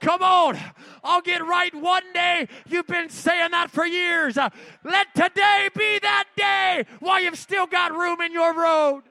Come 0.00 0.22
on. 0.22 0.58
I'll 1.02 1.20
get 1.20 1.44
right 1.44 1.74
one 1.74 2.12
day. 2.12 2.48
You've 2.68 2.86
been 2.86 3.10
saying 3.10 3.50
that 3.50 3.70
for 3.70 3.84
years. 3.84 4.36
Let 4.36 5.14
today 5.14 5.68
be 5.76 5.98
that 6.00 6.24
day 6.36 6.84
while 7.00 7.20
you've 7.20 7.38
still 7.38 7.66
got 7.66 7.92
room 7.92 8.20
in 8.20 8.32
your 8.32 8.54
road. 8.54 9.02